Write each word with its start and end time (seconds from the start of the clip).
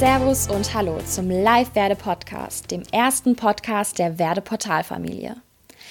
Servus 0.00 0.48
und 0.48 0.72
Hallo 0.72 0.98
zum 1.04 1.28
Live-Werde-Podcast, 1.28 2.70
dem 2.70 2.84
ersten 2.90 3.36
Podcast 3.36 3.98
der 3.98 4.18
Werde-Portalfamilie. 4.18 5.36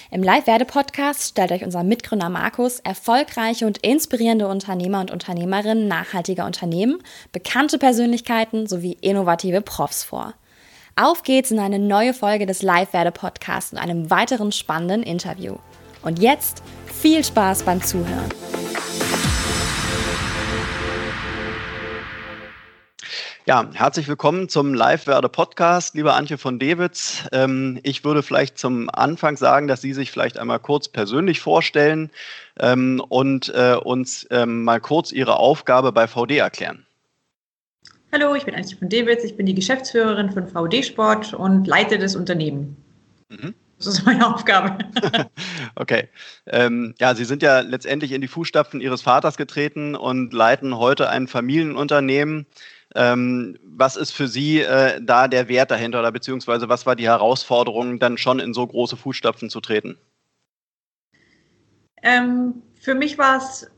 Im 0.10 0.24
Live-Werde-Podcast 0.24 1.29
stellt 1.29 1.52
euch 1.52 1.63
unser 1.63 1.84
Mitgründer 1.84 2.30
Markus 2.30 2.80
erfolgreiche 2.80 3.68
und 3.68 3.78
inspirierende 3.86 4.48
Unternehmer 4.48 5.02
und 5.02 5.12
Unternehmerinnen 5.12 5.87
nachhaltiger 5.87 6.47
Unternehmen, 6.47 7.04
bekannte 7.32 7.78
Persönlichkeiten 7.78 8.65
sowie 8.65 8.97
innovative 9.00 9.62
Profs 9.62 10.04
vor. 10.04 10.33
Auf 10.96 11.22
geht's 11.22 11.51
in 11.51 11.60
eine 11.60 11.78
neue 11.78 12.15
Folge 12.15 12.47
des 12.47 12.64
Live-Werde-Podcasts 12.64 13.73
und 13.73 13.78
einem 13.78 14.10
weiteren 14.10 14.51
spannenden 14.51 15.04
Interview. 15.04 15.58
Und 16.02 16.18
jetzt 16.18 16.64
viel 16.88 17.23
Spaß 17.23 17.62
beim 17.62 17.84
Zuhören. 17.84 18.30
Ja, 23.49 23.67
herzlich 23.73 24.08
willkommen 24.08 24.48
zum 24.48 24.76
Live-Werde-Podcast, 24.76 25.95
liebe 25.95 26.13
Antje 26.13 26.38
von 26.38 26.59
Dewitz. 26.59 27.27
Ähm, 27.31 27.80
ich 27.81 28.03
würde 28.03 28.22
vielleicht 28.22 28.59
zum 28.59 28.91
Anfang 28.94 29.38
sagen, 29.38 29.67
dass 29.67 29.81
Sie 29.81 29.94
sich 29.94 30.12
vielleicht 30.12 30.38
einmal 30.38 30.59
kurz 30.59 30.88
persönlich 30.88 31.39
vorstellen 31.39 32.12
ähm, 32.59 33.03
und 33.09 33.52
äh, 33.55 33.73
uns 33.73 34.27
ähm, 34.30 34.63
mal 34.66 34.80
kurz 34.80 35.12
Ihre 35.12 35.38
Aufgabe 35.38 35.91
bei 35.91 36.08
VD 36.08 36.38
erklären. 36.38 36.85
Hallo, 38.12 38.35
ich 38.35 38.45
bin 38.45 38.53
Antje 38.53 38.77
von 38.77 38.88
Dewitz, 38.88 39.23
ich 39.23 39.35
bin 39.35 39.48
die 39.48 39.55
Geschäftsführerin 39.55 40.30
von 40.30 40.47
VD 40.47 40.86
Sport 40.86 41.34
und 41.34 41.66
leite 41.66 41.97
das 41.97 42.16
Unternehmen. 42.16 42.77
Mhm. 43.30 43.55
Das 43.80 43.88
ist 43.88 44.05
meine 44.05 44.31
Aufgabe. 44.31 44.77
okay. 45.75 46.08
Ähm, 46.45 46.94
ja, 47.00 47.16
Sie 47.16 47.25
sind 47.25 47.41
ja 47.41 47.61
letztendlich 47.61 48.11
in 48.11 48.22
die 48.22 48.27
Fußstapfen 48.27 48.80
Ihres 48.80 49.02
Vaters 49.02 49.38
getreten 49.38 49.95
und 49.95 50.34
leiten 50.34 50.77
heute 50.77 51.09
ein 51.09 51.27
Familienunternehmen. 51.27 52.45
Ähm, 52.96 53.58
was 53.64 53.95
ist 53.95 54.12
für 54.12 54.28
Sie 54.28 54.62
äh, 54.62 55.00
da 55.02 55.28
der 55.28 55.48
Wert 55.48 55.72
dahinter 55.72 56.00
oder 56.00 56.12
beziehungsweise 56.12 56.70
was 56.70 56.86
war 56.86 56.96
die 56.96 57.08
Herausforderung, 57.08 58.00
dann 58.00 58.18
schon 58.18 58.40
in 58.40 58.54
so 58.54 58.66
große 58.66 58.98
Fußstapfen 58.98 59.50
zu 59.50 59.62
treten? 59.62 59.98
Ähm, 62.02 62.64
für 62.80 62.96
mich 62.96 63.18
war 63.18 63.38
es 63.38 63.70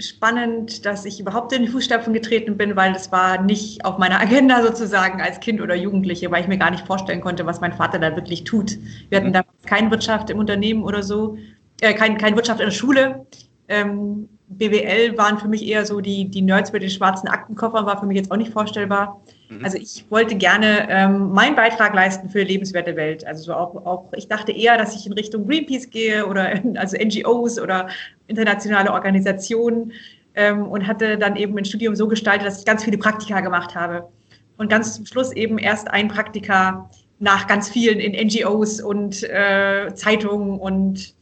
spannend, 0.00 0.84
dass 0.84 1.04
ich 1.04 1.20
überhaupt 1.20 1.52
in 1.52 1.62
die 1.62 1.68
Fußstapfen 1.68 2.12
getreten 2.12 2.56
bin, 2.56 2.74
weil 2.76 2.92
das 2.92 3.12
war 3.12 3.40
nicht 3.40 3.84
auf 3.84 3.98
meiner 3.98 4.20
Agenda 4.20 4.62
sozusagen 4.62 5.20
als 5.20 5.38
Kind 5.40 5.60
oder 5.60 5.74
Jugendliche, 5.74 6.30
weil 6.30 6.42
ich 6.42 6.48
mir 6.48 6.58
gar 6.58 6.70
nicht 6.70 6.86
vorstellen 6.86 7.20
konnte, 7.20 7.46
was 7.46 7.60
mein 7.60 7.72
Vater 7.72 7.98
da 7.98 8.16
wirklich 8.16 8.44
tut. 8.44 8.78
Wir 9.10 9.18
hatten 9.18 9.28
mhm. 9.28 9.34
damals 9.34 9.62
keine 9.66 9.90
Wirtschaft 9.90 10.30
im 10.30 10.38
Unternehmen 10.38 10.82
oder 10.82 11.02
so, 11.02 11.36
äh, 11.80 11.94
kein, 11.94 12.18
keine 12.18 12.36
Wirtschaft 12.36 12.60
in 12.60 12.66
der 12.66 12.72
Schule. 12.72 13.26
Ähm, 13.68 14.28
BWL 14.58 15.16
waren 15.18 15.38
für 15.38 15.48
mich 15.48 15.66
eher 15.66 15.84
so 15.86 16.00
die, 16.00 16.28
die 16.28 16.42
Nerds 16.42 16.72
mit 16.72 16.82
den 16.82 16.90
schwarzen 16.90 17.28
Aktenkoffern, 17.28 17.86
war 17.86 17.98
für 17.98 18.06
mich 18.06 18.16
jetzt 18.16 18.30
auch 18.30 18.36
nicht 18.36 18.52
vorstellbar. 18.52 19.20
Mhm. 19.48 19.64
Also 19.64 19.78
ich 19.78 20.04
wollte 20.10 20.36
gerne 20.36 20.86
ähm, 20.88 21.30
meinen 21.32 21.56
Beitrag 21.56 21.94
leisten 21.94 22.28
für 22.28 22.42
lebenswerte 22.42 22.96
Welt. 22.96 23.26
Also 23.26 23.44
so 23.44 23.54
auch, 23.54 23.74
auch, 23.86 24.12
ich 24.16 24.28
dachte 24.28 24.52
eher, 24.52 24.78
dass 24.78 24.94
ich 24.94 25.06
in 25.06 25.12
Richtung 25.12 25.46
Greenpeace 25.46 25.90
gehe 25.90 26.26
oder 26.26 26.60
also 26.76 26.96
NGOs 26.96 27.58
oder 27.58 27.88
internationale 28.26 28.92
Organisationen 28.92 29.92
ähm, 30.34 30.66
und 30.66 30.86
hatte 30.86 31.18
dann 31.18 31.36
eben 31.36 31.56
ein 31.56 31.64
Studium 31.64 31.94
so 31.94 32.08
gestaltet, 32.08 32.46
dass 32.46 32.60
ich 32.60 32.64
ganz 32.64 32.84
viele 32.84 32.98
Praktika 32.98 33.40
gemacht 33.40 33.74
habe. 33.74 34.08
Und 34.56 34.68
ganz 34.68 34.94
zum 34.94 35.06
Schluss 35.06 35.32
eben 35.32 35.58
erst 35.58 35.88
ein 35.90 36.08
Praktika 36.08 36.88
nach 37.18 37.46
ganz 37.46 37.68
vielen 37.70 38.00
in 38.00 38.12
NGOs 38.26 38.80
und 38.80 39.22
äh, 39.22 39.94
Zeitungen 39.94 40.58
und 40.58 41.14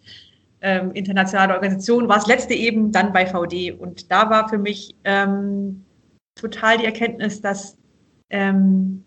ähm, 0.63 0.93
internationale 0.93 1.55
Organisation, 1.55 2.09
war 2.09 2.17
das 2.17 2.27
letzte 2.27 2.55
eben 2.55 2.93
dann 2.93 3.13
bei 3.13 3.27
VD. 3.27 3.73
Und 3.73 4.11
da 4.11 4.29
war 4.31 4.49
für 4.49 4.59
mich 4.59 4.95
ähm, 5.05 5.85
total 6.35 6.79
die 6.79 6.85
Erkenntnis, 6.85 7.41
dass, 7.41 7.77
ähm, 8.31 9.05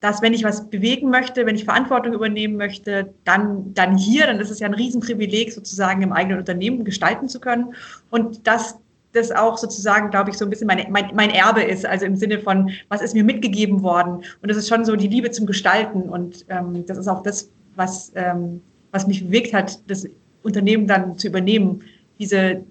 dass 0.00 0.22
wenn 0.22 0.34
ich 0.34 0.44
was 0.44 0.68
bewegen 0.68 1.10
möchte, 1.10 1.46
wenn 1.46 1.56
ich 1.56 1.64
Verantwortung 1.64 2.12
übernehmen 2.12 2.56
möchte, 2.56 3.14
dann, 3.24 3.74
dann 3.74 3.96
hier, 3.96 4.26
dann 4.26 4.40
ist 4.40 4.50
es 4.50 4.60
ja 4.60 4.66
ein 4.66 4.74
Riesenprivileg, 4.74 5.52
sozusagen 5.52 6.02
im 6.02 6.12
eigenen 6.12 6.38
Unternehmen 6.38 6.84
gestalten 6.84 7.28
zu 7.28 7.40
können. 7.40 7.74
Und 8.10 8.46
dass 8.46 8.78
das 9.14 9.30
auch 9.30 9.56
sozusagen, 9.56 10.10
glaube 10.10 10.30
ich, 10.30 10.36
so 10.36 10.44
ein 10.44 10.50
bisschen 10.50 10.66
meine, 10.66 10.86
mein, 10.90 11.14
mein 11.14 11.30
Erbe 11.30 11.62
ist, 11.62 11.86
also 11.86 12.04
im 12.04 12.16
Sinne 12.16 12.40
von, 12.40 12.70
was 12.88 13.00
ist 13.00 13.14
mir 13.14 13.24
mitgegeben 13.24 13.82
worden? 13.82 14.24
Und 14.42 14.48
das 14.48 14.56
ist 14.56 14.68
schon 14.68 14.84
so 14.84 14.96
die 14.96 15.08
Liebe 15.08 15.30
zum 15.30 15.46
Gestalten. 15.46 16.08
Und 16.08 16.44
ähm, 16.48 16.84
das 16.86 16.98
ist 16.98 17.08
auch 17.08 17.22
das, 17.22 17.50
was, 17.76 18.12
ähm, 18.16 18.60
was 18.90 19.06
mich 19.06 19.24
bewegt 19.24 19.54
hat, 19.54 19.88
das 19.88 20.06
Unternehmen 20.44 20.86
dann 20.86 21.18
zu 21.18 21.26
übernehmen, 21.26 21.82
diese, 22.18 22.64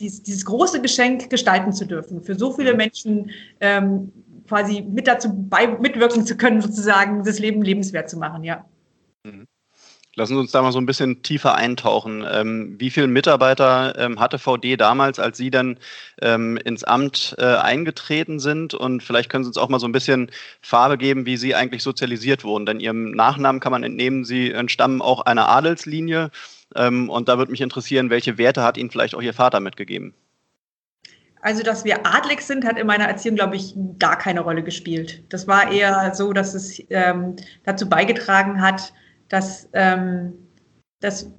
dieses, 0.00 0.22
dieses 0.22 0.44
große 0.44 0.80
Geschenk 0.80 1.28
gestalten 1.28 1.72
zu 1.72 1.86
dürfen, 1.86 2.22
für 2.22 2.34
so 2.34 2.52
viele 2.52 2.74
Menschen 2.74 3.30
ähm, 3.60 4.12
quasi 4.46 4.82
mit 4.82 5.06
dazu 5.06 5.30
bei, 5.32 5.66
mitwirken 5.66 6.24
zu 6.24 6.36
können, 6.36 6.60
sozusagen 6.60 7.24
das 7.24 7.38
Leben 7.38 7.62
lebenswert 7.62 8.08
zu 8.08 8.16
machen, 8.16 8.44
ja. 8.44 8.64
Mhm. 9.24 9.46
Lassen 10.18 10.34
Sie 10.34 10.40
uns 10.40 10.50
da 10.50 10.62
mal 10.62 10.72
so 10.72 10.80
ein 10.80 10.86
bisschen 10.86 11.22
tiefer 11.22 11.54
eintauchen. 11.54 12.26
Ähm, 12.28 12.74
wie 12.76 12.90
viele 12.90 13.06
Mitarbeiter 13.06 13.96
ähm, 13.96 14.18
hatte 14.18 14.40
VD 14.40 14.76
damals, 14.76 15.20
als 15.20 15.38
Sie 15.38 15.48
dann 15.48 15.78
ähm, 16.20 16.56
ins 16.56 16.82
Amt 16.82 17.36
äh, 17.38 17.44
eingetreten 17.44 18.40
sind? 18.40 18.74
Und 18.74 19.04
vielleicht 19.04 19.30
können 19.30 19.44
Sie 19.44 19.48
uns 19.48 19.58
auch 19.58 19.68
mal 19.68 19.78
so 19.78 19.86
ein 19.86 19.92
bisschen 19.92 20.32
Farbe 20.60 20.98
geben, 20.98 21.24
wie 21.24 21.36
Sie 21.36 21.54
eigentlich 21.54 21.84
sozialisiert 21.84 22.42
wurden. 22.42 22.66
Denn 22.66 22.80
Ihrem 22.80 23.12
Nachnamen 23.12 23.60
kann 23.60 23.70
man 23.70 23.84
entnehmen, 23.84 24.24
Sie 24.24 24.50
entstammen 24.50 25.02
auch 25.02 25.20
einer 25.20 25.48
Adelslinie. 25.48 26.32
Ähm, 26.74 27.08
und 27.10 27.28
da 27.28 27.38
würde 27.38 27.50
mich 27.50 27.60
interessieren, 27.60 28.10
welche 28.10 28.38
Werte 28.38 28.62
hat 28.62 28.76
Ihnen 28.76 28.90
vielleicht 28.90 29.14
auch 29.14 29.22
Ihr 29.22 29.34
Vater 29.34 29.60
mitgegeben? 29.60 30.14
Also, 31.40 31.62
dass 31.62 31.84
wir 31.84 32.04
adlig 32.04 32.40
sind, 32.40 32.64
hat 32.64 32.78
in 32.78 32.86
meiner 32.86 33.04
Erziehung, 33.04 33.36
glaube 33.36 33.56
ich, 33.56 33.74
gar 33.98 34.18
keine 34.18 34.40
Rolle 34.40 34.62
gespielt. 34.62 35.22
Das 35.32 35.46
war 35.46 35.70
eher 35.70 36.12
so, 36.14 36.32
dass 36.32 36.54
es 36.54 36.82
ähm, 36.90 37.36
dazu 37.64 37.88
beigetragen 37.88 38.60
hat, 38.60 38.92
dass, 39.28 39.68
ähm, 39.72 40.32
dass, 41.00 41.30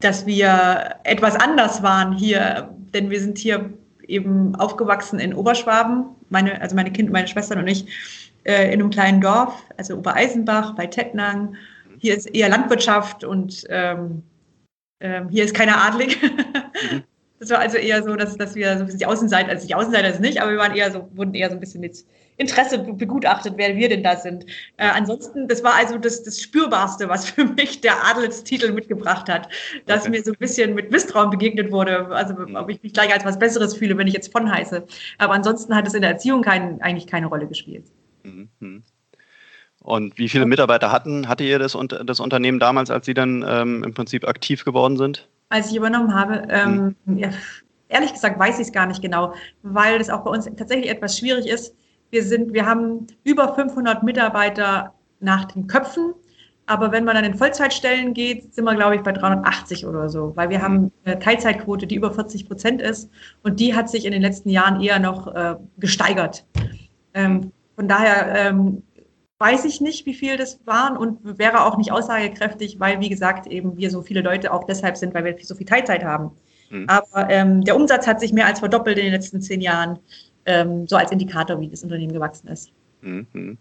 dass 0.00 0.24
wir 0.24 0.96
etwas 1.04 1.36
anders 1.36 1.82
waren 1.82 2.12
hier, 2.16 2.74
denn 2.94 3.10
wir 3.10 3.20
sind 3.20 3.38
hier 3.38 3.70
eben 4.08 4.54
aufgewachsen 4.54 5.18
in 5.18 5.34
Oberschwaben, 5.34 6.06
meine, 6.30 6.60
also 6.60 6.74
meine 6.74 6.92
Kinder, 6.92 7.12
meine 7.12 7.28
Schwestern 7.28 7.58
und 7.58 7.68
ich, 7.68 7.86
äh, 8.44 8.72
in 8.72 8.80
einem 8.80 8.90
kleinen 8.90 9.20
Dorf, 9.20 9.62
also 9.76 9.96
Obereisenbach 9.96 10.74
bei 10.74 10.86
Tettnang 10.86 11.56
hier 11.98 12.16
ist 12.16 12.26
eher 12.26 12.48
Landwirtschaft 12.48 13.24
und 13.24 13.64
ähm, 13.68 14.22
ähm, 15.00 15.28
hier 15.28 15.44
ist 15.44 15.54
keiner 15.54 15.78
adlig. 15.78 16.18
Mhm. 16.92 17.04
Das 17.38 17.50
war 17.50 17.58
also 17.58 17.76
eher 17.76 18.02
so, 18.02 18.16
dass, 18.16 18.36
dass 18.36 18.54
wir 18.54 18.74
so 18.74 18.80
ein 18.80 18.86
bisschen 18.86 18.98
die 18.98 19.06
Außenseiter, 19.06 19.50
also 19.50 19.66
die 19.66 19.74
Außenseiter 19.74 20.08
ist 20.08 20.20
nicht, 20.20 20.40
aber 20.40 20.52
wir 20.52 20.58
waren 20.58 20.74
eher 20.74 20.90
so, 20.90 21.08
wurden 21.14 21.34
eher 21.34 21.50
so 21.50 21.56
ein 21.56 21.60
bisschen 21.60 21.80
mit 21.80 22.04
Interesse 22.38 22.78
begutachtet, 22.78 23.54
wer 23.56 23.76
wir 23.76 23.88
denn 23.88 24.02
da 24.02 24.16
sind. 24.16 24.46
Äh, 24.76 24.88
ansonsten, 24.88 25.48
das 25.48 25.62
war 25.62 25.74
also 25.74 25.98
das, 25.98 26.22
das 26.22 26.40
Spürbarste, 26.40 27.08
was 27.08 27.28
für 27.30 27.44
mich 27.44 27.80
der 27.80 28.04
Adelstitel 28.06 28.72
mitgebracht 28.72 29.28
hat, 29.28 29.48
dass 29.86 30.02
okay. 30.02 30.10
mir 30.10 30.22
so 30.22 30.32
ein 30.32 30.38
bisschen 30.38 30.74
mit 30.74 30.90
Misstrauen 30.90 31.30
begegnet 31.30 31.72
wurde, 31.72 32.06
also 32.08 32.34
mhm. 32.34 32.56
ob 32.56 32.70
ich 32.70 32.82
mich 32.82 32.92
gleich 32.92 33.12
als 33.12 33.24
was 33.24 33.38
Besseres 33.38 33.76
fühle, 33.76 33.96
wenn 33.98 34.06
ich 34.06 34.14
jetzt 34.14 34.32
von 34.32 34.50
heiße. 34.50 34.84
Aber 35.18 35.34
ansonsten 35.34 35.74
hat 35.74 35.86
es 35.86 35.94
in 35.94 36.02
der 36.02 36.12
Erziehung 36.12 36.42
kein, 36.42 36.80
eigentlich 36.80 37.06
keine 37.06 37.26
Rolle 37.26 37.46
gespielt. 37.46 37.84
Mhm. 38.22 38.82
Und 39.86 40.18
wie 40.18 40.28
viele 40.28 40.46
Mitarbeiter 40.46 40.90
hatten, 40.90 41.28
hatte 41.28 41.44
ihr 41.44 41.60
das, 41.60 41.78
das 42.04 42.18
Unternehmen 42.18 42.58
damals, 42.58 42.90
als 42.90 43.06
Sie 43.06 43.14
dann 43.14 43.44
ähm, 43.48 43.84
im 43.84 43.94
Prinzip 43.94 44.26
aktiv 44.26 44.64
geworden 44.64 44.96
sind? 44.96 45.28
Als 45.48 45.70
ich 45.70 45.76
übernommen 45.76 46.12
habe, 46.12 46.42
ähm, 46.50 46.96
hm. 47.06 47.18
ja, 47.18 47.28
ehrlich 47.88 48.12
gesagt 48.12 48.36
weiß 48.36 48.56
ich 48.58 48.66
es 48.66 48.72
gar 48.72 48.86
nicht 48.86 49.00
genau, 49.00 49.32
weil 49.62 49.98
das 49.98 50.10
auch 50.10 50.24
bei 50.24 50.30
uns 50.30 50.46
tatsächlich 50.56 50.90
etwas 50.90 51.16
schwierig 51.16 51.46
ist. 51.46 51.72
Wir, 52.10 52.24
sind, 52.24 52.52
wir 52.52 52.66
haben 52.66 53.06
über 53.22 53.54
500 53.54 54.02
Mitarbeiter 54.02 54.92
nach 55.20 55.44
den 55.44 55.68
Köpfen, 55.68 56.14
aber 56.66 56.90
wenn 56.90 57.04
man 57.04 57.14
dann 57.14 57.24
in 57.24 57.36
Vollzeitstellen 57.36 58.12
geht, 58.12 58.56
sind 58.56 58.64
wir, 58.64 58.74
glaube 58.74 58.96
ich, 58.96 59.02
bei 59.02 59.12
380 59.12 59.86
oder 59.86 60.08
so, 60.08 60.32
weil 60.34 60.50
wir 60.50 60.62
haben 60.62 60.90
eine 61.04 61.20
Teilzeitquote, 61.20 61.86
die 61.86 61.94
über 61.94 62.12
40 62.12 62.48
Prozent 62.48 62.82
ist 62.82 63.08
und 63.44 63.60
die 63.60 63.72
hat 63.72 63.88
sich 63.88 64.04
in 64.04 64.10
den 64.10 64.22
letzten 64.22 64.50
Jahren 64.50 64.80
eher 64.82 64.98
noch 64.98 65.32
äh, 65.32 65.54
gesteigert. 65.78 66.44
Ähm, 67.14 67.52
von 67.76 67.86
daher 67.86 68.34
ähm, 68.34 68.82
weiß 69.38 69.64
ich 69.66 69.80
nicht, 69.80 70.06
wie 70.06 70.14
viel 70.14 70.36
das 70.36 70.60
waren 70.64 70.96
und 70.96 71.38
wäre 71.38 71.64
auch 71.64 71.76
nicht 71.76 71.92
aussagekräftig, 71.92 72.80
weil, 72.80 73.00
wie 73.00 73.08
gesagt, 73.08 73.46
eben 73.46 73.76
wir 73.76 73.90
so 73.90 74.02
viele 74.02 74.22
Leute 74.22 74.52
auch 74.52 74.64
deshalb 74.64 74.96
sind, 74.96 75.14
weil 75.14 75.24
wir 75.24 75.36
so 75.42 75.54
viel 75.54 75.66
Teilzeit 75.66 76.04
haben. 76.04 76.30
Mhm. 76.70 76.86
Aber 76.88 77.30
ähm, 77.30 77.62
der 77.62 77.76
Umsatz 77.76 78.06
hat 78.06 78.20
sich 78.20 78.32
mehr 78.32 78.46
als 78.46 78.60
verdoppelt 78.60 78.98
in 78.98 79.04
den 79.04 79.12
letzten 79.12 79.40
zehn 79.42 79.60
Jahren, 79.60 79.98
ähm, 80.46 80.86
so 80.86 80.96
als 80.96 81.12
Indikator, 81.12 81.60
wie 81.60 81.68
das 81.68 81.82
Unternehmen 81.82 82.12
gewachsen 82.12 82.48
ist. 82.48 82.70
Mhm. 83.02 83.58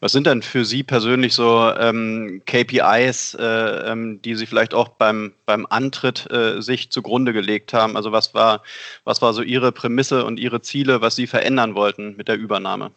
Was 0.00 0.12
sind 0.12 0.26
denn 0.26 0.42
für 0.42 0.64
Sie 0.64 0.82
persönlich 0.82 1.34
so 1.34 1.70
ähm, 1.78 2.42
KPIs, 2.46 3.34
äh, 3.38 3.92
ähm, 3.92 4.20
die 4.22 4.34
Sie 4.34 4.46
vielleicht 4.46 4.74
auch 4.74 4.88
beim, 4.88 5.32
beim 5.46 5.66
Antritt 5.68 6.30
äh, 6.30 6.60
sich 6.60 6.90
zugrunde 6.90 7.32
gelegt 7.32 7.72
haben? 7.72 7.96
Also 7.96 8.10
was 8.10 8.34
war, 8.34 8.62
was 9.04 9.22
war 9.22 9.32
so 9.32 9.42
Ihre 9.42 9.70
Prämisse 9.70 10.24
und 10.24 10.40
Ihre 10.40 10.62
Ziele, 10.62 11.00
was 11.00 11.14
Sie 11.16 11.26
verändern 11.26 11.74
wollten 11.74 12.16
mit 12.16 12.28
der 12.28 12.36
Übernahme? 12.36 12.90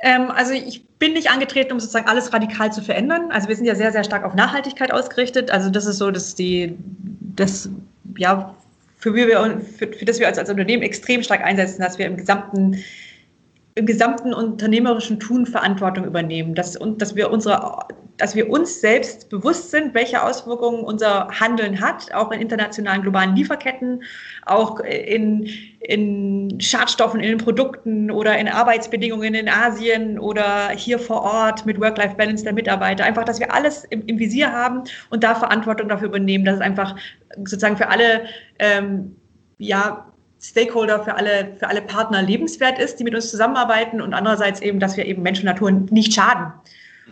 Ähm, 0.00 0.30
also 0.30 0.52
ich 0.52 0.86
bin 0.98 1.12
nicht 1.12 1.30
angetreten, 1.30 1.72
um 1.72 1.80
sozusagen 1.80 2.08
alles 2.08 2.32
radikal 2.32 2.72
zu 2.72 2.82
verändern. 2.82 3.30
Also 3.30 3.48
wir 3.48 3.56
sind 3.56 3.66
ja 3.66 3.74
sehr, 3.74 3.92
sehr 3.92 4.04
stark 4.04 4.24
auf 4.24 4.34
Nachhaltigkeit 4.34 4.92
ausgerichtet. 4.92 5.50
Also 5.50 5.70
das 5.70 5.86
ist 5.86 5.98
so, 5.98 6.10
dass 6.10 6.34
die, 6.34 6.76
das, 7.36 7.68
ja, 8.16 8.54
für, 8.98 9.14
wir, 9.14 9.60
für, 9.76 9.88
für 9.92 10.04
das 10.04 10.18
wir 10.18 10.26
als, 10.26 10.38
als 10.38 10.50
Unternehmen 10.50 10.82
extrem 10.82 11.22
stark 11.22 11.42
einsetzen, 11.42 11.82
dass 11.82 11.98
wir 11.98 12.06
im 12.06 12.16
gesamten 12.16 12.82
im 13.78 13.86
gesamten 13.86 14.34
unternehmerischen 14.34 15.20
Tun 15.20 15.46
Verantwortung 15.46 16.04
übernehmen, 16.04 16.54
dass, 16.54 16.76
dass, 16.96 17.14
wir 17.14 17.30
unsere, 17.30 17.86
dass 18.16 18.34
wir 18.34 18.50
uns 18.50 18.80
selbst 18.80 19.30
bewusst 19.30 19.70
sind, 19.70 19.94
welche 19.94 20.20
Auswirkungen 20.20 20.82
unser 20.82 21.28
Handeln 21.28 21.80
hat, 21.80 22.12
auch 22.12 22.32
in 22.32 22.40
internationalen 22.40 23.02
globalen 23.02 23.36
Lieferketten, 23.36 24.02
auch 24.46 24.80
in, 24.80 25.48
in 25.78 26.60
Schadstoffen 26.60 27.20
in 27.20 27.28
den 27.28 27.38
Produkten 27.38 28.10
oder 28.10 28.36
in 28.36 28.48
Arbeitsbedingungen 28.48 29.34
in 29.34 29.48
Asien 29.48 30.18
oder 30.18 30.70
hier 30.70 30.98
vor 30.98 31.22
Ort 31.22 31.64
mit 31.64 31.80
Work-Life-Balance 31.80 32.42
der 32.42 32.54
Mitarbeiter. 32.54 33.04
Einfach, 33.04 33.24
dass 33.24 33.38
wir 33.38 33.54
alles 33.54 33.84
im, 33.84 34.04
im, 34.06 34.18
Visier 34.18 34.50
haben 34.50 34.82
und 35.10 35.22
da 35.22 35.36
Verantwortung 35.36 35.88
dafür 35.88 36.08
übernehmen, 36.08 36.44
dass 36.44 36.56
es 36.56 36.60
einfach 36.60 36.96
sozusagen 37.36 37.76
für 37.76 37.88
alle 37.88 38.22
ähm, 38.58 39.14
ja, 39.58 40.07
Stakeholder, 40.40 41.02
für 41.02 41.14
alle, 41.14 41.54
für 41.58 41.68
alle 41.68 41.82
Partner 41.82 42.22
lebenswert 42.22 42.78
ist, 42.78 42.96
die 42.96 43.04
mit 43.04 43.14
uns 43.14 43.30
zusammenarbeiten 43.30 44.00
und 44.00 44.14
andererseits 44.14 44.60
eben, 44.60 44.78
dass 44.78 44.96
wir 44.96 45.06
eben 45.06 45.22
Mensch 45.22 45.40
und 45.40 45.46
Natur 45.46 45.70
nicht 45.70 46.14
schaden. 46.14 46.52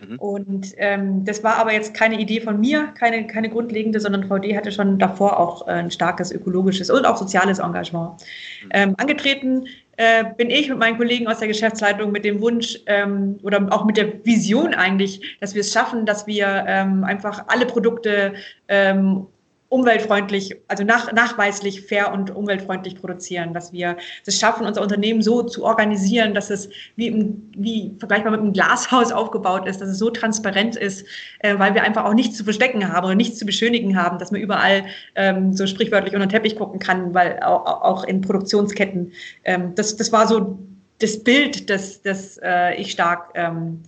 Mhm. 0.01 0.19
Und 0.19 0.73
ähm, 0.77 1.25
das 1.25 1.43
war 1.43 1.57
aber 1.57 1.73
jetzt 1.73 1.93
keine 1.93 2.19
Idee 2.19 2.39
von 2.39 2.59
mir, 2.59 2.87
keine, 2.97 3.27
keine 3.27 3.49
grundlegende, 3.49 3.99
sondern 3.99 4.23
VD 4.27 4.55
hatte 4.55 4.71
schon 4.71 4.99
davor 4.99 5.39
auch 5.39 5.67
äh, 5.67 5.71
ein 5.71 5.91
starkes 5.91 6.31
ökologisches 6.31 6.89
und 6.89 7.05
auch 7.05 7.17
soziales 7.17 7.59
Engagement. 7.59 8.21
Mhm. 8.63 8.69
Ähm, 8.71 8.95
angetreten 8.97 9.65
äh, 9.97 10.25
bin 10.37 10.49
ich 10.49 10.69
mit 10.69 10.77
meinen 10.77 10.97
Kollegen 10.97 11.27
aus 11.27 11.39
der 11.39 11.47
Geschäftsleitung 11.47 12.11
mit 12.11 12.23
dem 12.23 12.39
Wunsch 12.41 12.79
ähm, 12.85 13.39
oder 13.41 13.65
auch 13.71 13.85
mit 13.85 13.97
der 13.97 14.23
Vision 14.25 14.73
eigentlich, 14.73 15.37
dass 15.41 15.55
wir 15.55 15.61
es 15.61 15.73
schaffen, 15.73 16.05
dass 16.05 16.27
wir 16.27 16.65
ähm, 16.67 17.03
einfach 17.03 17.45
alle 17.47 17.65
Produkte 17.65 18.33
ähm, 18.67 19.25
umweltfreundlich, 19.69 20.55
also 20.69 20.83
nach, 20.83 21.11
nachweislich 21.11 21.81
fair 21.81 22.13
und 22.13 22.33
umweltfreundlich 22.33 22.95
produzieren, 22.95 23.53
dass 23.53 23.73
wir 23.73 23.97
es 24.25 24.39
schaffen, 24.39 24.65
unser 24.65 24.81
Unternehmen 24.81 25.21
so 25.21 25.43
zu 25.43 25.65
organisieren, 25.65 26.33
dass 26.33 26.49
es 26.49 26.69
wie, 26.95 27.07
im, 27.07 27.51
wie 27.55 27.93
vergleichbar 27.99 28.31
mit 28.31 28.39
einem 28.39 28.53
Glashaus 28.53 29.11
aufgebaut 29.11 29.67
ist, 29.67 29.81
dass 29.81 29.89
es 29.89 29.97
so 29.97 30.09
transparent 30.09 30.77
ist, 30.77 31.05
äh, 31.39 31.57
weil 31.59 31.73
wir 31.73 31.83
einfach 31.83 32.05
auch 32.05 32.13
nichts 32.13 32.37
zu 32.37 32.45
verstecken 32.45 32.91
haben 32.91 33.05
oder 33.05 33.15
nichts 33.15 33.39
zu 33.39 33.45
beschönigen 33.45 34.01
haben, 34.01 34.19
dass 34.19 34.31
man 34.31 34.39
überall 34.39 34.85
ähm, 35.15 35.53
so 35.53 35.67
sprichwörtlich 35.67 36.13
unter 36.13 36.27
den 36.27 36.31
Teppich 36.31 36.55
gucken 36.55 36.79
kann, 36.79 37.13
weil 37.13 37.39
auch, 37.41 37.65
auch 37.65 38.03
in 38.05 38.21
Produktionsketten, 38.21 39.11
ähm, 39.43 39.75
das, 39.75 39.97
das 39.97 40.13
war 40.13 40.27
so 40.27 40.57
das 40.99 41.23
Bild, 41.23 41.69
das, 41.69 42.01
das 42.01 42.39
äh, 42.41 42.75
ich 42.75 42.91
stark 42.91 43.31
ähm, 43.35 43.83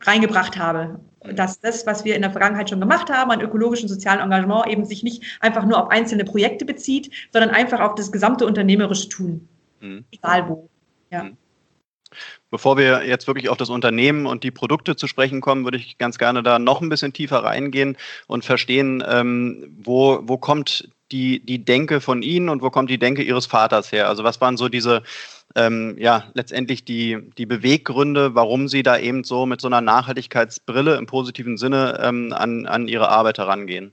reingebracht 0.00 0.56
habe 0.58 1.00
dass 1.34 1.60
das, 1.60 1.86
was 1.86 2.04
wir 2.04 2.14
in 2.14 2.22
der 2.22 2.30
Vergangenheit 2.30 2.70
schon 2.70 2.80
gemacht 2.80 3.10
haben, 3.10 3.30
an 3.30 3.40
ökologischen 3.40 3.88
sozialen 3.88 4.20
Engagement, 4.20 4.66
eben 4.66 4.84
sich 4.84 5.02
nicht 5.02 5.22
einfach 5.40 5.64
nur 5.64 5.82
auf 5.82 5.90
einzelne 5.90 6.24
Projekte 6.24 6.64
bezieht, 6.64 7.10
sondern 7.32 7.50
einfach 7.50 7.80
auf 7.80 7.94
das 7.94 8.12
gesamte 8.12 8.46
unternehmerische 8.46 9.08
Tun. 9.08 9.48
Mhm. 9.80 10.04
Egal 10.10 10.48
wo. 10.48 10.68
Ja. 11.10 11.24
Mhm. 11.24 11.36
Bevor 12.50 12.76
wir 12.78 13.04
jetzt 13.04 13.26
wirklich 13.26 13.48
auf 13.48 13.56
das 13.56 13.68
Unternehmen 13.68 14.26
und 14.26 14.44
die 14.44 14.52
Produkte 14.52 14.96
zu 14.96 15.06
sprechen 15.08 15.40
kommen, 15.40 15.64
würde 15.64 15.78
ich 15.78 15.98
ganz 15.98 16.16
gerne 16.16 16.42
da 16.42 16.58
noch 16.58 16.80
ein 16.80 16.88
bisschen 16.88 17.12
tiefer 17.12 17.42
reingehen 17.42 17.96
und 18.28 18.44
verstehen, 18.44 19.02
ähm, 19.06 19.76
wo, 19.82 20.20
wo 20.22 20.38
kommt 20.38 20.88
die, 21.10 21.44
die 21.44 21.64
Denke 21.64 22.00
von 22.00 22.22
Ihnen 22.22 22.48
und 22.48 22.62
wo 22.62 22.70
kommt 22.70 22.90
die 22.90 22.98
Denke 22.98 23.22
Ihres 23.22 23.46
Vaters 23.46 23.90
her? 23.92 24.08
Also 24.08 24.24
was 24.24 24.40
waren 24.40 24.56
so 24.56 24.68
diese, 24.68 25.02
ähm, 25.54 25.96
ja, 25.98 26.24
letztendlich 26.34 26.84
die, 26.84 27.30
die 27.38 27.46
Beweggründe, 27.46 28.34
warum 28.34 28.68
Sie 28.68 28.82
da 28.82 28.98
eben 28.98 29.24
so 29.24 29.46
mit 29.46 29.60
so 29.60 29.68
einer 29.68 29.80
Nachhaltigkeitsbrille 29.80 30.96
im 30.96 31.06
positiven 31.06 31.56
Sinne 31.56 31.98
ähm, 32.02 32.32
an, 32.32 32.66
an 32.66 32.88
Ihre 32.88 33.08
Arbeit 33.08 33.38
herangehen? 33.38 33.92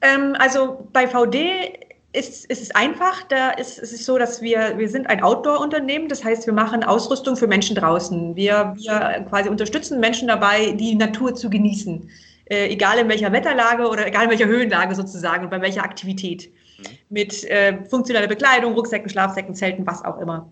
Ähm, 0.00 0.34
also 0.38 0.88
bei 0.92 1.06
VD 1.06 1.78
ist, 2.12 2.46
ist 2.46 2.62
es 2.62 2.74
einfach. 2.74 3.22
Da 3.24 3.50
ist, 3.50 3.78
ist 3.78 3.92
es 3.92 4.04
so, 4.04 4.18
dass 4.18 4.42
wir, 4.42 4.78
wir 4.78 4.88
sind 4.88 5.08
ein 5.08 5.22
Outdoor-Unternehmen. 5.22 6.08
Das 6.08 6.24
heißt, 6.24 6.46
wir 6.46 6.54
machen 6.54 6.84
Ausrüstung 6.84 7.36
für 7.36 7.46
Menschen 7.46 7.76
draußen. 7.76 8.36
Wir, 8.36 8.74
wir 8.76 9.26
quasi 9.28 9.48
unterstützen 9.48 10.00
Menschen 10.00 10.28
dabei, 10.28 10.72
die 10.72 10.94
Natur 10.94 11.34
zu 11.34 11.48
genießen. 11.48 12.08
Äh, 12.46 12.68
egal 12.68 12.98
in 12.98 13.08
welcher 13.08 13.32
Wetterlage 13.32 13.88
oder 13.88 14.06
egal 14.06 14.24
in 14.24 14.30
welcher 14.30 14.46
Höhenlage 14.46 14.94
sozusagen 14.94 15.44
und 15.44 15.50
bei 15.50 15.60
welcher 15.60 15.84
Aktivität. 15.84 16.50
Mhm. 16.82 16.96
Mit 17.08 17.44
äh, 17.44 17.84
funktioneller 17.84 18.28
Bekleidung, 18.28 18.74
Rucksäcken, 18.74 19.08
Schlafsäcken, 19.08 19.54
Zelten, 19.54 19.86
was 19.86 20.04
auch 20.04 20.18
immer. 20.18 20.50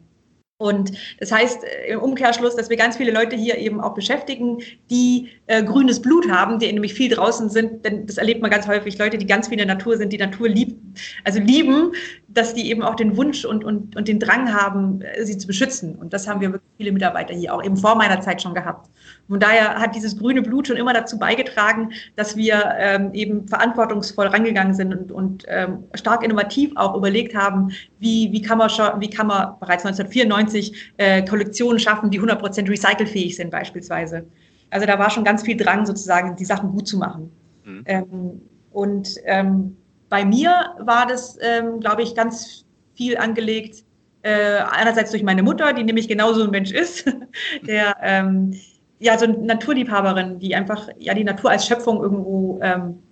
Und 0.61 0.93
das 1.19 1.33
heißt 1.33 1.65
äh, 1.65 1.93
im 1.93 2.01
Umkehrschluss, 2.01 2.55
dass 2.55 2.69
wir 2.69 2.77
ganz 2.77 2.99
viele 2.99 3.13
Leute 3.13 3.35
hier 3.35 3.57
eben 3.57 3.81
auch 3.81 3.95
beschäftigen, 3.95 4.59
die 4.91 5.31
äh, 5.47 5.65
grünes 5.65 6.03
Blut 6.03 6.31
haben, 6.31 6.59
die 6.59 6.71
nämlich 6.71 6.93
viel 6.93 7.09
draußen 7.09 7.49
sind. 7.49 7.83
Denn 7.87 8.07
das 8.07 8.19
erlebt 8.19 8.43
man 8.43 8.51
ganz 8.51 8.69
häufig, 8.69 8.99
Leute, 8.99 9.17
die 9.17 9.25
ganz 9.25 9.49
viel 9.49 9.59
in 9.59 9.67
der 9.67 9.75
Natur 9.75 9.97
sind, 9.97 10.13
die 10.13 10.19
Natur 10.19 10.51
lieben, 10.51 10.95
also 11.25 11.41
lieben, 11.41 11.93
dass 12.29 12.53
die 12.53 12.71
eben 12.71 12.83
auch 12.83 12.95
den 12.95 13.17
Wunsch 13.17 13.47
und, 13.47 13.65
und, 13.65 13.97
und 13.97 14.07
den 14.07 14.21
Drang 14.21 14.53
haben, 14.53 15.01
äh, 15.01 15.25
sie 15.25 15.39
zu 15.39 15.47
beschützen. 15.47 15.95
Und 15.95 16.13
das 16.13 16.29
haben 16.29 16.43
wir 16.43 16.53
wirklich 16.53 16.73
viele 16.77 16.93
Mitarbeiter 16.93 17.33
hier 17.33 17.55
auch 17.55 17.65
eben 17.65 17.79
vor 17.79 17.95
meiner 17.95 18.21
Zeit 18.21 18.43
schon 18.43 18.53
gehabt. 18.53 18.91
Von 19.31 19.39
daher 19.39 19.77
hat 19.77 19.95
dieses 19.95 20.19
grüne 20.19 20.43
Blut 20.43 20.67
schon 20.67 20.77
immer 20.77 20.93
dazu 20.93 21.17
beigetragen, 21.17 21.93
dass 22.17 22.37
wir 22.37 22.75
ähm, 22.77 23.15
eben 23.15 23.47
verantwortungsvoll 23.47 24.27
rangegangen 24.27 24.75
sind 24.75 24.93
und, 24.93 25.13
und 25.13 25.45
ähm, 25.47 25.85
stark 25.95 26.25
innovativ 26.25 26.73
auch 26.75 26.97
überlegt 26.97 27.37
haben, 27.37 27.71
wie, 28.01 28.33
wie, 28.33 28.43
kann 28.43 28.59
man 28.59 28.69
schon, 28.71 29.01
wie 29.01 29.09
kann 29.09 29.29
man 29.29 29.55
bereits 29.61 29.87
1994 29.87 30.93
äh, 30.97 31.25
Kollektionen 31.25 31.79
schaffen, 31.79 32.11
die 32.11 32.21
100% 32.21 32.69
recycelfähig 32.69 33.37
sind 33.37 33.53
beispielsweise. 33.53 34.27
Also 34.71 34.85
da 34.85 34.99
war 34.99 35.11
schon 35.11 35.23
ganz 35.23 35.45
viel 35.45 35.57
Drang 35.57 35.87
sozusagen, 35.87 36.35
die 36.35 36.45
Sachen 36.45 36.73
gut 36.73 36.89
zu 36.89 36.99
machen. 36.99 37.31
Mhm. 37.65 37.83
Ähm, 37.87 38.43
und 38.73 39.15
ähm, 39.27 39.77
bei 40.09 40.25
mir 40.25 40.75
war 40.81 41.07
das, 41.07 41.39
ähm, 41.41 41.79
glaube 41.79 42.03
ich, 42.03 42.17
ganz 42.17 42.65
viel 42.95 43.17
angelegt. 43.17 43.85
Äh, 44.23 44.59
einerseits 44.73 45.13
durch 45.13 45.23
meine 45.23 45.45
Mutter, 45.45 45.73
die 45.73 45.85
nämlich 45.85 46.09
genauso 46.09 46.43
ein 46.43 46.51
Mensch 46.51 46.73
ist, 46.73 47.05
der 47.63 47.97
ähm, 48.03 48.55
ja 49.01 49.19
so 49.19 49.25
eine 49.25 49.39
Naturliebhaberin, 49.39 50.39
die 50.39 50.55
einfach 50.55 50.89
ja 50.99 51.15
die 51.15 51.25
Natur 51.25 51.51
als 51.51 51.67
Schöpfung 51.67 52.01
irgendwo 52.01 52.61
ähm, 52.63 53.03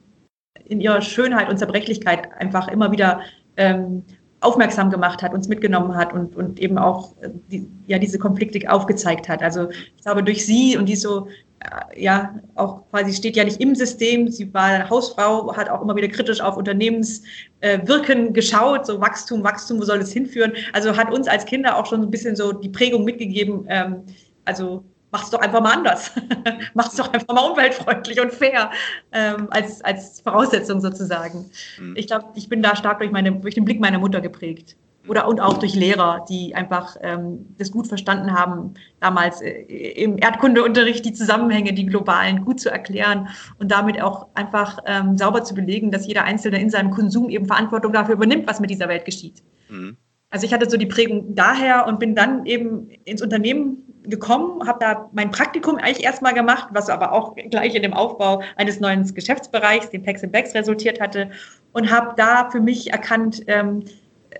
in 0.64 0.80
ihrer 0.80 1.00
Schönheit 1.00 1.48
und 1.48 1.58
Zerbrechlichkeit 1.58 2.30
einfach 2.38 2.68
immer 2.68 2.92
wieder 2.92 3.20
ähm, 3.56 4.04
aufmerksam 4.40 4.90
gemacht 4.90 5.22
hat, 5.22 5.34
uns 5.34 5.48
mitgenommen 5.48 5.96
hat 5.96 6.12
und, 6.12 6.36
und 6.36 6.60
eben 6.60 6.78
auch 6.78 7.16
äh, 7.22 7.30
die, 7.50 7.66
ja 7.86 7.98
diese 7.98 8.18
Konflikte 8.18 8.70
aufgezeigt 8.70 9.28
hat. 9.28 9.42
Also 9.42 9.70
ich 9.70 10.02
glaube 10.02 10.22
durch 10.22 10.46
sie 10.46 10.76
und 10.76 10.86
die 10.86 10.94
so 10.94 11.26
äh, 11.60 12.00
ja 12.00 12.38
auch 12.54 12.82
quasi 12.90 13.14
steht 13.14 13.36
ja 13.36 13.44
nicht 13.44 13.60
im 13.60 13.74
System. 13.74 14.28
Sie 14.28 14.52
war 14.52 14.88
Hausfrau, 14.90 15.56
hat 15.56 15.70
auch 15.70 15.80
immer 15.80 15.96
wieder 15.96 16.08
kritisch 16.08 16.42
auf 16.42 16.58
Unternehmenswirken 16.58 18.28
äh, 18.28 18.30
geschaut, 18.30 18.86
so 18.86 19.00
Wachstum, 19.00 19.42
Wachstum, 19.42 19.78
wo 19.78 19.84
soll 19.84 19.98
es 19.98 20.12
hinführen? 20.12 20.52
Also 20.74 20.96
hat 20.96 21.12
uns 21.12 21.26
als 21.26 21.46
Kinder 21.46 21.76
auch 21.78 21.86
schon 21.86 22.02
ein 22.02 22.10
bisschen 22.10 22.36
so 22.36 22.52
die 22.52 22.68
Prägung 22.68 23.04
mitgegeben. 23.04 23.64
Ähm, 23.68 24.02
also 24.44 24.84
mach's 25.10 25.30
doch 25.30 25.40
einfach 25.40 25.60
mal 25.60 25.72
anders. 25.72 26.12
mach's 26.74 26.96
doch 26.96 27.12
einfach 27.12 27.34
mal 27.34 27.50
umweltfreundlich 27.50 28.20
und 28.20 28.32
fair 28.32 28.70
ähm, 29.12 29.48
als, 29.50 29.82
als 29.82 30.20
Voraussetzung 30.20 30.80
sozusagen. 30.80 31.50
Mhm. 31.80 31.94
Ich 31.96 32.06
glaube, 32.06 32.26
ich 32.34 32.48
bin 32.48 32.62
da 32.62 32.76
stark 32.76 32.98
durch, 32.98 33.10
meine, 33.10 33.32
durch 33.32 33.54
den 33.54 33.64
Blick 33.64 33.80
meiner 33.80 33.98
Mutter 33.98 34.20
geprägt 34.20 34.76
oder 35.08 35.26
und 35.26 35.40
auch 35.40 35.58
durch 35.58 35.74
Lehrer, 35.74 36.24
die 36.28 36.54
einfach 36.54 36.96
ähm, 37.02 37.46
das 37.58 37.72
gut 37.72 37.86
verstanden 37.86 38.32
haben, 38.32 38.74
damals 39.00 39.40
äh, 39.40 39.62
im 40.02 40.18
Erdkundeunterricht 40.18 41.04
die 41.04 41.12
Zusammenhänge, 41.12 41.72
die 41.72 41.86
globalen, 41.86 42.44
gut 42.44 42.60
zu 42.60 42.70
erklären 42.70 43.28
und 43.58 43.70
damit 43.70 44.00
auch 44.02 44.28
einfach 44.34 44.78
ähm, 44.86 45.16
sauber 45.16 45.44
zu 45.44 45.54
belegen, 45.54 45.90
dass 45.90 46.06
jeder 46.06 46.24
Einzelne 46.24 46.60
in 46.60 46.70
seinem 46.70 46.90
Konsum 46.90 47.30
eben 47.30 47.46
Verantwortung 47.46 47.92
dafür 47.92 48.14
übernimmt, 48.14 48.46
was 48.46 48.60
mit 48.60 48.70
dieser 48.70 48.88
Welt 48.88 49.04
geschieht. 49.04 49.42
Mhm. 49.68 49.96
Also 50.30 50.44
ich 50.44 50.52
hatte 50.52 50.68
so 50.68 50.76
die 50.76 50.86
Prägung 50.86 51.34
daher 51.34 51.86
und 51.86 51.98
bin 51.98 52.14
dann 52.14 52.44
eben 52.44 52.90
ins 53.04 53.22
Unternehmen 53.22 53.87
gekommen, 54.04 54.66
habe 54.66 54.78
da 54.80 55.10
mein 55.12 55.30
Praktikum 55.30 55.76
eigentlich 55.76 56.04
erstmal 56.04 56.34
gemacht, 56.34 56.68
was 56.72 56.88
aber 56.88 57.12
auch 57.12 57.34
gleich 57.50 57.74
in 57.74 57.82
dem 57.82 57.92
Aufbau 57.92 58.42
eines 58.56 58.80
neuen 58.80 59.12
Geschäftsbereichs, 59.12 59.90
dem 59.90 60.02
Packs 60.02 60.22
Bags, 60.22 60.54
resultiert 60.54 61.00
hatte 61.00 61.30
und 61.72 61.90
habe 61.90 62.14
da 62.16 62.50
für 62.50 62.60
mich 62.60 62.92
erkannt, 62.92 63.42
ähm, 63.46 63.84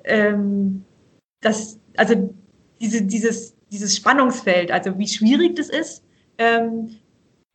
ähm, 0.04 0.84
dass, 1.40 1.78
also 1.96 2.34
diese, 2.80 3.02
dieses, 3.02 3.56
dieses 3.70 3.96
Spannungsfeld, 3.96 4.70
also 4.70 4.98
wie 4.98 5.08
schwierig 5.08 5.56
das 5.56 5.68
ist, 5.68 6.04
ähm, 6.38 6.96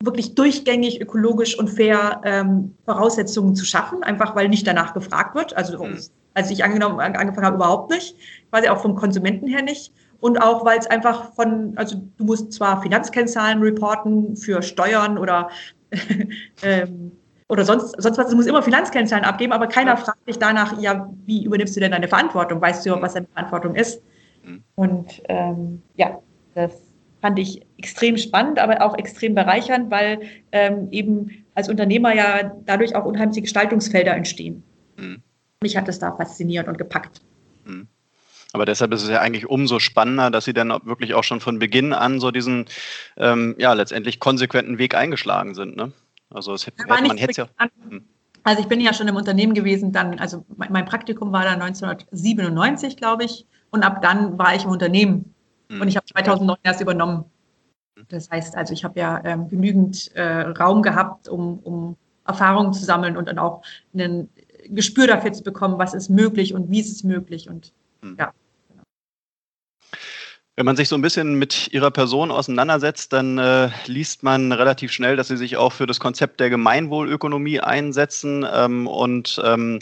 wirklich 0.02 0.34
durchgängig, 0.34 1.00
ökologisch 1.00 1.58
und 1.58 1.68
fair 1.68 2.20
ähm, 2.24 2.74
Voraussetzungen 2.84 3.54
zu 3.54 3.64
schaffen, 3.64 4.02
einfach 4.02 4.36
weil 4.36 4.48
nicht 4.48 4.66
danach 4.66 4.94
gefragt 4.94 5.34
wird. 5.34 5.56
Also 5.56 5.82
mhm. 5.82 5.98
als 6.34 6.50
ich 6.50 6.64
angenommen, 6.64 7.00
angefangen 7.00 7.46
habe, 7.46 7.56
überhaupt 7.56 7.90
nicht, 7.90 8.16
quasi 8.50 8.68
auch 8.68 8.80
vom 8.80 8.94
Konsumenten 8.94 9.46
her 9.46 9.62
nicht. 9.62 9.92
Und 10.24 10.38
auch, 10.38 10.64
weil 10.64 10.78
es 10.78 10.86
einfach 10.86 11.34
von, 11.34 11.74
also 11.76 11.98
du 12.16 12.24
musst 12.24 12.50
zwar 12.54 12.80
Finanzkennzahlen 12.80 13.60
reporten 13.60 14.34
für 14.36 14.62
Steuern 14.62 15.18
oder 15.18 15.50
ähm, 16.62 17.12
oder 17.50 17.66
sonst, 17.66 17.94
sonst 18.00 18.16
was, 18.16 18.30
du 18.30 18.36
musst 18.36 18.48
immer 18.48 18.62
Finanzkennzahlen 18.62 19.26
abgeben, 19.26 19.52
aber 19.52 19.66
keiner 19.66 19.98
fragt 19.98 20.26
dich 20.26 20.38
danach, 20.38 20.80
ja, 20.80 21.12
wie 21.26 21.44
übernimmst 21.44 21.76
du 21.76 21.80
denn 21.80 21.90
deine 21.90 22.08
Verantwortung? 22.08 22.58
Weißt 22.58 22.86
du, 22.86 22.98
was 23.02 23.12
deine 23.12 23.26
Verantwortung 23.34 23.74
ist? 23.74 24.02
Mhm. 24.46 24.64
Und 24.76 25.22
ähm, 25.28 25.82
ja, 25.96 26.18
das 26.54 26.72
fand 27.20 27.38
ich 27.38 27.60
extrem 27.76 28.16
spannend, 28.16 28.58
aber 28.58 28.80
auch 28.80 28.96
extrem 28.96 29.34
bereichernd, 29.34 29.90
weil 29.90 30.20
ähm, 30.52 30.88
eben 30.90 31.44
als 31.54 31.68
Unternehmer 31.68 32.14
ja 32.14 32.50
dadurch 32.64 32.96
auch 32.96 33.04
unheimliche 33.04 33.42
Gestaltungsfelder 33.42 34.16
entstehen. 34.16 34.62
Mhm. 34.96 35.22
Mich 35.62 35.76
hat 35.76 35.86
das 35.86 35.98
da 35.98 36.16
fasziniert 36.16 36.66
und 36.66 36.78
gepackt. 36.78 37.20
Aber 38.54 38.66
deshalb 38.66 38.94
ist 38.94 39.02
es 39.02 39.08
ja 39.08 39.20
eigentlich 39.20 39.48
umso 39.48 39.80
spannender, 39.80 40.30
dass 40.30 40.44
Sie 40.44 40.52
dann 40.54 40.68
wirklich 40.84 41.14
auch 41.14 41.24
schon 41.24 41.40
von 41.40 41.58
Beginn 41.58 41.92
an 41.92 42.20
so 42.20 42.30
diesen, 42.30 42.66
ähm, 43.16 43.56
ja, 43.58 43.72
letztendlich 43.72 44.20
konsequenten 44.20 44.78
Weg 44.78 44.94
eingeschlagen 44.94 45.56
sind. 45.56 45.74
Ne? 45.74 45.92
Also 46.30 46.54
es 46.54 46.64
hätte, 46.64 46.86
man 46.86 47.16
hätte 47.16 47.48
ja. 47.58 47.66
Hm. 47.88 48.04
Also 48.44 48.62
ich 48.62 48.68
bin 48.68 48.80
ja 48.80 48.94
schon 48.94 49.08
im 49.08 49.16
Unternehmen 49.16 49.54
gewesen, 49.54 49.90
dann, 49.90 50.20
also 50.20 50.46
mein 50.56 50.84
Praktikum 50.84 51.32
war 51.32 51.42
da 51.42 51.50
1997, 51.50 52.96
glaube 52.96 53.24
ich, 53.24 53.44
und 53.70 53.82
ab 53.82 54.02
dann 54.02 54.38
war 54.38 54.54
ich 54.54 54.62
im 54.62 54.70
Unternehmen. 54.70 55.34
Hm. 55.68 55.80
Und 55.80 55.88
ich 55.88 55.96
habe 55.96 56.06
2009 56.06 56.56
erst 56.62 56.80
übernommen. 56.80 57.24
Das 58.06 58.30
heißt, 58.30 58.56
also 58.56 58.72
ich 58.72 58.84
habe 58.84 59.00
ja 59.00 59.20
ähm, 59.24 59.48
genügend 59.48 60.14
äh, 60.14 60.42
Raum 60.42 60.82
gehabt, 60.82 61.28
um, 61.28 61.58
um 61.58 61.96
Erfahrungen 62.24 62.72
zu 62.72 62.84
sammeln 62.84 63.16
und 63.16 63.26
dann 63.26 63.40
auch 63.40 63.62
ein 63.94 64.28
Gespür 64.68 65.08
dafür 65.08 65.32
zu 65.32 65.42
bekommen, 65.42 65.76
was 65.76 65.92
ist 65.92 66.08
möglich 66.08 66.54
und 66.54 66.70
wie 66.70 66.78
ist 66.78 66.92
es 66.92 67.02
möglich. 67.02 67.50
Und 67.50 67.72
hm. 68.00 68.14
ja. 68.16 68.32
Wenn 70.56 70.66
man 70.66 70.76
sich 70.76 70.88
so 70.88 70.94
ein 70.94 71.02
bisschen 71.02 71.34
mit 71.34 71.72
Ihrer 71.72 71.90
Person 71.90 72.30
auseinandersetzt, 72.30 73.12
dann 73.12 73.38
äh, 73.38 73.70
liest 73.86 74.22
man 74.22 74.52
relativ 74.52 74.92
schnell, 74.92 75.16
dass 75.16 75.26
Sie 75.26 75.36
sich 75.36 75.56
auch 75.56 75.72
für 75.72 75.86
das 75.86 75.98
Konzept 75.98 76.38
der 76.38 76.48
Gemeinwohlökonomie 76.48 77.58
einsetzen 77.58 78.46
ähm, 78.54 78.86
und 78.86 79.42
ähm, 79.44 79.80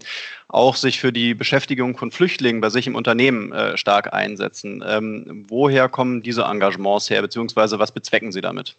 auch 0.48 0.76
sich 0.76 0.98
für 0.98 1.12
die 1.12 1.34
Beschäftigung 1.34 1.98
von 1.98 2.10
Flüchtlingen 2.10 2.62
bei 2.62 2.70
sich 2.70 2.86
im 2.86 2.94
Unternehmen 2.94 3.52
äh, 3.52 3.76
stark 3.76 4.14
einsetzen. 4.14 4.82
Ähm, 4.86 5.44
woher 5.46 5.90
kommen 5.90 6.22
diese 6.22 6.44
Engagements 6.44 7.10
her, 7.10 7.20
beziehungsweise 7.20 7.78
was 7.78 7.92
bezwecken 7.92 8.32
Sie 8.32 8.40
damit? 8.40 8.74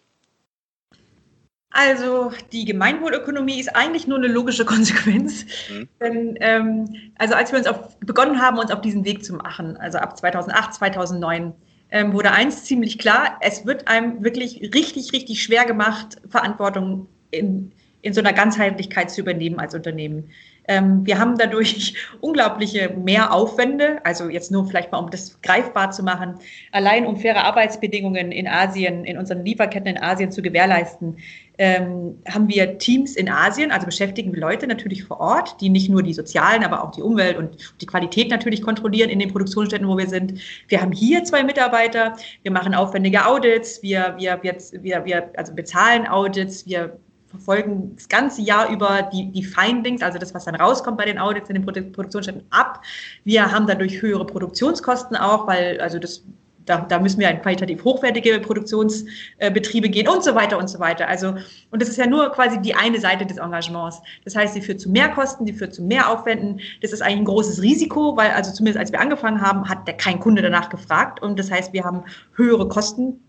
Also 1.70 2.32
die 2.52 2.64
Gemeinwohlökonomie 2.64 3.60
ist 3.60 3.74
eigentlich 3.74 4.08
nur 4.08 4.18
eine 4.18 4.28
logische 4.28 4.64
Konsequenz. 4.64 5.44
Mhm. 5.70 5.88
Denn 6.00 6.38
ähm, 6.40 6.96
also 7.18 7.34
als 7.34 7.52
wir 7.52 7.58
uns 7.60 7.68
auf, 7.68 7.98
begonnen 8.00 8.40
haben, 8.42 8.58
uns 8.58 8.72
auf 8.72 8.80
diesen 8.80 9.04
Weg 9.04 9.24
zu 9.24 9.34
machen, 9.34 9.76
also 9.76 9.98
ab 9.98 10.16
2008, 10.16 10.74
2009, 10.74 11.52
ähm, 11.90 12.12
wurde 12.12 12.32
eins 12.32 12.64
ziemlich 12.64 12.98
klar, 12.98 13.38
es 13.40 13.66
wird 13.66 13.88
einem 13.88 14.22
wirklich 14.24 14.60
richtig, 14.74 15.12
richtig 15.12 15.42
schwer 15.42 15.64
gemacht, 15.64 16.16
Verantwortung 16.28 17.06
in, 17.30 17.72
in 18.02 18.12
so 18.12 18.20
einer 18.20 18.32
Ganzheitlichkeit 18.32 19.10
zu 19.10 19.20
übernehmen 19.20 19.58
als 19.58 19.74
Unternehmen. 19.74 20.30
Ähm, 20.66 21.04
wir 21.04 21.18
haben 21.18 21.36
dadurch 21.36 21.94
unglaubliche 22.20 22.88
Mehraufwände, 22.90 24.00
also 24.04 24.28
jetzt 24.28 24.50
nur 24.50 24.66
vielleicht 24.66 24.92
mal, 24.92 24.98
um 24.98 25.10
das 25.10 25.40
greifbar 25.42 25.90
zu 25.90 26.02
machen, 26.02 26.36
allein 26.72 27.06
um 27.06 27.16
faire 27.16 27.44
Arbeitsbedingungen 27.44 28.32
in 28.32 28.48
Asien, 28.48 29.04
in 29.04 29.18
unseren 29.18 29.44
Lieferketten 29.44 29.96
in 29.96 30.02
Asien 30.02 30.32
zu 30.32 30.42
gewährleisten, 30.42 31.18
ähm, 31.58 32.18
haben 32.28 32.48
wir 32.48 32.78
Teams 32.78 33.14
in 33.16 33.28
Asien, 33.28 33.70
also 33.70 33.86
beschäftigen 33.86 34.32
wir 34.32 34.40
Leute 34.40 34.66
natürlich 34.66 35.04
vor 35.04 35.20
Ort, 35.20 35.60
die 35.60 35.68
nicht 35.68 35.88
nur 35.88 36.02
die 36.02 36.12
sozialen, 36.12 36.64
aber 36.64 36.82
auch 36.82 36.90
die 36.90 37.02
Umwelt 37.02 37.36
und 37.36 37.56
die 37.80 37.86
Qualität 37.86 38.30
natürlich 38.30 38.62
kontrollieren 38.62 39.10
in 39.10 39.20
den 39.20 39.30
Produktionsstätten, 39.30 39.86
wo 39.86 39.96
wir 39.96 40.08
sind. 40.08 40.40
Wir 40.68 40.80
haben 40.80 40.92
hier 40.92 41.22
zwei 41.24 41.44
Mitarbeiter, 41.44 42.16
wir 42.42 42.50
machen 42.50 42.74
aufwendige 42.74 43.24
Audits, 43.26 43.82
wir, 43.82 44.14
wir, 44.18 44.40
wir, 44.42 45.04
wir, 45.04 45.30
also 45.36 45.54
bezahlen 45.54 46.08
Audits, 46.08 46.66
wir 46.66 46.98
verfolgen 47.28 47.92
das 47.96 48.08
ganze 48.08 48.42
Jahr 48.42 48.70
über 48.70 49.08
die, 49.12 49.30
die 49.30 49.42
Findings, 49.42 50.02
also 50.02 50.18
das, 50.18 50.34
was 50.34 50.44
dann 50.44 50.54
rauskommt 50.54 50.96
bei 50.96 51.04
den 51.04 51.18
Audits 51.18 51.48
in 51.50 51.54
den 51.54 51.64
Produktionsstätten 51.64 52.44
ab. 52.50 52.82
Wir 53.24 53.50
haben 53.50 53.66
dadurch 53.66 54.00
höhere 54.00 54.24
Produktionskosten 54.24 55.16
auch, 55.16 55.46
weil 55.46 55.80
also 55.80 55.98
das 55.98 56.24
da, 56.66 56.80
da 56.80 56.98
müssen 56.98 57.20
wir 57.20 57.30
in 57.30 57.40
qualitativ 57.40 57.84
hochwertige 57.84 58.38
Produktionsbetriebe 58.40 59.88
gehen 59.88 60.08
und 60.08 60.24
so 60.24 60.34
weiter 60.34 60.58
und 60.58 60.68
so 60.68 60.78
weiter. 60.78 61.08
Also, 61.08 61.34
und 61.70 61.82
das 61.82 61.88
ist 61.88 61.98
ja 61.98 62.06
nur 62.06 62.30
quasi 62.30 62.60
die 62.60 62.74
eine 62.74 62.98
Seite 63.00 63.26
des 63.26 63.38
Engagements. 63.38 64.00
Das 64.24 64.34
heißt, 64.34 64.54
sie 64.54 64.60
führt 64.60 64.80
zu 64.80 64.90
mehr 64.90 65.08
Kosten, 65.08 65.44
die 65.44 65.52
führt 65.52 65.74
zu 65.74 65.82
mehr 65.82 66.10
Aufwänden. 66.10 66.60
Das 66.80 66.92
ist 66.92 67.02
eigentlich 67.02 67.18
ein 67.18 67.24
großes 67.26 67.62
Risiko, 67.62 68.16
weil 68.16 68.30
also 68.30 68.52
zumindest 68.52 68.78
als 68.78 68.92
wir 68.92 69.00
angefangen 69.00 69.40
haben, 69.40 69.68
hat 69.68 69.86
der 69.86 69.96
kein 69.96 70.20
Kunde 70.20 70.42
danach 70.42 70.70
gefragt. 70.70 71.22
Und 71.22 71.38
das 71.38 71.50
heißt, 71.50 71.72
wir 71.72 71.84
haben 71.84 72.04
höhere 72.34 72.68
Kosten, 72.68 73.20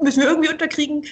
müssen 0.00 0.20
wir 0.20 0.28
irgendwie 0.28 0.50
unterkriegen, 0.50 1.04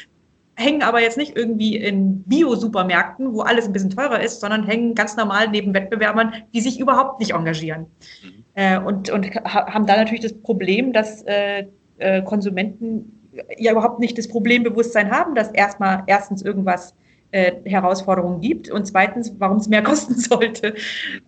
hängen 0.57 0.83
aber 0.83 1.03
jetzt 1.03 1.19
nicht 1.19 1.37
irgendwie 1.37 1.77
in 1.77 2.23
Bio-Supermärkten, 2.25 3.33
wo 3.35 3.43
alles 3.43 3.67
ein 3.67 3.73
bisschen 3.73 3.91
teurer 3.91 4.21
ist, 4.21 4.41
sondern 4.41 4.65
hängen 4.65 4.95
ganz 4.95 5.17
normal 5.17 5.49
neben 5.49 5.75
Wettbewerbern, 5.75 6.33
die 6.55 6.63
sich 6.63 6.81
überhaupt 6.81 7.21
nicht 7.21 7.33
engagieren. 7.33 7.87
Mhm. 8.23 8.36
Äh, 8.57 8.79
und, 8.79 9.11
und 9.11 9.27
haben 9.45 9.87
da 9.87 9.97
natürlich 9.97 10.23
das 10.23 10.33
Problem, 10.33 10.93
dass 10.93 11.23
äh, 11.23 11.67
äh, 11.99 12.23
Konsumenten 12.23 13.31
ja 13.59 13.73
überhaupt 13.73 14.01
nicht 14.01 14.17
das 14.17 14.29
Problembewusstsein 14.29 15.11
haben, 15.11 15.35
dass 15.35 15.51
erstmal 15.51 16.03
erstens 16.07 16.41
irgendwas 16.41 16.95
äh, 17.33 17.53
Herausforderungen 17.65 18.41
gibt 18.41 18.71
und 18.71 18.87
zweitens, 18.87 19.35
warum 19.39 19.59
es 19.59 19.69
mehr 19.69 19.83
kosten 19.85 20.15
sollte. 20.15 20.75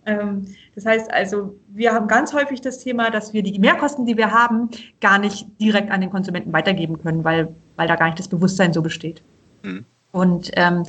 Ähm, 0.07 0.47
das 0.73 0.87
heißt 0.87 1.13
also, 1.13 1.55
wir 1.67 1.93
haben 1.93 2.07
ganz 2.07 2.33
häufig 2.33 2.61
das 2.61 2.79
Thema, 2.79 3.11
dass 3.11 3.31
wir 3.31 3.43
die 3.43 3.59
Mehrkosten, 3.59 4.07
die 4.07 4.17
wir 4.17 4.31
haben, 4.31 4.69
gar 4.99 5.19
nicht 5.19 5.47
direkt 5.61 5.91
an 5.91 6.01
den 6.01 6.09
Konsumenten 6.09 6.51
weitergeben 6.51 6.99
können, 6.99 7.23
weil, 7.23 7.53
weil 7.75 7.87
da 7.87 7.95
gar 7.95 8.07
nicht 8.07 8.17
das 8.17 8.27
Bewusstsein 8.27 8.73
so 8.73 8.81
besteht. 8.81 9.21
Mhm. 9.61 9.85
Und 10.11 10.49
ähm, 10.55 10.83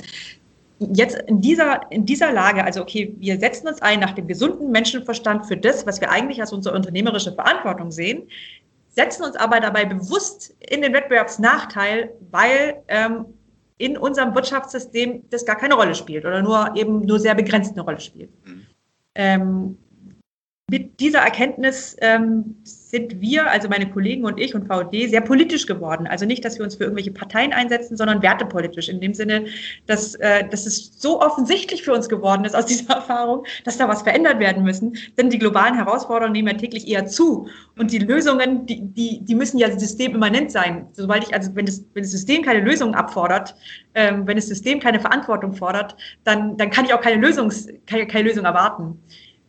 jetzt 0.93 1.15
in 1.27 1.41
dieser, 1.41 1.81
in 1.91 2.05
dieser 2.05 2.31
Lage, 2.31 2.63
also 2.63 2.81
okay, 2.81 3.15
wir 3.19 3.39
setzen 3.39 3.67
uns 3.67 3.81
ein 3.81 3.99
nach 3.99 4.11
dem 4.13 4.27
gesunden 4.27 4.71
Menschenverstand 4.71 5.45
für 5.45 5.57
das, 5.57 5.85
was 5.85 6.01
wir 6.01 6.09
eigentlich 6.09 6.41
als 6.41 6.53
unsere 6.53 6.75
unternehmerische 6.75 7.33
Verantwortung 7.33 7.91
sehen, 7.91 8.27
setzen 8.89 9.23
uns 9.23 9.35
aber 9.35 9.59
dabei 9.59 9.85
bewusst 9.85 10.55
in 10.59 10.81
den 10.81 10.93
Wettbewerbsnachteil, 10.93 12.11
weil 12.31 12.81
ähm, 12.87 13.25
in 13.77 13.97
unserem 13.97 14.35
Wirtschaftssystem 14.35 15.23
das 15.29 15.45
gar 15.45 15.55
keine 15.55 15.75
Rolle 15.75 15.95
spielt 15.95 16.25
oder 16.25 16.41
nur 16.41 16.73
eben 16.75 17.01
nur 17.01 17.19
sehr 17.19 17.35
begrenzt 17.35 17.73
eine 17.73 17.81
Rolle 17.81 17.99
spielt. 17.99 18.29
Mhm. 18.45 18.67
Ähm, 19.15 19.77
mit 20.71 21.01
dieser 21.01 21.19
Erkenntnis 21.19 21.97
ähm, 21.99 22.55
sind 22.63 23.19
wir, 23.19 23.51
also 23.51 23.67
meine 23.67 23.89
Kollegen 23.89 24.23
und 24.23 24.39
ich 24.39 24.55
und 24.55 24.67
VD, 24.67 25.09
sehr 25.09 25.19
politisch 25.19 25.65
geworden. 25.65 26.07
Also 26.07 26.25
nicht, 26.25 26.45
dass 26.45 26.57
wir 26.57 26.63
uns 26.63 26.75
für 26.75 26.83
irgendwelche 26.83 27.11
Parteien 27.11 27.51
einsetzen, 27.51 27.97
sondern 27.97 28.21
wertepolitisch. 28.21 28.87
In 28.87 29.01
dem 29.01 29.13
Sinne, 29.13 29.47
dass, 29.87 30.15
äh, 30.15 30.47
dass 30.47 30.65
es 30.65 30.93
so 30.97 31.19
offensichtlich 31.19 31.83
für 31.83 31.91
uns 31.91 32.07
geworden 32.07 32.45
ist 32.45 32.55
aus 32.55 32.65
dieser 32.71 32.93
Erfahrung, 32.93 33.45
dass 33.65 33.77
da 33.77 33.89
was 33.89 34.03
verändert 34.03 34.39
werden 34.39 34.63
müssen. 34.63 34.95
Denn 35.17 35.29
die 35.29 35.39
globalen 35.39 35.75
Herausforderungen 35.75 36.31
nehmen 36.31 36.47
ja 36.47 36.53
täglich 36.53 36.87
eher 36.87 37.05
zu. 37.05 37.49
Und 37.77 37.91
die 37.91 37.99
Lösungen, 37.99 38.65
die, 38.65 38.81
die, 38.81 39.19
die 39.25 39.35
müssen 39.35 39.57
ja 39.57 39.77
systemimmanent 39.77 40.51
sein. 40.51 40.87
Sobald 40.93 41.25
ich, 41.25 41.33
also 41.33 41.53
wenn 41.53 41.65
das, 41.65 41.83
wenn 41.93 42.03
das 42.03 42.11
System 42.11 42.43
keine 42.43 42.61
Lösungen 42.61 42.95
abfordert, 42.95 43.55
ähm, 43.93 44.25
wenn 44.25 44.37
das 44.37 44.47
System 44.47 44.79
keine 44.79 45.01
Verantwortung 45.01 45.51
fordert, 45.51 45.97
dann, 46.23 46.55
dann 46.55 46.69
kann 46.69 46.85
ich 46.85 46.93
auch 46.93 47.01
keine, 47.01 47.19
Lösungs, 47.19 47.67
keine, 47.87 48.07
keine 48.07 48.29
Lösung 48.29 48.45
erwarten. 48.45 48.97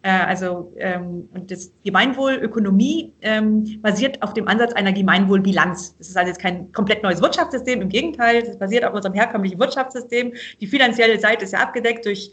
Äh, 0.02 0.10
also 0.10 0.72
ähm, 0.78 1.28
und 1.32 1.50
das 1.50 1.72
Gemeinwohlökonomie 1.84 3.12
ähm, 3.22 3.80
basiert 3.80 4.20
auf 4.22 4.34
dem 4.34 4.48
Ansatz 4.48 4.72
einer 4.72 4.92
Gemeinwohlbilanz. 4.92 5.96
Das 5.98 6.08
ist 6.08 6.16
also 6.16 6.28
jetzt 6.28 6.40
kein 6.40 6.70
komplett 6.72 7.02
neues 7.02 7.22
Wirtschaftssystem, 7.22 7.80
im 7.80 7.88
Gegenteil, 7.88 8.42
das 8.42 8.58
basiert 8.58 8.84
auf 8.84 8.94
unserem 8.94 9.14
herkömmlichen 9.14 9.58
Wirtschaftssystem. 9.58 10.32
Die 10.60 10.66
finanzielle 10.66 11.18
Seite 11.20 11.44
ist 11.44 11.52
ja 11.52 11.60
abgedeckt 11.60 12.04
durch 12.04 12.32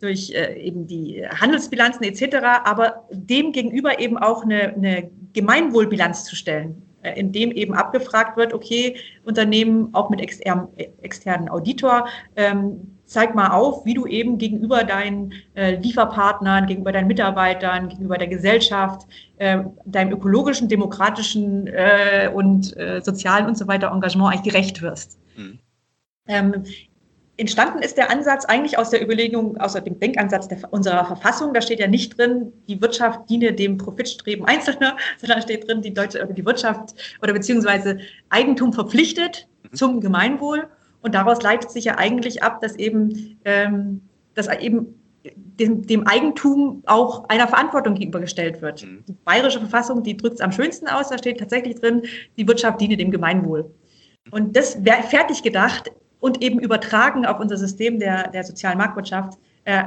durch 0.00 0.30
äh, 0.30 0.54
eben 0.58 0.86
die 0.86 1.22
Handelsbilanzen 1.28 2.02
etc., 2.04 2.36
aber 2.64 3.06
dem 3.10 3.52
gegenüber 3.52 4.00
eben 4.00 4.16
auch 4.16 4.44
eine, 4.44 4.74
eine 4.74 5.10
Gemeinwohlbilanz 5.34 6.24
zu 6.24 6.36
stellen, 6.36 6.82
äh, 7.02 7.20
in 7.20 7.32
dem 7.32 7.52
eben 7.52 7.74
abgefragt 7.74 8.38
wird, 8.38 8.54
okay, 8.54 8.96
Unternehmen 9.24 9.90
auch 9.92 10.08
mit 10.08 10.20
externen, 10.20 10.68
externen 11.02 11.50
Auditor, 11.50 12.08
ähm, 12.36 12.96
zeig 13.10 13.34
mal 13.34 13.48
auf, 13.48 13.84
wie 13.84 13.94
du 13.94 14.06
eben 14.06 14.38
gegenüber 14.38 14.84
deinen 14.84 15.32
äh, 15.54 15.74
Lieferpartnern, 15.74 16.66
gegenüber 16.66 16.92
deinen 16.92 17.08
Mitarbeitern, 17.08 17.88
gegenüber 17.88 18.16
der 18.16 18.28
Gesellschaft, 18.28 19.06
äh, 19.38 19.64
deinem 19.84 20.12
ökologischen, 20.12 20.68
demokratischen 20.68 21.66
äh, 21.66 22.30
und 22.32 22.76
äh, 22.76 23.00
sozialen 23.02 23.46
und 23.46 23.58
so 23.58 23.66
weiter 23.66 23.90
Engagement 23.90 24.32
eigentlich 24.32 24.52
gerecht 24.52 24.80
wirst. 24.80 25.18
Mhm. 25.36 25.58
Ähm, 26.28 26.64
entstanden 27.36 27.82
ist 27.82 27.96
der 27.96 28.12
Ansatz 28.12 28.44
eigentlich 28.44 28.78
aus 28.78 28.90
der 28.90 29.02
Überlegung, 29.02 29.56
aus 29.56 29.72
dem 29.72 29.98
Denkansatz 29.98 30.46
der, 30.46 30.72
unserer 30.72 31.04
Verfassung. 31.04 31.52
Da 31.52 31.60
steht 31.60 31.80
ja 31.80 31.88
nicht 31.88 32.16
drin, 32.16 32.52
die 32.68 32.80
Wirtschaft 32.80 33.28
diene 33.28 33.52
dem 33.52 33.76
Profitstreben 33.76 34.44
Einzelner, 34.44 34.96
sondern 35.18 35.42
steht 35.42 35.66
drin, 35.66 35.82
die 35.82 35.92
deutsche 35.92 36.24
die 36.32 36.46
Wirtschaft 36.46 36.94
oder 37.20 37.32
beziehungsweise 37.32 37.98
Eigentum 38.28 38.72
verpflichtet 38.72 39.48
mhm. 39.64 39.74
zum 39.74 40.00
Gemeinwohl. 40.00 40.68
Und 41.02 41.14
daraus 41.14 41.42
leitet 41.42 41.70
sich 41.70 41.84
ja 41.84 41.98
eigentlich 41.98 42.42
ab, 42.42 42.60
dass 42.60 42.76
eben, 42.76 43.38
ähm, 43.44 44.02
dass 44.34 44.48
eben 44.48 45.00
dem, 45.24 45.86
dem, 45.86 46.06
Eigentum 46.06 46.82
auch 46.86 47.28
einer 47.28 47.48
Verantwortung 47.48 47.94
gegenübergestellt 47.94 48.62
wird. 48.62 48.84
Mhm. 48.84 49.04
Die 49.06 49.16
bayerische 49.24 49.60
Verfassung, 49.60 50.02
die 50.02 50.16
drückt 50.16 50.36
es 50.36 50.40
am 50.40 50.52
schönsten 50.52 50.88
aus, 50.88 51.08
da 51.08 51.18
steht 51.18 51.38
tatsächlich 51.38 51.76
drin, 51.76 52.02
die 52.36 52.46
Wirtschaft 52.48 52.80
diene 52.80 52.96
dem 52.96 53.10
Gemeinwohl. 53.10 53.70
Und 54.30 54.56
das 54.56 54.84
wäre 54.84 55.02
fertig 55.02 55.42
gedacht 55.42 55.90
und 56.20 56.42
eben 56.42 56.58
übertragen 56.58 57.26
auf 57.26 57.40
unser 57.40 57.56
System 57.56 57.98
der, 57.98 58.28
der 58.28 58.44
sozialen 58.44 58.78
Marktwirtschaft, 58.78 59.38
äh, 59.64 59.84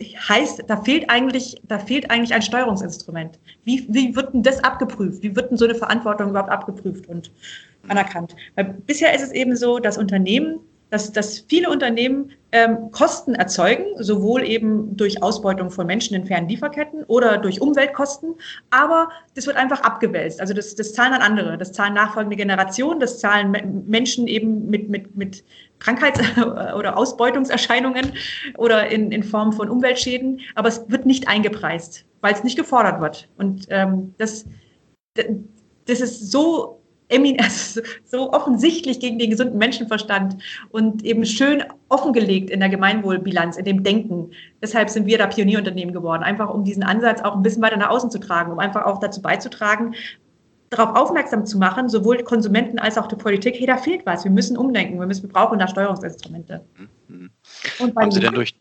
heißt, 0.00 0.64
da 0.66 0.76
fehlt 0.78 1.08
eigentlich, 1.08 1.56
da 1.64 1.78
fehlt 1.78 2.10
eigentlich 2.10 2.34
ein 2.34 2.42
Steuerungsinstrument. 2.42 3.38
Wie, 3.64 3.86
wie 3.88 4.16
wird 4.16 4.34
denn 4.34 4.42
das 4.42 4.62
abgeprüft? 4.64 5.22
Wie 5.22 5.36
wird 5.36 5.50
denn 5.50 5.56
so 5.56 5.64
eine 5.64 5.74
Verantwortung 5.74 6.30
überhaupt 6.30 6.50
abgeprüft 6.50 7.06
und 7.08 7.30
anerkannt? 7.88 8.34
Weil 8.54 8.64
bisher 8.86 9.14
ist 9.14 9.22
es 9.22 9.32
eben 9.32 9.56
so, 9.56 9.78
dass 9.78 9.98
Unternehmen 9.98 10.60
dass, 10.94 11.10
dass 11.10 11.40
viele 11.48 11.70
Unternehmen 11.70 12.30
ähm, 12.52 12.92
Kosten 12.92 13.34
erzeugen, 13.34 13.84
sowohl 13.98 14.44
eben 14.44 14.96
durch 14.96 15.24
Ausbeutung 15.24 15.72
von 15.72 15.88
Menschen 15.88 16.14
in 16.14 16.24
fernen 16.24 16.48
Lieferketten 16.48 17.02
oder 17.04 17.36
durch 17.36 17.60
Umweltkosten, 17.60 18.36
aber 18.70 19.08
das 19.34 19.48
wird 19.48 19.56
einfach 19.56 19.80
abgewälzt. 19.80 20.40
Also 20.40 20.54
das, 20.54 20.76
das 20.76 20.92
zahlen 20.92 21.10
dann 21.10 21.22
andere, 21.22 21.58
das 21.58 21.72
zahlen 21.72 21.94
nachfolgende 21.94 22.36
Generationen, 22.36 23.00
das 23.00 23.18
zahlen 23.18 23.84
Menschen 23.88 24.28
eben 24.28 24.70
mit, 24.70 24.88
mit, 24.88 25.16
mit 25.16 25.44
Krankheits- 25.80 26.20
oder 26.76 26.96
Ausbeutungserscheinungen 26.96 28.12
oder 28.56 28.86
in, 28.88 29.10
in 29.10 29.24
Form 29.24 29.52
von 29.52 29.68
Umweltschäden, 29.68 30.42
aber 30.54 30.68
es 30.68 30.88
wird 30.88 31.06
nicht 31.06 31.26
eingepreist, 31.26 32.04
weil 32.20 32.34
es 32.34 32.44
nicht 32.44 32.56
gefordert 32.56 33.00
wird. 33.00 33.28
Und 33.36 33.66
ähm, 33.70 34.14
das, 34.18 34.44
das 35.14 36.00
ist 36.00 36.30
so 36.30 36.83
also 37.38 37.80
so 38.04 38.32
offensichtlich 38.32 39.00
gegen 39.00 39.18
den 39.18 39.30
gesunden 39.30 39.58
Menschenverstand 39.58 40.36
und 40.70 41.04
eben 41.04 41.24
schön 41.24 41.64
offengelegt 41.88 42.50
in 42.50 42.60
der 42.60 42.68
Gemeinwohlbilanz, 42.68 43.56
in 43.56 43.64
dem 43.64 43.82
Denken. 43.82 44.30
Deshalb 44.62 44.90
sind 44.90 45.06
wir 45.06 45.18
da 45.18 45.26
Pionierunternehmen 45.26 45.94
geworden, 45.94 46.22
einfach 46.22 46.52
um 46.52 46.64
diesen 46.64 46.82
Ansatz 46.82 47.20
auch 47.22 47.36
ein 47.36 47.42
bisschen 47.42 47.62
weiter 47.62 47.76
nach 47.76 47.90
außen 47.90 48.10
zu 48.10 48.18
tragen, 48.18 48.52
um 48.52 48.58
einfach 48.58 48.84
auch 48.86 48.98
dazu 48.98 49.22
beizutragen, 49.22 49.94
darauf 50.70 50.96
aufmerksam 50.96 51.46
zu 51.46 51.58
machen, 51.58 51.88
sowohl 51.88 52.22
Konsumenten 52.22 52.78
als 52.78 52.98
auch 52.98 53.06
die 53.06 53.16
Politik, 53.16 53.56
hey, 53.58 53.66
da 53.66 53.76
fehlt 53.76 54.04
was, 54.06 54.24
wir 54.24 54.30
müssen 54.30 54.56
umdenken, 54.56 54.98
wir, 54.98 55.06
müssen, 55.06 55.22
wir 55.24 55.32
brauchen 55.32 55.58
da 55.58 55.68
Steuerungsinstrumente. 55.68 56.64
Mhm. 57.08 57.30
Haben 57.96 58.10
Sie 58.10 58.20
denn 58.20 58.34
durch 58.34 58.54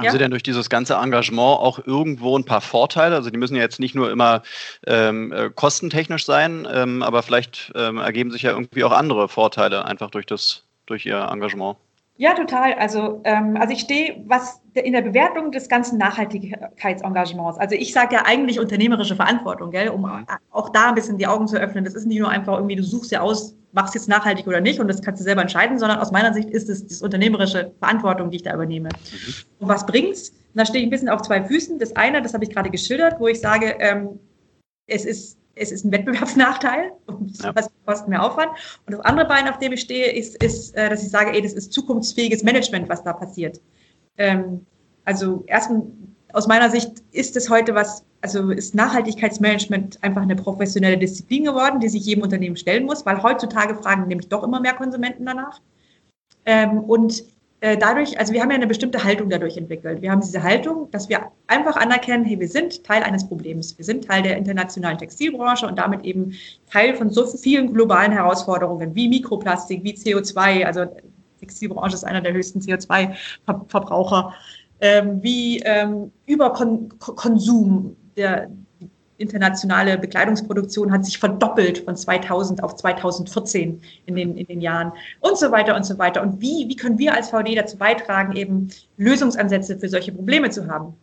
haben 0.00 0.06
ja. 0.06 0.12
Sie 0.12 0.18
denn 0.18 0.30
durch 0.30 0.42
dieses 0.42 0.70
ganze 0.70 0.94
Engagement 0.94 1.60
auch 1.60 1.78
irgendwo 1.86 2.38
ein 2.38 2.44
paar 2.44 2.62
Vorteile? 2.62 3.14
Also 3.14 3.28
die 3.28 3.36
müssen 3.36 3.54
ja 3.54 3.60
jetzt 3.60 3.80
nicht 3.80 3.94
nur 3.94 4.10
immer 4.10 4.42
ähm, 4.86 5.30
äh, 5.30 5.50
kostentechnisch 5.50 6.24
sein, 6.24 6.66
ähm, 6.72 7.02
aber 7.02 7.22
vielleicht 7.22 7.70
ähm, 7.74 7.98
ergeben 7.98 8.30
sich 8.30 8.42
ja 8.42 8.52
irgendwie 8.52 8.82
auch 8.84 8.92
andere 8.92 9.28
Vorteile 9.28 9.84
einfach 9.84 10.10
durch 10.10 10.24
das, 10.24 10.64
durch 10.86 11.04
Ihr 11.04 11.28
Engagement. 11.30 11.76
Ja, 12.20 12.34
total. 12.34 12.74
Also, 12.74 13.22
ähm, 13.24 13.56
also 13.56 13.72
ich 13.72 13.80
stehe 13.80 14.22
was 14.26 14.60
in 14.74 14.92
der 14.92 15.00
Bewertung 15.00 15.52
des 15.52 15.70
ganzen 15.70 15.96
Nachhaltigkeitsengagements. 15.96 17.56
Also 17.56 17.76
ich 17.76 17.94
sage 17.94 18.14
ja 18.14 18.26
eigentlich 18.26 18.60
unternehmerische 18.60 19.16
Verantwortung, 19.16 19.70
gell, 19.70 19.88
um 19.88 20.02
mhm. 20.02 20.26
auch 20.50 20.68
da 20.68 20.90
ein 20.90 20.94
bisschen 20.94 21.16
die 21.16 21.26
Augen 21.26 21.48
zu 21.48 21.56
öffnen. 21.56 21.82
Das 21.82 21.94
ist 21.94 22.04
nicht 22.04 22.18
nur 22.18 22.28
einfach 22.28 22.56
irgendwie, 22.56 22.76
du 22.76 22.82
suchst 22.82 23.10
ja 23.10 23.22
aus, 23.22 23.56
machst 23.72 23.94
jetzt 23.94 24.06
nachhaltig 24.06 24.46
oder 24.46 24.60
nicht 24.60 24.80
und 24.80 24.88
das 24.88 25.00
kannst 25.00 25.20
du 25.20 25.24
selber 25.24 25.40
entscheiden, 25.40 25.78
sondern 25.78 25.98
aus 25.98 26.12
meiner 26.12 26.34
Sicht 26.34 26.50
ist 26.50 26.68
es 26.68 26.86
das 26.86 27.00
unternehmerische 27.00 27.72
Verantwortung, 27.78 28.30
die 28.30 28.36
ich 28.36 28.42
da 28.42 28.52
übernehme. 28.52 28.90
Mhm. 28.90 29.34
Und 29.60 29.68
was 29.68 29.86
bringt's? 29.86 30.30
Da 30.52 30.66
stehe 30.66 30.80
ich 30.80 30.88
ein 30.88 30.90
bisschen 30.90 31.08
auf 31.08 31.22
zwei 31.22 31.42
Füßen. 31.42 31.78
Das 31.78 31.96
eine, 31.96 32.20
das 32.20 32.34
habe 32.34 32.44
ich 32.44 32.50
gerade 32.50 32.68
geschildert, 32.68 33.18
wo 33.18 33.28
ich 33.28 33.40
sage, 33.40 33.76
ähm, 33.78 34.20
es 34.86 35.06
ist 35.06 35.38
es 35.60 35.70
ist 35.70 35.84
ein 35.84 35.92
Wettbewerbsnachteil 35.92 36.92
und 37.06 37.42
ja. 37.42 37.52
kostet 37.84 38.08
mehr 38.08 38.24
Aufwand. 38.24 38.50
Und 38.86 38.94
das 38.94 39.00
andere 39.00 39.28
Bein, 39.28 39.48
auf 39.48 39.58
dem 39.58 39.72
ich 39.72 39.82
stehe, 39.82 40.10
ist, 40.12 40.42
ist 40.42 40.74
äh, 40.74 40.88
dass 40.88 41.02
ich 41.02 41.10
sage, 41.10 41.32
ey, 41.32 41.42
das 41.42 41.52
ist 41.52 41.72
zukunftsfähiges 41.72 42.42
Management, 42.42 42.88
was 42.88 43.04
da 43.04 43.12
passiert. 43.12 43.60
Ähm, 44.16 44.64
also 45.04 45.44
erstmal 45.46 45.82
aus 46.32 46.46
meiner 46.46 46.70
Sicht 46.70 47.02
ist 47.12 47.36
es 47.36 47.50
heute 47.50 47.74
was, 47.74 48.04
also 48.22 48.50
ist 48.50 48.74
Nachhaltigkeitsmanagement 48.74 50.02
einfach 50.02 50.22
eine 50.22 50.36
professionelle 50.36 50.96
Disziplin 50.96 51.44
geworden, 51.44 51.80
die 51.80 51.88
sich 51.88 52.04
jedem 52.04 52.22
Unternehmen 52.22 52.56
stellen 52.56 52.86
muss, 52.86 53.04
weil 53.04 53.22
heutzutage 53.22 53.74
fragen 53.74 54.06
nämlich 54.08 54.28
doch 54.28 54.44
immer 54.44 54.60
mehr 54.60 54.74
Konsumenten 54.74 55.26
danach. 55.26 55.60
Ähm, 56.46 56.80
und 56.80 57.24
dadurch, 57.60 58.18
also 58.18 58.32
wir 58.32 58.40
haben 58.40 58.50
ja 58.50 58.56
eine 58.56 58.66
bestimmte 58.66 59.04
Haltung 59.04 59.28
dadurch 59.28 59.56
entwickelt. 59.56 60.00
Wir 60.00 60.10
haben 60.10 60.22
diese 60.22 60.42
Haltung, 60.42 60.90
dass 60.92 61.08
wir 61.10 61.30
einfach 61.46 61.76
anerkennen, 61.76 62.24
hey, 62.24 62.40
wir 62.40 62.48
sind 62.48 62.84
Teil 62.84 63.02
eines 63.02 63.28
Problems. 63.28 63.76
Wir 63.76 63.84
sind 63.84 64.06
Teil 64.06 64.22
der 64.22 64.38
internationalen 64.38 64.96
Textilbranche 64.96 65.66
und 65.66 65.78
damit 65.78 66.02
eben 66.04 66.32
Teil 66.70 66.94
von 66.94 67.10
so 67.10 67.26
vielen 67.26 67.72
globalen 67.74 68.12
Herausforderungen 68.12 68.94
wie 68.94 69.08
Mikroplastik, 69.08 69.84
wie 69.84 69.92
CO2. 69.92 70.64
Also 70.64 70.86
Textilbranche 71.40 71.94
ist 71.94 72.04
einer 72.04 72.20
der 72.20 72.32
höchsten 72.32 72.60
CO2-Verbraucher, 72.60 74.34
ähm, 74.80 75.22
wie 75.22 75.60
ähm, 75.60 76.12
Überkonsum 76.26 77.96
der, 78.16 78.50
internationale 79.20 79.98
Bekleidungsproduktion 79.98 80.90
hat 80.90 81.04
sich 81.04 81.18
verdoppelt 81.18 81.78
von 81.78 81.96
2000 81.96 82.62
auf 82.62 82.76
2014 82.76 83.80
in 84.06 84.16
den, 84.16 84.36
in 84.36 84.46
den 84.46 84.60
Jahren 84.60 84.92
und 85.20 85.38
so 85.38 85.50
weiter 85.52 85.76
und 85.76 85.84
so 85.84 85.98
weiter. 85.98 86.22
Und 86.22 86.40
wie, 86.40 86.68
wie 86.68 86.76
können 86.76 86.98
wir 86.98 87.14
als 87.14 87.30
VD 87.30 87.54
dazu 87.54 87.76
beitragen, 87.76 88.34
eben 88.34 88.70
Lösungsansätze 88.96 89.78
für 89.78 89.88
solche 89.88 90.12
Probleme 90.12 90.50
zu 90.50 90.66
haben? 90.68 90.94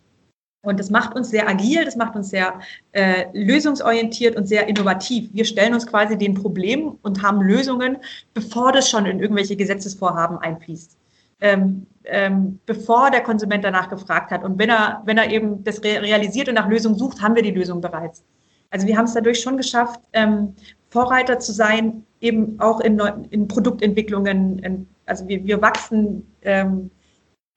Und 0.63 0.80
das 0.80 0.89
macht 0.89 1.15
uns 1.15 1.30
sehr 1.30 1.48
agil, 1.48 1.86
das 1.86 1.96
macht 1.96 2.15
uns 2.15 2.30
sehr 2.30 2.60
äh, 2.91 3.26
lösungsorientiert 3.32 4.36
und 4.36 4.48
sehr 4.48 4.68
innovativ. 4.68 5.30
Wir 5.32 5.46
stellen 5.46 5.74
uns 5.74 5.86
quasi 5.88 6.18
den 6.18 6.34
Problem 6.34 6.98
und 7.04 7.22
haben 7.22 7.41
Lösungen, 7.41 7.98
bevor 8.34 8.72
das 8.74 8.89
schon 8.89 9.06
in 9.06 9.20
irgendwelche 9.20 9.56
Gesetzesvorhaben 9.56 10.39
einfließt 10.39 10.98
ähm, 11.41 11.88
ähm, 12.06 12.60
bevor 12.65 13.12
der 13.12 13.21
Konsument 13.21 13.63
danach 13.63 13.89
gefragt 13.89 14.32
hat. 14.32 14.43
Und 14.43 14.58
wenn 14.58 14.69
er, 14.69 15.02
wenn 15.06 15.17
er 15.17 15.30
eben 15.30 15.63
das 15.63 15.84
realisiert 15.84 16.47
und 16.47 16.56
nach 16.56 16.69
Lösungen 16.69 16.97
sucht, 16.97 17.21
haben 17.21 17.36
wir 17.36 17.43
die 17.43 17.52
Lösung 17.52 17.82
bereits. 17.82 18.23
Also 18.69 18.88
wir 18.88 18.97
haben 18.97 19.06
es 19.06 19.13
dadurch 19.13 19.39
schon 19.39 19.58
geschafft, 19.58 20.00
ähm, 20.13 20.54
Vorreiter 20.89 21.39
zu 21.39 21.52
sein, 21.52 22.06
eben 22.21 22.60
auch 22.60 22.80
in, 22.80 23.00
in 23.30 23.47
Produktentwicklungen. 23.47 24.60
In, 24.60 24.88
also 25.06 25.28
wir, 25.28 25.43
wir 25.45 25.62
wachsen 25.62 26.26
ähm, 26.41 26.91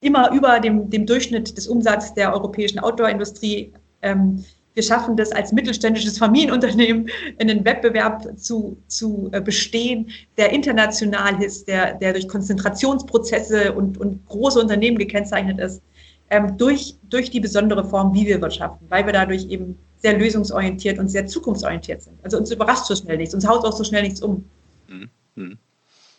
immer 0.01 0.33
über 0.33 0.61
dem, 0.61 0.91
dem 0.91 1.07
Durchschnitt 1.07 1.57
des 1.57 1.67
Umsatzes 1.67 2.15
der 2.15 2.33
europäischen 2.33 2.79
Outdoor-Industrie. 2.81 3.73
Ähm, 4.03 4.45
wir 4.75 4.83
schaffen 4.83 5.17
das 5.17 5.33
als 5.33 5.53
mittelständisches 5.53 6.19
Familienunternehmen 6.19 7.09
in 7.39 7.49
den 7.49 7.65
Wettbewerb 7.65 8.27
zu, 8.39 8.81
zu 8.87 9.29
äh, 9.33 9.41
bestehen, 9.41 10.11
der 10.37 10.53
international 10.53 11.43
ist, 11.43 11.67
der, 11.67 11.95
der 11.95 12.13
durch 12.13 12.29
Konzentrationsprozesse 12.29 13.73
und, 13.73 13.99
und 13.99 14.25
große 14.27 14.61
Unternehmen 14.61 14.99
gekennzeichnet 14.99 15.59
ist, 15.59 15.83
ähm, 16.31 16.57
durch, 16.57 16.95
durch 17.09 17.31
die 17.31 17.41
besondere 17.41 17.85
Form, 17.85 18.15
wie 18.15 18.27
wir 18.27 18.41
wirtschaften, 18.41 18.87
weil 18.89 19.05
wir 19.05 19.13
dadurch 19.13 19.49
eben 19.49 19.77
sehr 19.97 20.17
lösungsorientiert 20.17 20.99
und 20.99 21.09
sehr 21.09 21.27
zukunftsorientiert 21.27 22.03
sind. 22.03 22.19
Also 22.23 22.39
uns 22.39 22.51
überrascht 22.51 22.87
so 22.87 22.95
schnell 22.95 23.17
nichts, 23.17 23.35
uns 23.35 23.47
haut 23.47 23.65
auch 23.65 23.73
so 23.73 23.85
schnell 23.85 24.03
nichts 24.03 24.23
um. 24.23 24.49
Mhm. 24.89 25.11
mhm. 25.35 25.59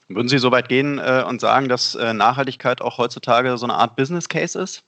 Würden 0.10 0.28
Sie 0.28 0.40
so 0.40 0.52
weit 0.52 0.68
gehen 0.68 1.00
äh, 1.00 1.24
und 1.26 1.40
sagen, 1.40 1.70
dass 1.70 1.96
äh, 1.96 2.14
Nachhaltigkeit 2.14 2.82
auch 2.82 2.98
heutzutage 2.98 3.58
so 3.58 3.66
eine 3.66 3.76
Art 3.76 3.96
Business 3.96 4.28
Case 4.28 4.60
ist? 4.60 4.84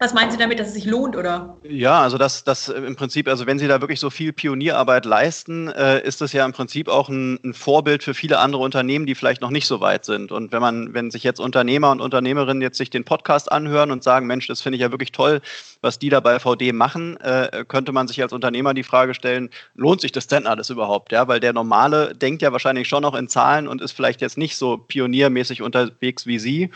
Was 0.00 0.14
meinen 0.14 0.30
Sie 0.30 0.36
damit, 0.36 0.60
dass 0.60 0.68
es 0.68 0.74
sich 0.74 0.84
lohnt, 0.84 1.16
oder? 1.16 1.58
Ja, 1.64 2.02
also 2.02 2.18
das, 2.18 2.44
das 2.44 2.68
im 2.68 2.94
Prinzip, 2.94 3.26
also 3.26 3.46
wenn 3.46 3.58
Sie 3.58 3.66
da 3.66 3.80
wirklich 3.80 3.98
so 3.98 4.10
viel 4.10 4.32
Pionierarbeit 4.32 5.04
leisten, 5.04 5.66
äh, 5.68 6.00
ist 6.06 6.20
das 6.20 6.32
ja 6.32 6.44
im 6.44 6.52
Prinzip 6.52 6.88
auch 6.88 7.08
ein, 7.08 7.40
ein, 7.42 7.52
Vorbild 7.52 8.04
für 8.04 8.14
viele 8.14 8.38
andere 8.38 8.62
Unternehmen, 8.62 9.06
die 9.06 9.16
vielleicht 9.16 9.40
noch 9.40 9.50
nicht 9.50 9.66
so 9.66 9.80
weit 9.80 10.04
sind. 10.04 10.30
Und 10.30 10.52
wenn 10.52 10.60
man, 10.60 10.94
wenn 10.94 11.10
sich 11.10 11.24
jetzt 11.24 11.40
Unternehmer 11.40 11.90
und 11.90 12.00
Unternehmerinnen 12.00 12.62
jetzt 12.62 12.78
sich 12.78 12.90
den 12.90 13.04
Podcast 13.04 13.50
anhören 13.50 13.90
und 13.90 14.04
sagen, 14.04 14.28
Mensch, 14.28 14.46
das 14.46 14.60
finde 14.60 14.76
ich 14.76 14.82
ja 14.82 14.92
wirklich 14.92 15.10
toll, 15.10 15.40
was 15.80 15.98
die 15.98 16.10
da 16.10 16.20
bei 16.20 16.38
VD 16.38 16.72
machen, 16.72 17.16
äh, 17.16 17.64
könnte 17.66 17.90
man 17.90 18.06
sich 18.06 18.22
als 18.22 18.32
Unternehmer 18.32 18.74
die 18.74 18.84
Frage 18.84 19.14
stellen, 19.14 19.50
lohnt 19.74 20.00
sich 20.00 20.12
das 20.12 20.28
denn 20.28 20.46
alles 20.46 20.70
überhaupt? 20.70 21.10
Ja, 21.10 21.26
weil 21.26 21.40
der 21.40 21.52
Normale 21.52 22.14
denkt 22.14 22.42
ja 22.42 22.52
wahrscheinlich 22.52 22.86
schon 22.86 23.02
noch 23.02 23.16
in 23.16 23.26
Zahlen 23.26 23.66
und 23.66 23.82
ist 23.82 23.92
vielleicht 23.92 24.20
jetzt 24.20 24.38
nicht 24.38 24.56
so 24.56 24.76
pioniermäßig 24.76 25.60
unterwegs 25.60 26.24
wie 26.24 26.38
Sie 26.38 26.70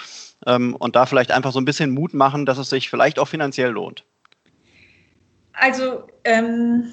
ähm, 0.47 0.77
und 0.77 0.97
da 0.97 1.07
vielleicht 1.07 1.31
einfach 1.31 1.53
so 1.53 1.61
ein 1.61 1.65
bisschen 1.65 1.93
Mut 1.93 2.15
machen, 2.15 2.47
dass 2.47 2.59
es 2.59 2.71
sich 2.71 2.91
vielleicht 2.91 3.19
auch 3.19 3.29
finanziell 3.29 3.71
lohnt? 3.71 4.05
Also, 5.53 6.05
ähm, 6.25 6.85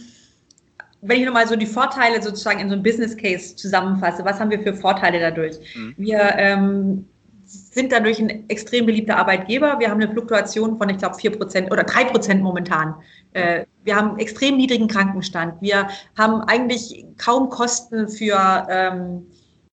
wenn 1.01 1.19
ich 1.19 1.25
nochmal 1.25 1.47
so 1.47 1.55
die 1.55 1.65
Vorteile 1.65 2.21
sozusagen 2.21 2.59
in 2.59 2.67
so 2.67 2.73
einem 2.73 2.83
Business 2.83 3.15
Case 3.15 3.55
zusammenfasse, 3.55 4.25
was 4.25 4.39
haben 4.39 4.51
wir 4.51 4.59
für 4.59 4.73
Vorteile 4.73 5.19
dadurch? 5.19 5.57
Mhm. 5.75 5.93
Wir 5.97 6.19
ähm, 6.37 7.07
sind 7.45 7.91
dadurch 7.91 8.19
ein 8.19 8.47
extrem 8.49 8.85
beliebter 8.85 9.17
Arbeitgeber. 9.17 9.79
Wir 9.79 9.89
haben 9.89 10.01
eine 10.01 10.11
Fluktuation 10.11 10.77
von, 10.77 10.89
ich 10.89 10.97
glaube, 10.97 11.15
4% 11.15 11.71
oder 11.71 11.83
3% 11.83 12.39
momentan. 12.39 12.95
Äh, 13.33 13.65
wir 13.83 13.95
haben 13.95 14.19
extrem 14.19 14.57
niedrigen 14.57 14.87
Krankenstand. 14.87 15.61
Wir 15.61 15.87
haben 16.17 16.41
eigentlich 16.41 17.05
kaum 17.17 17.49
Kosten 17.49 18.07
für 18.07 18.67
ähm, 18.69 19.25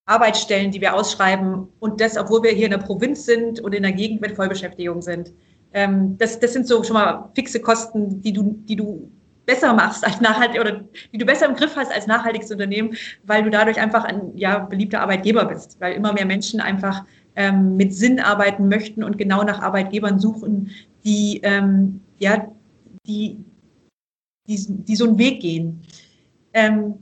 Arbeitsstellen, 0.07 0.71
die 0.71 0.81
wir 0.81 0.95
ausschreiben 0.95 1.69
und 1.81 2.01
das, 2.01 2.17
obwohl 2.17 2.43
wir 2.43 2.53
hier 2.53 2.67
in 2.67 2.71
der 2.71 2.79
Provinz 2.79 3.27
sind 3.27 3.61
und 3.61 3.75
in 3.75 3.83
der 3.83 3.93
Gegend 3.93 4.21
mit 4.21 4.37
Vollbeschäftigung 4.37 5.03
sind. 5.03 5.33
Ähm, 5.73 6.17
das, 6.19 6.39
das 6.39 6.53
sind 6.53 6.67
so 6.67 6.83
schon 6.85 6.95
mal 6.95 7.29
fixe 7.35 7.61
Kosten, 7.61 8.23
die 8.23 8.33
du, 8.33 8.57
die 8.69 8.77
du 8.77 9.11
besser 9.47 9.75
machst 9.75 10.05
als 10.05 10.21
nachhaltig 10.21 10.61
oder 10.61 10.85
die 11.13 11.19
du 11.19 11.27
besser 11.27 11.47
im 11.47 11.55
Griff 11.55 11.77
hast 11.77 11.93
als 11.93 12.07
nachhaltiges 12.07 12.51
Unternehmen, 12.51 12.97
weil 13.25 13.43
du 13.43 13.51
dadurch 13.51 13.81
einfach 13.81 14.05
ein 14.05 14.37
ja, 14.37 14.61
beliebter 14.61 15.01
Arbeitgeber 15.01 15.45
bist, 15.45 15.81
weil 15.81 15.95
immer 15.95 16.13
mehr 16.13 16.27
Menschen 16.27 16.61
einfach 16.61 17.05
ähm, 17.35 17.77
mit 17.77 17.95
Sinn 17.95 18.21
arbeiten 18.21 18.69
möchten 18.69 19.03
und 19.03 19.19
genau 19.19 19.43
nach 19.43 19.61
Arbeitgebern 19.61 20.19
suchen, 20.19 20.71
die 21.05 21.41
ähm, 21.43 22.01
ja 22.19 22.49
die, 23.07 23.39
die, 24.49 24.67
die 24.69 24.97
so 24.97 25.05
einen 25.05 25.19
Weg 25.19 25.41
gehen. 25.41 25.83
Ähm, 26.53 26.95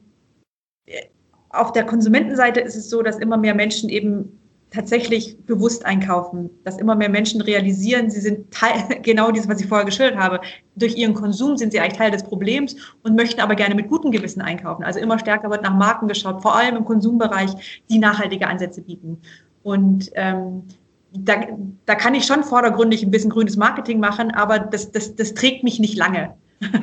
auf 1.54 1.72
der 1.72 1.84
Konsumentenseite 1.84 2.60
ist 2.60 2.76
es 2.76 2.90
so, 2.90 3.02
dass 3.02 3.18
immer 3.18 3.36
mehr 3.36 3.54
Menschen 3.54 3.88
eben 3.88 4.38
tatsächlich 4.74 5.38
bewusst 5.46 5.86
einkaufen, 5.86 6.50
dass 6.64 6.78
immer 6.78 6.96
mehr 6.96 7.08
Menschen 7.08 7.40
realisieren, 7.40 8.10
sie 8.10 8.20
sind 8.20 8.50
Teil, 8.50 8.82
genau 9.02 9.30
dieses, 9.30 9.48
was 9.48 9.60
ich 9.60 9.68
vorher 9.68 9.86
geschildert 9.86 10.18
habe. 10.18 10.40
Durch 10.74 10.96
ihren 10.96 11.14
Konsum 11.14 11.56
sind 11.56 11.72
sie 11.72 11.80
eigentlich 11.80 11.98
Teil 11.98 12.10
des 12.10 12.24
Problems 12.24 12.74
und 13.02 13.14
möchten 13.14 13.40
aber 13.40 13.54
gerne 13.54 13.74
mit 13.74 13.88
gutem 13.88 14.10
Gewissen 14.10 14.42
einkaufen. 14.42 14.82
Also 14.82 14.98
immer 14.98 15.18
stärker 15.18 15.48
wird 15.50 15.62
nach 15.62 15.74
Marken 15.74 16.08
geschaut, 16.08 16.42
vor 16.42 16.56
allem 16.56 16.76
im 16.76 16.84
Konsumbereich, 16.84 17.82
die 17.88 17.98
nachhaltige 17.98 18.48
Ansätze 18.48 18.82
bieten. 18.82 19.18
Und 19.62 20.10
ähm, 20.14 20.64
da, 21.12 21.46
da 21.86 21.94
kann 21.94 22.14
ich 22.14 22.24
schon 22.26 22.42
vordergründig 22.42 23.04
ein 23.04 23.12
bisschen 23.12 23.30
grünes 23.30 23.56
Marketing 23.56 24.00
machen, 24.00 24.32
aber 24.32 24.58
das, 24.58 24.90
das, 24.90 25.14
das 25.14 25.34
trägt 25.34 25.62
mich 25.62 25.78
nicht 25.78 25.96
lange. 25.96 26.34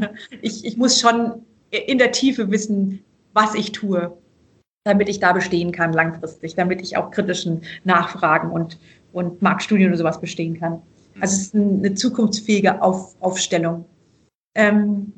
ich, 0.42 0.64
ich 0.64 0.78
muss 0.78 1.00
schon 1.02 1.46
in 1.70 1.98
der 1.98 2.12
Tiefe 2.14 2.50
wissen, 2.52 3.04
was 3.34 3.54
ich 3.56 3.74
tue, 3.74 4.18
damit 4.84 5.10
ich 5.10 5.20
da 5.20 5.34
bestehen 5.34 5.72
kann 5.72 5.94
langfristig, 5.94 6.56
damit 6.56 6.82
ich 6.82 6.98
auch 6.98 7.12
kritischen 7.12 7.62
Nachfragen 7.84 8.52
und, 8.52 8.80
und 9.14 9.42
Marktstudien 9.42 9.92
und 9.92 9.98
sowas 9.98 10.20
bestehen 10.20 10.60
kann. 10.60 10.82
Also 11.20 11.36
es 11.36 11.42
ist 11.42 11.56
eine 11.56 11.94
zukunftsfähige 11.94 12.82
Auf, 12.82 13.16
Aufstellung. 13.22 13.86
Ähm, 14.56 15.14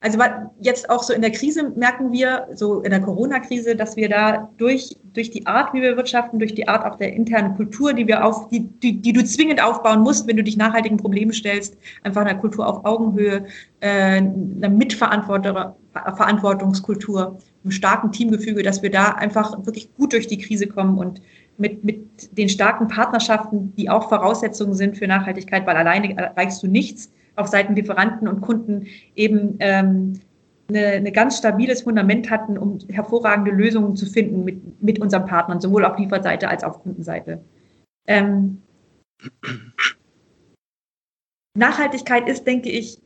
also 0.00 0.16
jetzt 0.60 0.88
auch 0.90 1.02
so 1.02 1.12
in 1.12 1.22
der 1.22 1.32
Krise 1.32 1.70
merken 1.70 2.12
wir, 2.12 2.46
so 2.54 2.82
in 2.82 2.90
der 2.90 3.00
Corona-Krise, 3.00 3.74
dass 3.74 3.96
wir 3.96 4.08
da 4.08 4.48
durch, 4.56 4.96
durch 5.12 5.32
die 5.32 5.44
Art, 5.44 5.74
wie 5.74 5.82
wir 5.82 5.96
wirtschaften, 5.96 6.38
durch 6.38 6.54
die 6.54 6.68
Art 6.68 6.86
auch 6.86 6.94
der 6.94 7.14
internen 7.14 7.56
Kultur, 7.56 7.92
die 7.92 8.06
wir 8.06 8.24
auf, 8.24 8.48
die, 8.48 8.60
die, 8.60 9.02
die 9.02 9.12
du 9.12 9.24
zwingend 9.24 9.60
aufbauen 9.60 10.02
musst, 10.02 10.28
wenn 10.28 10.36
du 10.36 10.44
dich 10.44 10.56
nachhaltigen 10.56 10.98
Problemen 10.98 11.32
stellst, 11.32 11.76
einfach 12.04 12.20
einer 12.20 12.36
Kultur 12.36 12.68
auf 12.68 12.84
Augenhöhe, 12.84 13.46
äh, 13.80 14.18
einer 14.18 14.68
Mitverantwortungskultur, 14.68 17.38
einem 17.68 17.72
starken 17.72 18.12
Teamgefüge, 18.12 18.62
dass 18.62 18.82
wir 18.82 18.90
da 18.90 19.10
einfach 19.12 19.64
wirklich 19.66 19.94
gut 19.94 20.12
durch 20.12 20.26
die 20.26 20.38
Krise 20.38 20.66
kommen 20.66 20.98
und 20.98 21.20
mit, 21.58 21.84
mit 21.84 22.36
den 22.36 22.48
starken 22.48 22.88
Partnerschaften, 22.88 23.74
die 23.76 23.90
auch 23.90 24.08
Voraussetzungen 24.08 24.74
sind 24.74 24.96
für 24.96 25.06
Nachhaltigkeit, 25.06 25.66
weil 25.66 25.76
alleine 25.76 26.16
erreichst 26.16 26.62
du 26.62 26.66
nichts 26.66 27.12
auf 27.36 27.48
Seiten 27.48 27.74
Lieferanten 27.74 28.26
und 28.26 28.40
Kunden 28.40 28.86
eben 29.14 29.56
ähm, 29.60 30.14
eine 30.70 31.12
ganz 31.12 31.38
stabiles 31.38 31.82
Fundament 31.82 32.30
hatten, 32.30 32.58
um 32.58 32.78
hervorragende 32.90 33.50
Lösungen 33.50 33.96
zu 33.96 34.06
finden 34.06 34.44
mit, 34.44 34.82
mit 34.82 34.98
unseren 34.98 35.24
Partnern, 35.24 35.60
sowohl 35.60 35.84
auf 35.84 35.98
Lieferseite 35.98 36.48
als 36.48 36.62
auch 36.62 36.70
auf 36.76 36.82
Kundenseite. 36.82 37.42
Ähm, 38.06 38.62
Nachhaltigkeit 41.56 42.28
ist, 42.28 42.46
denke 42.46 42.68
ich, 42.68 43.00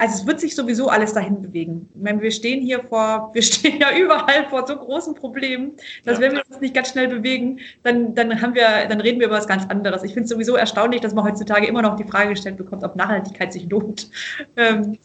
also 0.00 0.14
es 0.14 0.26
wird 0.26 0.40
sich 0.40 0.56
sowieso 0.56 0.88
alles 0.88 1.12
dahin 1.12 1.42
bewegen. 1.42 1.86
Ich 1.94 2.00
meine, 2.02 2.22
wir 2.22 2.30
stehen 2.30 2.62
hier 2.62 2.82
vor, 2.82 3.30
wir 3.34 3.42
stehen 3.42 3.80
ja 3.80 3.94
überall 3.94 4.48
vor 4.48 4.66
so 4.66 4.74
großen 4.74 5.14
Problemen, 5.14 5.72
dass 6.06 6.18
ja. 6.18 6.24
wenn 6.24 6.32
wir 6.32 6.42
uns 6.48 6.60
nicht 6.60 6.74
ganz 6.74 6.88
schnell 6.88 7.08
bewegen, 7.08 7.60
dann, 7.82 8.14
dann 8.14 8.40
haben 8.40 8.54
wir, 8.54 8.86
dann 8.88 9.00
reden 9.02 9.20
wir 9.20 9.26
über 9.26 9.36
was 9.36 9.46
ganz 9.46 9.66
anderes. 9.68 10.02
Ich 10.02 10.14
finde 10.14 10.24
es 10.24 10.30
sowieso 10.30 10.56
erstaunlich, 10.56 11.02
dass 11.02 11.14
man 11.14 11.24
heutzutage 11.24 11.66
immer 11.66 11.82
noch 11.82 11.96
die 11.96 12.04
Frage 12.04 12.30
gestellt 12.30 12.56
bekommt, 12.56 12.82
ob 12.82 12.96
Nachhaltigkeit 12.96 13.52
sich 13.52 13.68
lohnt. 13.68 14.10
Ähm, 14.56 14.98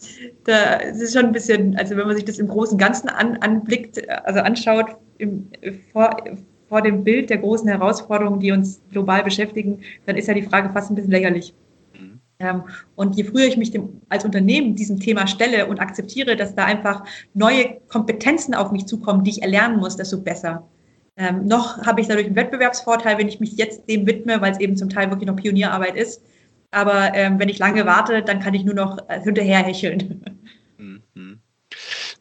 da 0.45 0.77
es 0.77 1.01
ist 1.01 1.13
schon 1.13 1.27
ein 1.27 1.31
bisschen, 1.31 1.77
also 1.77 1.95
wenn 1.95 2.08
man 2.08 2.15
sich 2.15 2.25
das 2.25 2.39
im 2.39 2.47
großen 2.47 2.77
Ganzen 2.77 3.10
an, 3.10 3.38
anblickt, 3.38 4.01
also 4.25 4.39
anschaut, 4.39 4.97
im, 5.17 5.49
vor, 5.91 6.17
vor 6.67 6.81
dem 6.81 7.03
Bild 7.03 7.29
der 7.29 7.38
großen 7.38 7.67
Herausforderungen, 7.67 8.39
die 8.39 8.51
uns 8.51 8.81
global 8.91 9.23
beschäftigen, 9.23 9.81
dann 10.05 10.15
ist 10.15 10.27
ja 10.27 10.34
die 10.34 10.41
Frage 10.41 10.69
fast 10.69 10.89
ein 10.89 10.95
bisschen 10.95 11.12
lächerlich. 11.12 11.53
Ähm, 12.39 12.63
und 12.95 13.15
je 13.15 13.24
früher 13.24 13.45
ich 13.45 13.58
mich 13.58 13.71
dem, 13.71 14.02
als 14.10 14.26
Unternehmen 14.26 14.76
diesem 14.76 15.00
Thema 15.00 15.28
stelle 15.28 15.67
und 15.67 15.80
akzeptiere, 15.80 16.36
dass 16.36 16.56
da 16.56 16.65
einfach 16.65 17.06
neue 17.34 17.78
Kompetenzen 17.88 18.54
auf 18.54 18.71
mich 18.71 18.86
zukommen, 18.86 19.24
die 19.24 19.32
ich 19.32 19.41
erlernen 19.41 19.78
muss, 19.78 19.95
desto 19.95 20.21
besser. 20.21 20.67
Ähm, 21.17 21.45
noch 21.45 21.86
habe 21.86 22.02
ich 22.02 22.08
dadurch 22.08 22.26
einen 22.28 22.36
Wettbewerbsvorteil, 22.36 23.17
wenn 23.17 23.30
ich 23.30 23.39
mich 23.39 23.54
jetzt 23.54 23.88
dem 23.89 24.06
widme, 24.06 24.41
weil 24.41 24.52
es 24.52 24.60
eben 24.60 24.76
zum 24.76 24.89
Teil 24.89 25.10
wirklich 25.10 25.28
noch 25.28 25.38
Pionierarbeit 25.38 25.95
ist. 25.95 26.21
Aber 26.71 27.13
ähm, 27.13 27.39
wenn 27.39 27.48
ich 27.48 27.58
lange 27.58 27.86
warte, 27.86 28.21
dann 28.21 28.41
kann 28.41 28.54
ich 28.54 28.65
nur 28.65 28.76
noch 28.76 28.98
äh, 29.08 29.21
hinterher 29.21 29.60
hecheln. 29.60 30.21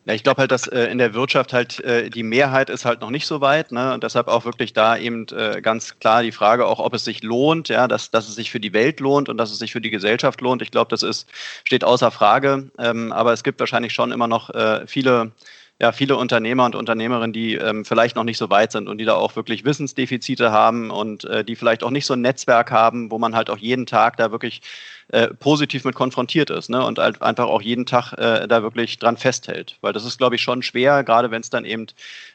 Ja, 0.07 0.13
ich 0.13 0.23
glaube 0.23 0.41
halt, 0.43 0.51
dass 0.51 0.67
äh, 0.67 0.85
in 0.85 0.99
der 0.99 1.15
Wirtschaft 1.15 1.55
halt 1.55 1.81
äh, 1.81 2.11
die 2.11 2.23
Mehrheit 2.23 2.69
ist 2.69 2.85
halt 2.85 3.01
noch 3.01 3.09
nicht 3.09 3.27
so 3.27 3.41
weit. 3.41 3.73
Ne? 3.73 3.95
Und 3.95 4.05
deshalb 4.05 4.29
auch 4.29 4.45
wirklich 4.45 4.75
da 4.75 4.99
eben 4.99 5.27
äh, 5.29 5.63
ganz 5.63 5.99
klar 5.99 6.23
die 6.23 6.33
Frage 6.33 6.67
auch, 6.67 6.79
ob 6.79 6.93
es 6.93 7.05
sich 7.05 7.23
lohnt, 7.23 7.71
ja, 7.71 7.89
dass, 7.89 8.11
dass 8.11 8.29
es 8.29 8.35
sich 8.35 8.51
für 8.51 8.61
die 8.61 8.75
Welt 8.75 9.01
lohnt 9.01 9.31
und 9.31 9.39
dass 9.39 9.51
es 9.51 9.59
sich 9.59 9.73
für 9.73 9.81
die 9.81 9.91
Gesellschaft 9.91 10.43
lohnt. 10.43 10.61
Ich 10.61 10.71
glaube, 10.71 10.91
das 10.91 11.03
ist, 11.03 11.27
steht 11.65 11.85
außer 11.85 12.11
Frage. 12.11 12.71
Ähm, 12.79 13.13
aber 13.13 13.33
es 13.33 13.43
gibt 13.45 13.61
wahrscheinlich 13.61 13.95
schon 13.95 14.13
immer 14.13 14.27
noch 14.27 14.51
äh, 14.51 14.87
viele 14.87 15.33
ja, 15.81 15.91
viele 15.91 16.17
Unternehmer 16.17 16.65
und 16.65 16.77
Unternehmerinnen, 16.77 17.33
die 17.33 17.55
ähm, 17.55 17.85
vielleicht 17.85 18.15
noch 18.15 18.23
nicht 18.23 18.39
so 18.39 18.49
weit 18.49 18.71
sind 18.71 18.89
und 18.89 18.99
die 18.99 19.05
da 19.05 19.15
auch 19.15 19.35
wirklich 19.35 19.65
Wissensdefizite 19.65 20.53
haben 20.53 20.91
und 20.91 21.25
äh, 21.25 21.45
die 21.45 21.57
vielleicht 21.57 21.83
auch 21.83 21.91
nicht 21.91 22.07
so 22.07 22.15
ein 22.15 22.21
Netzwerk 22.21 22.71
haben, 22.71 23.11
wo 23.11 23.19
man 23.19 23.35
halt 23.35 23.51
auch 23.51 23.59
jeden 23.59 23.85
Tag 23.85 24.17
da 24.17 24.31
wirklich 24.31 24.63
äh, 25.09 25.29
positiv 25.29 25.85
mit 25.85 25.97
konfrontiert 25.97 26.51
ist 26.51 26.71
ne? 26.71 26.85
und 26.85 26.99
halt 26.99 27.23
einfach 27.23 27.47
auch 27.47 27.61
jeden 27.61 27.87
Tag 27.87 28.13
äh, 28.13 28.47
da 28.47 28.63
wirklich 28.63 28.99
dran 28.99 29.17
festhält. 29.17 29.77
Weil 29.81 29.93
das 29.93 30.05
ist, 30.05 30.17
glaube 30.17 30.37
ich, 30.37 30.43
schon 30.43 30.63
schwer, 30.63 31.03
gerade 31.03 31.33
wenn 31.33 31.43
es 31.43 31.51
dann 31.51 31.65
eben 31.65 31.87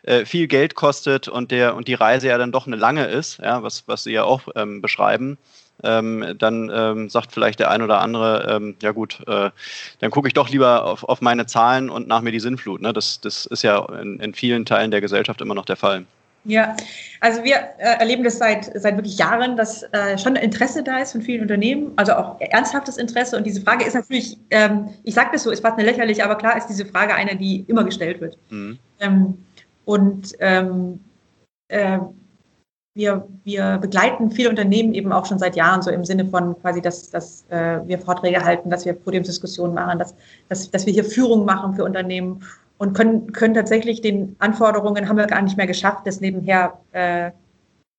äh, 0.04 0.26
viel 0.26 0.48
Geld 0.48 0.76
kostet 0.76 1.30
und, 1.30 1.52
der, 1.52 1.76
und 1.76 1.88
die 1.88 1.94
Reise 1.94 2.28
ja 2.28 2.38
dann 2.38 2.52
doch 2.52 2.68
eine 2.68 2.76
lange 2.76 3.06
ist, 3.06 3.40
ja, 3.40 3.64
was, 3.64 3.88
was 3.88 4.04
Sie 4.04 4.12
ja 4.12 4.26
auch 4.26 4.50
ähm, 4.56 4.82
beschreiben 4.82 5.38
ähm, 5.84 6.36
dann 6.38 6.72
ähm, 6.74 7.10
sagt 7.10 7.32
vielleicht 7.32 7.60
der 7.60 7.72
ein 7.72 7.82
oder 7.82 8.02
andere, 8.02 8.48
ähm, 8.50 8.76
ja 8.82 8.92
gut, 8.92 9.20
äh, 9.28 9.50
dann 10.00 10.12
gucke 10.12 10.28
ich 10.28 10.34
doch 10.34 10.50
lieber 10.50 10.86
auf, 10.86 11.04
auf 11.04 11.22
meine 11.22 11.46
Zahlen 11.46 11.90
und 11.90 12.08
nach 12.08 12.22
mir 12.22 12.32
die 12.32 12.40
Sinnflut. 12.40 12.82
Ne? 12.82 12.94
Das, 12.94 13.22
das 13.22 13.46
ist 13.46 13.64
ja 13.64 13.84
in, 14.02 14.20
in 14.20 14.34
vielen 14.34 14.66
Teilen 14.66 14.92
der 14.92 15.02
Gesellschaft 15.02 15.42
immer 15.42 15.56
noch 15.56 15.66
der 15.66 15.78
Fall. 15.78 16.06
Ja, 16.46 16.76
also 17.20 17.44
wir 17.44 17.56
äh, 17.78 18.00
erleben 18.00 18.24
das 18.24 18.38
seit, 18.38 18.72
seit 18.80 18.96
wirklich 18.96 19.18
Jahren, 19.18 19.58
dass 19.58 19.84
äh, 19.84 20.18
schon 20.18 20.36
Interesse 20.36 20.84
da 20.84 21.00
ist 21.00 21.12
von 21.12 21.22
vielen 21.22 21.42
Unternehmen, 21.42 21.92
also 21.98 22.14
auch 22.14 22.40
ernsthaftes 22.40 22.98
Interesse. 22.98 23.36
Und 23.36 23.46
diese 23.46 23.62
Frage 23.62 23.86
ist 23.86 23.94
natürlich, 23.94 24.38
ähm, 24.50 24.90
ich 25.04 25.14
sage 25.14 25.30
das 25.34 25.44
so, 25.44 25.52
ist 25.52 25.62
fast 25.62 25.78
eine 25.78 25.90
lächerlich, 25.90 26.24
aber 26.24 26.36
klar 26.36 26.58
ist 26.58 26.68
diese 26.68 26.86
Frage 26.86 27.14
eine, 27.14 27.36
die 27.36 27.66
immer 27.68 27.84
gestellt 27.84 28.22
wird. 28.22 28.38
Mhm. 28.50 28.80
Ähm, 29.02 29.46
und 29.84 30.34
ähm, 30.40 31.00
äh, 31.68 32.00
wir, 32.96 33.28
wir 33.44 33.78
begleiten 33.78 34.32
viele 34.32 34.50
Unternehmen 34.50 34.94
eben 34.94 35.12
auch 35.12 35.26
schon 35.26 35.40
seit 35.40 35.56
Jahren, 35.56 35.82
so 35.82 35.92
im 35.92 36.04
Sinne 36.04 36.26
von 36.26 36.60
quasi, 36.60 36.82
dass, 36.82 37.10
dass 37.10 37.46
äh, 37.50 37.80
wir 37.86 38.00
Vorträge 38.00 38.44
halten, 38.44 38.70
dass 38.70 38.86
wir 38.86 38.94
Podiumsdiskussionen 38.94 39.76
machen, 39.76 40.00
dass, 40.00 40.16
dass, 40.50 40.70
dass 40.72 40.86
wir 40.86 40.94
hier 40.94 41.06
Führung 41.06 41.46
machen 41.46 41.76
für 41.76 41.84
Unternehmen 41.86 42.44
und 42.78 42.94
können, 42.94 43.32
können 43.32 43.54
tatsächlich 43.54 44.02
den 44.02 44.36
Anforderungen, 44.40 45.08
haben 45.08 45.18
wir 45.18 45.28
gar 45.28 45.42
nicht 45.42 45.58
mehr 45.58 45.68
geschafft, 45.68 46.08
das 46.08 46.20
nebenher, 46.20 46.80
äh, 46.92 47.32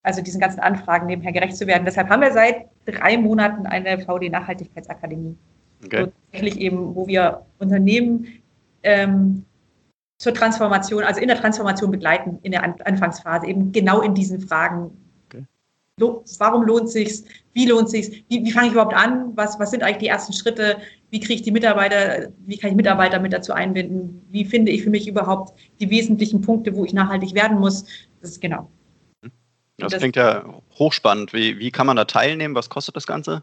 also 0.03 0.23
diesen 0.23 0.41
ganzen 0.41 0.61
Anfragen 0.61 1.07
nebenher 1.07 1.33
gerecht 1.33 1.57
zu 1.57 1.67
werden. 1.67 1.85
Deshalb 1.85 2.09
haben 2.09 2.23
wir 2.23 2.33
seit 2.33 2.67
drei 2.87 3.17
Monaten 3.17 3.67
eine 3.67 3.99
VD-Nachhaltigkeitsakademie. 3.99 5.37
Okay. 5.85 6.05
So 6.05 6.13
tatsächlich 6.33 6.61
eben, 6.61 6.95
wo 6.95 7.07
wir 7.07 7.43
Unternehmen 7.59 8.27
ähm, 8.83 9.45
zur 10.21 10.35
Transformation, 10.35 11.03
also 11.03 11.19
in 11.19 11.29
der 11.29 11.39
Transformation 11.39 11.91
begleiten, 11.91 12.39
in 12.43 12.53
der 12.53 12.63
Anfangsphase, 12.87 13.47
eben 13.47 13.73
genau 13.73 14.03
in 14.03 14.15
diesen 14.15 14.39
Fragen. 14.39 14.91
Okay. 15.27 15.47
Warum 16.39 16.63
lohnt 16.63 16.85
es 16.85 16.93
sich? 16.93 17.25
Wie 17.55 17.67
lohnt 17.67 17.87
es 17.87 17.93
sich? 17.93 18.25
Wie, 18.29 18.45
wie 18.45 18.53
fange 18.53 18.67
ich 18.67 18.73
überhaupt 18.75 18.95
an? 18.95 19.35
Was, 19.35 19.59
was 19.59 19.71
sind 19.71 19.83
eigentlich 19.83 19.97
die 19.97 20.09
ersten 20.09 20.35
Schritte? 20.35 20.77
Wie 21.09 21.21
kriege 21.21 21.37
ich 21.37 21.43
die 21.43 21.51
Mitarbeiter, 21.51 22.29
wie 22.45 22.59
kann 22.59 22.69
ich 22.69 22.77
Mitarbeiter 22.77 23.19
mit 23.19 23.33
dazu 23.33 23.55
einbinden? 23.55 24.23
Wie 24.29 24.45
finde 24.45 24.73
ich 24.73 24.83
für 24.83 24.91
mich 24.91 25.09
überhaupt 25.09 25.59
die 25.81 25.89
wesentlichen 25.89 26.43
Punkte, 26.43 26.77
wo 26.77 26.85
ich 26.85 26.93
nachhaltig 26.93 27.35
werden 27.35 27.59
muss? 27.59 27.87
Das 28.21 28.33
ist 28.33 28.43
genau. 28.43 28.71
Das, 29.79 29.93
das 29.93 30.01
klingt 30.01 30.17
ja 30.17 30.45
hochspannend. 30.79 31.33
Wie, 31.33 31.59
wie 31.59 31.71
kann 31.71 31.87
man 31.87 31.97
da 31.97 32.05
teilnehmen? 32.05 32.55
Was 32.55 32.69
kostet 32.69 32.95
das 32.95 33.07
Ganze? 33.07 33.43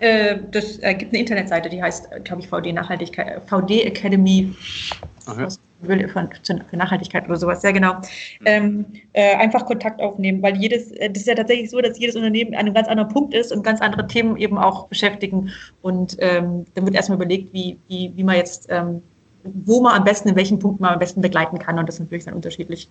Äh, 0.00 0.38
das 0.50 0.78
äh, 0.82 0.94
gibt 0.94 1.12
eine 1.12 1.20
Internetseite, 1.20 1.68
die 1.68 1.82
heißt, 1.82 2.08
glaube 2.24 2.42
ich, 2.42 2.48
VD 2.48 2.72
Nachhaltigkeit, 2.72 3.42
VD 3.46 3.82
Academy 3.84 4.54
für 5.82 6.76
Nachhaltigkeit 6.76 7.26
oder 7.26 7.36
sowas, 7.36 7.60
sehr 7.60 7.72
genau. 7.72 7.96
Ähm, 8.44 8.86
äh, 9.12 9.36
einfach 9.36 9.66
Kontakt 9.66 10.00
aufnehmen, 10.00 10.42
weil 10.42 10.56
jedes, 10.56 10.90
äh, 10.92 11.10
das 11.10 11.22
ist 11.22 11.28
ja 11.28 11.34
tatsächlich 11.34 11.70
so, 11.70 11.80
dass 11.80 11.98
jedes 11.98 12.16
Unternehmen 12.16 12.54
an 12.54 12.60
einem 12.60 12.74
ganz 12.74 12.88
anderen 12.88 13.10
Punkt 13.10 13.34
ist 13.34 13.52
und 13.52 13.62
ganz 13.62 13.80
andere 13.80 14.06
Themen 14.06 14.36
eben 14.36 14.58
auch 14.58 14.88
beschäftigen. 14.88 15.50
Und 15.82 16.16
ähm, 16.20 16.64
dann 16.74 16.84
wird 16.84 16.96
erstmal 16.96 17.16
überlegt, 17.16 17.52
wie, 17.52 17.78
wie, 17.88 18.12
wie 18.14 18.24
man 18.24 18.36
jetzt, 18.36 18.66
ähm, 18.70 19.02
wo 19.44 19.80
man 19.82 19.96
am 19.96 20.04
besten, 20.04 20.30
in 20.30 20.36
welchen 20.36 20.58
Punkten 20.58 20.82
man 20.82 20.94
am 20.94 20.98
besten 20.98 21.20
begleiten 21.20 21.58
kann. 21.58 21.78
Und 21.78 21.86
das 21.86 21.96
ist 21.96 22.00
natürlich 22.00 22.24
dann 22.24 22.34
unterschiedlich. 22.34 22.88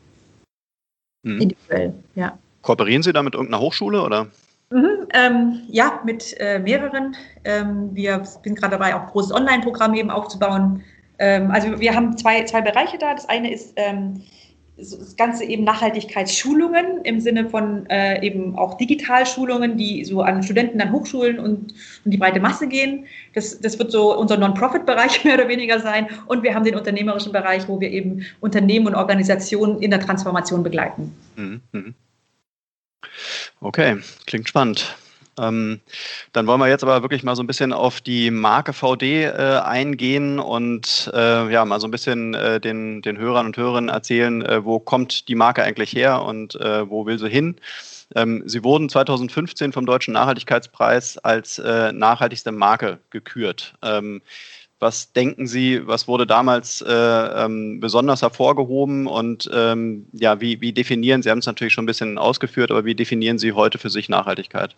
Mhm. 1.23 1.41
Individuell, 1.41 1.93
ja. 2.15 2.37
Kooperieren 2.61 3.03
Sie 3.03 3.13
da 3.13 3.23
mit 3.23 3.33
irgendeiner 3.33 3.61
Hochschule 3.61 4.01
oder? 4.01 4.27
Mhm, 4.71 5.07
ähm, 5.13 5.61
ja, 5.67 5.99
mit 6.05 6.39
äh, 6.39 6.59
mehreren. 6.59 7.15
Ähm, 7.43 7.89
wir 7.93 8.23
sind 8.23 8.55
gerade 8.55 8.77
dabei, 8.77 8.95
auch 8.95 9.01
ein 9.01 9.07
großes 9.07 9.31
Online-Programm 9.31 9.95
eben 9.95 10.11
aufzubauen. 10.11 10.83
Ähm, 11.17 11.49
also 11.49 11.79
wir 11.79 11.95
haben 11.95 12.15
zwei, 12.17 12.43
zwei 12.43 12.61
Bereiche 12.61 12.99
da. 12.99 13.15
Das 13.15 13.27
eine 13.27 13.51
ist 13.51 13.73
ähm, 13.77 14.21
das 14.77 15.15
Ganze 15.17 15.43
eben 15.43 15.63
Nachhaltigkeitsschulungen 15.63 17.03
im 17.03 17.19
Sinne 17.19 17.49
von 17.49 17.85
äh, 17.89 18.23
eben 18.25 18.55
auch 18.57 18.77
Digitalschulungen, 18.77 19.75
die 19.75 20.05
so 20.05 20.21
an 20.21 20.43
Studenten 20.43 20.79
an 20.79 20.91
Hochschulen 20.91 21.39
und, 21.39 21.73
und 22.05 22.11
die 22.11 22.17
breite 22.17 22.39
Masse 22.39 22.67
gehen. 22.67 23.05
Das, 23.33 23.59
das 23.59 23.77
wird 23.79 23.91
so 23.91 24.17
unser 24.17 24.37
Non-Profit-Bereich 24.37 25.23
mehr 25.25 25.33
oder 25.33 25.47
weniger 25.47 25.79
sein. 25.79 26.07
Und 26.27 26.43
wir 26.43 26.53
haben 26.53 26.63
den 26.63 26.75
unternehmerischen 26.75 27.31
Bereich, 27.31 27.67
wo 27.67 27.79
wir 27.79 27.89
eben 27.89 28.23
Unternehmen 28.39 28.85
und 28.85 28.95
Organisationen 28.95 29.81
in 29.81 29.89
der 29.89 29.99
Transformation 29.99 30.61
begleiten. 30.61 31.13
Mhm. 31.35 31.95
Okay, 33.61 33.97
klingt 34.25 34.47
spannend. 34.47 34.95
Ähm, 35.39 35.79
dann 36.33 36.47
wollen 36.47 36.59
wir 36.59 36.67
jetzt 36.67 36.83
aber 36.83 37.01
wirklich 37.01 37.23
mal 37.23 37.35
so 37.35 37.43
ein 37.43 37.47
bisschen 37.47 37.71
auf 37.71 38.01
die 38.01 38.29
Marke 38.29 38.73
VD 38.73 39.23
äh, 39.23 39.61
eingehen 39.63 40.39
und 40.39 41.09
äh, 41.13 41.51
ja, 41.51 41.63
mal 41.65 41.79
so 41.79 41.87
ein 41.87 41.91
bisschen 41.91 42.33
äh, 42.33 42.59
den, 42.59 43.01
den 43.01 43.17
Hörern 43.17 43.45
und 43.45 43.57
Hörerinnen 43.57 43.89
erzählen, 43.89 44.41
äh, 44.41 44.65
wo 44.65 44.79
kommt 44.79 45.27
die 45.29 45.35
Marke 45.35 45.63
eigentlich 45.63 45.93
her 45.93 46.23
und 46.23 46.55
äh, 46.55 46.89
wo 46.89 47.05
will 47.05 47.19
sie 47.19 47.29
hin. 47.29 47.55
Ähm, 48.15 48.43
sie 48.45 48.63
wurden 48.63 48.89
2015 48.89 49.71
vom 49.71 49.85
Deutschen 49.85 50.13
Nachhaltigkeitspreis 50.13 51.19
als 51.19 51.59
äh, 51.59 51.91
nachhaltigste 51.91 52.51
Marke 52.51 52.99
gekürt. 53.11 53.75
Ähm, 53.83 54.21
was 54.79 55.11
denken 55.11 55.45
Sie, 55.45 55.85
was 55.85 56.07
wurde 56.07 56.25
damals 56.25 56.81
äh, 56.81 56.91
ähm, 56.91 57.79
besonders 57.79 58.21
hervorgehoben 58.21 59.07
und 59.07 59.49
ähm, 59.53 60.07
ja, 60.13 60.39
wie, 60.39 60.61
wie 60.61 60.71
definieren, 60.71 61.21
Sie 61.21 61.29
haben 61.29 61.39
es 61.39 61.45
natürlich 61.45 61.73
schon 61.73 61.83
ein 61.83 61.87
bisschen 61.87 62.17
ausgeführt, 62.17 62.71
aber 62.71 62.85
wie 62.85 62.95
definieren 62.95 63.37
Sie 63.37 63.51
heute 63.51 63.77
für 63.77 63.89
sich 63.89 64.09
Nachhaltigkeit? 64.09 64.75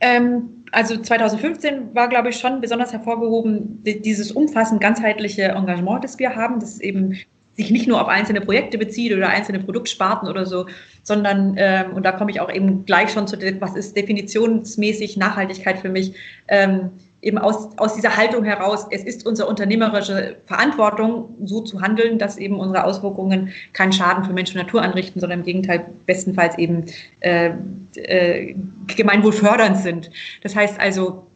Ähm, 0.00 0.64
also 0.70 0.96
2015 0.96 1.94
war, 1.94 2.08
glaube 2.08 2.28
ich, 2.28 2.36
schon 2.36 2.60
besonders 2.60 2.92
hervorgehoben 2.92 3.82
dieses 3.82 4.32
umfassend 4.32 4.80
ganzheitliche 4.80 5.44
Engagement, 5.44 6.04
das 6.04 6.18
wir 6.18 6.36
haben, 6.36 6.60
das 6.60 6.80
eben 6.80 7.18
sich 7.56 7.70
nicht 7.70 7.86
nur 7.86 8.02
auf 8.02 8.08
einzelne 8.08 8.40
Projekte 8.40 8.78
bezieht 8.78 9.12
oder 9.12 9.28
einzelne 9.28 9.60
Produktsparten 9.60 10.28
oder 10.28 10.44
so, 10.44 10.66
sondern, 11.02 11.54
ähm, 11.56 11.92
und 11.94 12.04
da 12.04 12.12
komme 12.12 12.30
ich 12.30 12.40
auch 12.40 12.52
eben 12.52 12.84
gleich 12.84 13.10
schon 13.10 13.26
zu, 13.26 13.38
was 13.60 13.76
ist 13.76 13.96
definitionsmäßig 13.96 15.16
Nachhaltigkeit 15.16 15.78
für 15.78 15.88
mich, 15.88 16.14
ähm, 16.48 16.90
eben 17.24 17.38
aus, 17.38 17.70
aus 17.78 17.94
dieser 17.94 18.16
Haltung 18.16 18.44
heraus, 18.44 18.86
es 18.90 19.02
ist 19.02 19.26
unsere 19.26 19.48
unternehmerische 19.48 20.36
Verantwortung, 20.46 21.34
so 21.44 21.60
zu 21.62 21.80
handeln, 21.80 22.18
dass 22.18 22.36
eben 22.36 22.60
unsere 22.60 22.84
Auswirkungen 22.84 23.52
keinen 23.72 23.92
Schaden 23.92 24.24
für 24.24 24.32
Mensch 24.32 24.50
und 24.50 24.58
Natur 24.58 24.82
anrichten, 24.82 25.20
sondern 25.20 25.40
im 25.40 25.44
Gegenteil 25.44 25.86
bestenfalls 26.06 26.58
eben 26.58 26.84
äh, 27.20 27.52
äh, 27.96 28.54
gemeinwohlfördernd 28.94 29.78
sind. 29.78 30.10
Das 30.42 30.54
heißt 30.54 30.78
also, 30.78 31.26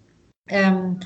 ähm, 0.48 1.00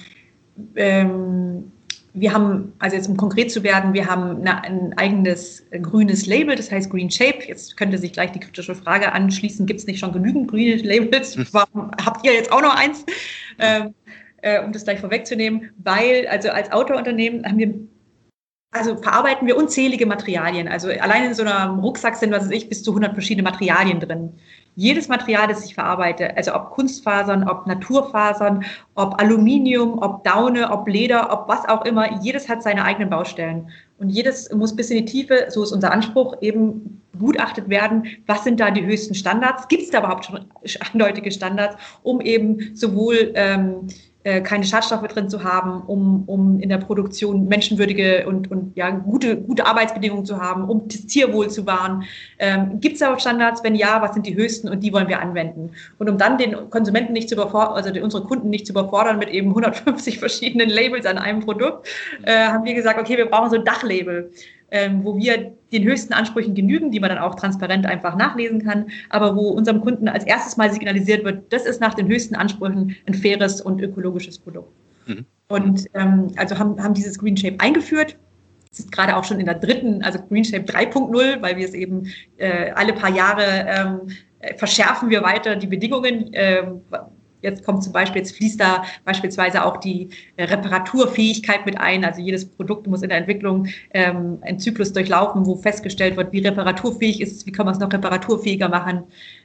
ähm, 0.74 1.72
wir 2.14 2.32
haben, 2.34 2.72
also 2.78 2.96
jetzt 2.96 3.08
um 3.08 3.16
konkret 3.16 3.50
zu 3.50 3.62
werden, 3.62 3.94
wir 3.94 4.06
haben 4.06 4.46
ein 4.46 4.92
eigenes 4.98 5.64
grünes 5.80 6.26
Label, 6.26 6.56
das 6.56 6.70
heißt 6.70 6.90
Green 6.90 7.10
Shape. 7.10 7.38
Jetzt 7.46 7.76
könnte 7.78 7.96
sich 7.96 8.12
gleich 8.12 8.32
die 8.32 8.40
kritische 8.40 8.74
Frage 8.74 9.12
anschließen, 9.12 9.64
gibt 9.64 9.80
es 9.80 9.86
nicht 9.86 10.00
schon 10.00 10.12
genügend 10.12 10.48
grüne 10.48 10.76
Labels? 10.76 11.38
Warum 11.54 11.90
habt 12.04 12.26
ihr 12.26 12.34
jetzt 12.34 12.52
auch 12.52 12.60
noch 12.60 12.76
eins? 12.76 13.06
Ähm, 13.58 13.94
äh, 14.42 14.62
um 14.62 14.72
das 14.72 14.84
gleich 14.84 15.00
vorwegzunehmen, 15.00 15.70
weil, 15.82 16.28
also 16.28 16.50
als 16.50 16.70
Autounternehmen 16.70 17.44
haben 17.44 17.58
wir 17.58 17.74
also 18.72 18.96
verarbeiten 18.96 19.46
wir 19.46 19.56
unzählige 19.56 20.06
Materialien. 20.06 20.66
Also 20.66 20.88
allein 20.88 21.26
in 21.26 21.34
so 21.34 21.42
einem 21.42 21.78
Rucksack 21.80 22.16
sind, 22.16 22.32
was 22.32 22.44
weiß 22.44 22.52
ich, 22.52 22.70
bis 22.70 22.82
zu 22.82 22.92
100 22.92 23.12
verschiedene 23.12 23.48
Materialien 23.48 24.00
drin. 24.00 24.32
Jedes 24.74 25.08
Material, 25.08 25.46
das 25.46 25.66
ich 25.66 25.74
verarbeite, 25.74 26.34
also 26.38 26.54
ob 26.54 26.70
Kunstfasern, 26.70 27.46
ob 27.46 27.66
Naturfasern, 27.66 28.64
ob 28.94 29.20
Aluminium, 29.20 29.98
ob 29.98 30.24
Daune, 30.24 30.70
ob 30.72 30.88
Leder, 30.88 31.30
ob 31.30 31.46
was 31.48 31.68
auch 31.68 31.84
immer, 31.84 32.22
jedes 32.22 32.48
hat 32.48 32.62
seine 32.62 32.82
eigenen 32.82 33.10
Baustellen. 33.10 33.70
Und 33.98 34.08
jedes 34.08 34.50
muss 34.54 34.74
bis 34.74 34.88
in 34.88 34.96
die 34.96 35.04
Tiefe, 35.04 35.48
so 35.50 35.62
ist 35.62 35.72
unser 35.72 35.92
Anspruch, 35.92 36.36
eben 36.40 37.02
begutachtet 37.12 37.68
werden, 37.68 38.06
was 38.26 38.42
sind 38.42 38.58
da 38.58 38.70
die 38.70 38.86
höchsten 38.86 39.14
Standards? 39.14 39.68
Gibt 39.68 39.82
es 39.82 39.90
da 39.90 39.98
überhaupt 39.98 40.24
schon 40.24 40.46
eindeutige 40.92 41.30
Standards, 41.30 41.76
um 42.02 42.22
eben 42.22 42.74
sowohl 42.74 43.32
ähm, 43.34 43.88
äh, 43.88 43.92
keine 44.42 44.64
Schadstoffe 44.64 45.06
drin 45.08 45.28
zu 45.28 45.42
haben, 45.42 45.82
um, 45.82 46.24
um 46.26 46.60
in 46.60 46.68
der 46.68 46.78
Produktion 46.78 47.48
menschenwürdige 47.48 48.26
und, 48.26 48.50
und 48.50 48.76
ja, 48.76 48.90
gute, 48.90 49.36
gute 49.36 49.66
Arbeitsbedingungen 49.66 50.24
zu 50.24 50.40
haben, 50.40 50.64
um 50.68 50.86
das 50.86 51.06
Tierwohl 51.06 51.50
zu 51.50 51.66
wahren. 51.66 52.04
Ähm, 52.38 52.80
Gibt 52.80 52.94
es 52.94 53.00
da 53.00 53.12
auch 53.12 53.18
Standards? 53.18 53.64
Wenn 53.64 53.74
ja, 53.74 54.00
was 54.00 54.14
sind 54.14 54.26
die 54.26 54.36
höchsten 54.36 54.68
und 54.68 54.80
die 54.80 54.92
wollen 54.92 55.08
wir 55.08 55.20
anwenden? 55.20 55.70
Und 55.98 56.08
um 56.08 56.18
dann 56.18 56.38
den 56.38 56.70
Konsumenten 56.70 57.12
nicht 57.12 57.28
zu 57.28 57.34
überfordern, 57.34 57.74
also 57.74 58.00
unsere 58.00 58.22
Kunden 58.22 58.50
nicht 58.50 58.66
zu 58.66 58.72
überfordern 58.72 59.18
mit 59.18 59.28
eben 59.28 59.48
150 59.48 60.18
verschiedenen 60.20 60.68
Labels 60.68 61.06
an 61.06 61.18
einem 61.18 61.40
Produkt, 61.40 61.88
äh, 62.22 62.46
haben 62.48 62.64
wir 62.64 62.74
gesagt, 62.74 63.00
okay, 63.00 63.16
wir 63.16 63.26
brauchen 63.26 63.50
so 63.50 63.56
ein 63.56 63.64
Dachlabel 63.64 64.30
ähm, 64.72 65.04
wo 65.04 65.16
wir 65.16 65.52
den 65.70 65.84
höchsten 65.84 66.12
Ansprüchen 66.12 66.54
genügen, 66.54 66.90
die 66.90 66.98
man 66.98 67.10
dann 67.10 67.18
auch 67.18 67.34
transparent 67.34 67.86
einfach 67.86 68.16
nachlesen 68.16 68.64
kann, 68.64 68.86
aber 69.10 69.36
wo 69.36 69.50
unserem 69.50 69.80
Kunden 69.80 70.08
als 70.08 70.24
erstes 70.24 70.56
mal 70.56 70.72
signalisiert 70.72 71.24
wird, 71.24 71.52
das 71.52 71.66
ist 71.66 71.80
nach 71.80 71.94
den 71.94 72.08
höchsten 72.08 72.34
Ansprüchen 72.34 72.96
ein 73.06 73.14
faires 73.14 73.60
und 73.60 73.80
ökologisches 73.80 74.38
Produkt. 74.38 74.72
Mhm. 75.06 75.26
Und 75.48 75.86
ähm, 75.94 76.28
also 76.36 76.58
haben, 76.58 76.82
haben 76.82 76.94
dieses 76.94 77.18
Green 77.18 77.36
Shape 77.36 77.56
eingeführt. 77.58 78.16
Es 78.72 78.80
ist 78.80 78.92
gerade 78.92 79.14
auch 79.14 79.24
schon 79.24 79.38
in 79.38 79.46
der 79.46 79.56
dritten, 79.56 80.02
also 80.02 80.18
Green 80.30 80.44
Shape 80.44 80.64
3.0, 80.64 81.42
weil 81.42 81.56
wir 81.58 81.66
es 81.66 81.74
eben 81.74 82.06
äh, 82.38 82.70
alle 82.70 82.94
paar 82.94 83.10
Jahre 83.10 83.44
ähm, 83.68 84.00
verschärfen 84.56 85.10
wir 85.10 85.22
weiter 85.22 85.56
die 85.56 85.66
Bedingungen, 85.66 86.32
äh, 86.32 86.62
Jetzt 87.42 87.64
kommt 87.64 87.82
zum 87.82 87.92
Beispiel, 87.92 88.22
jetzt 88.22 88.36
fließt 88.36 88.60
da 88.60 88.84
beispielsweise 89.04 89.64
auch 89.64 89.78
die 89.78 90.08
äh, 90.36 90.44
Reparaturfähigkeit 90.44 91.66
mit 91.66 91.78
ein. 91.78 92.04
Also 92.04 92.20
jedes 92.20 92.48
Produkt 92.48 92.86
muss 92.86 93.02
in 93.02 93.08
der 93.08 93.18
Entwicklung 93.18 93.66
ähm, 93.92 94.38
einen 94.42 94.58
Zyklus 94.58 94.92
durchlaufen, 94.92 95.44
wo 95.44 95.56
festgestellt 95.56 96.16
wird, 96.16 96.32
wie 96.32 96.40
reparaturfähig 96.40 97.20
ist 97.20 97.36
es, 97.36 97.46
wie 97.46 97.52
kann 97.52 97.66
man 97.66 97.74
es 97.74 97.80
noch 97.80 97.92
reparaturfähiger 97.92 98.68
machen. 98.68 99.02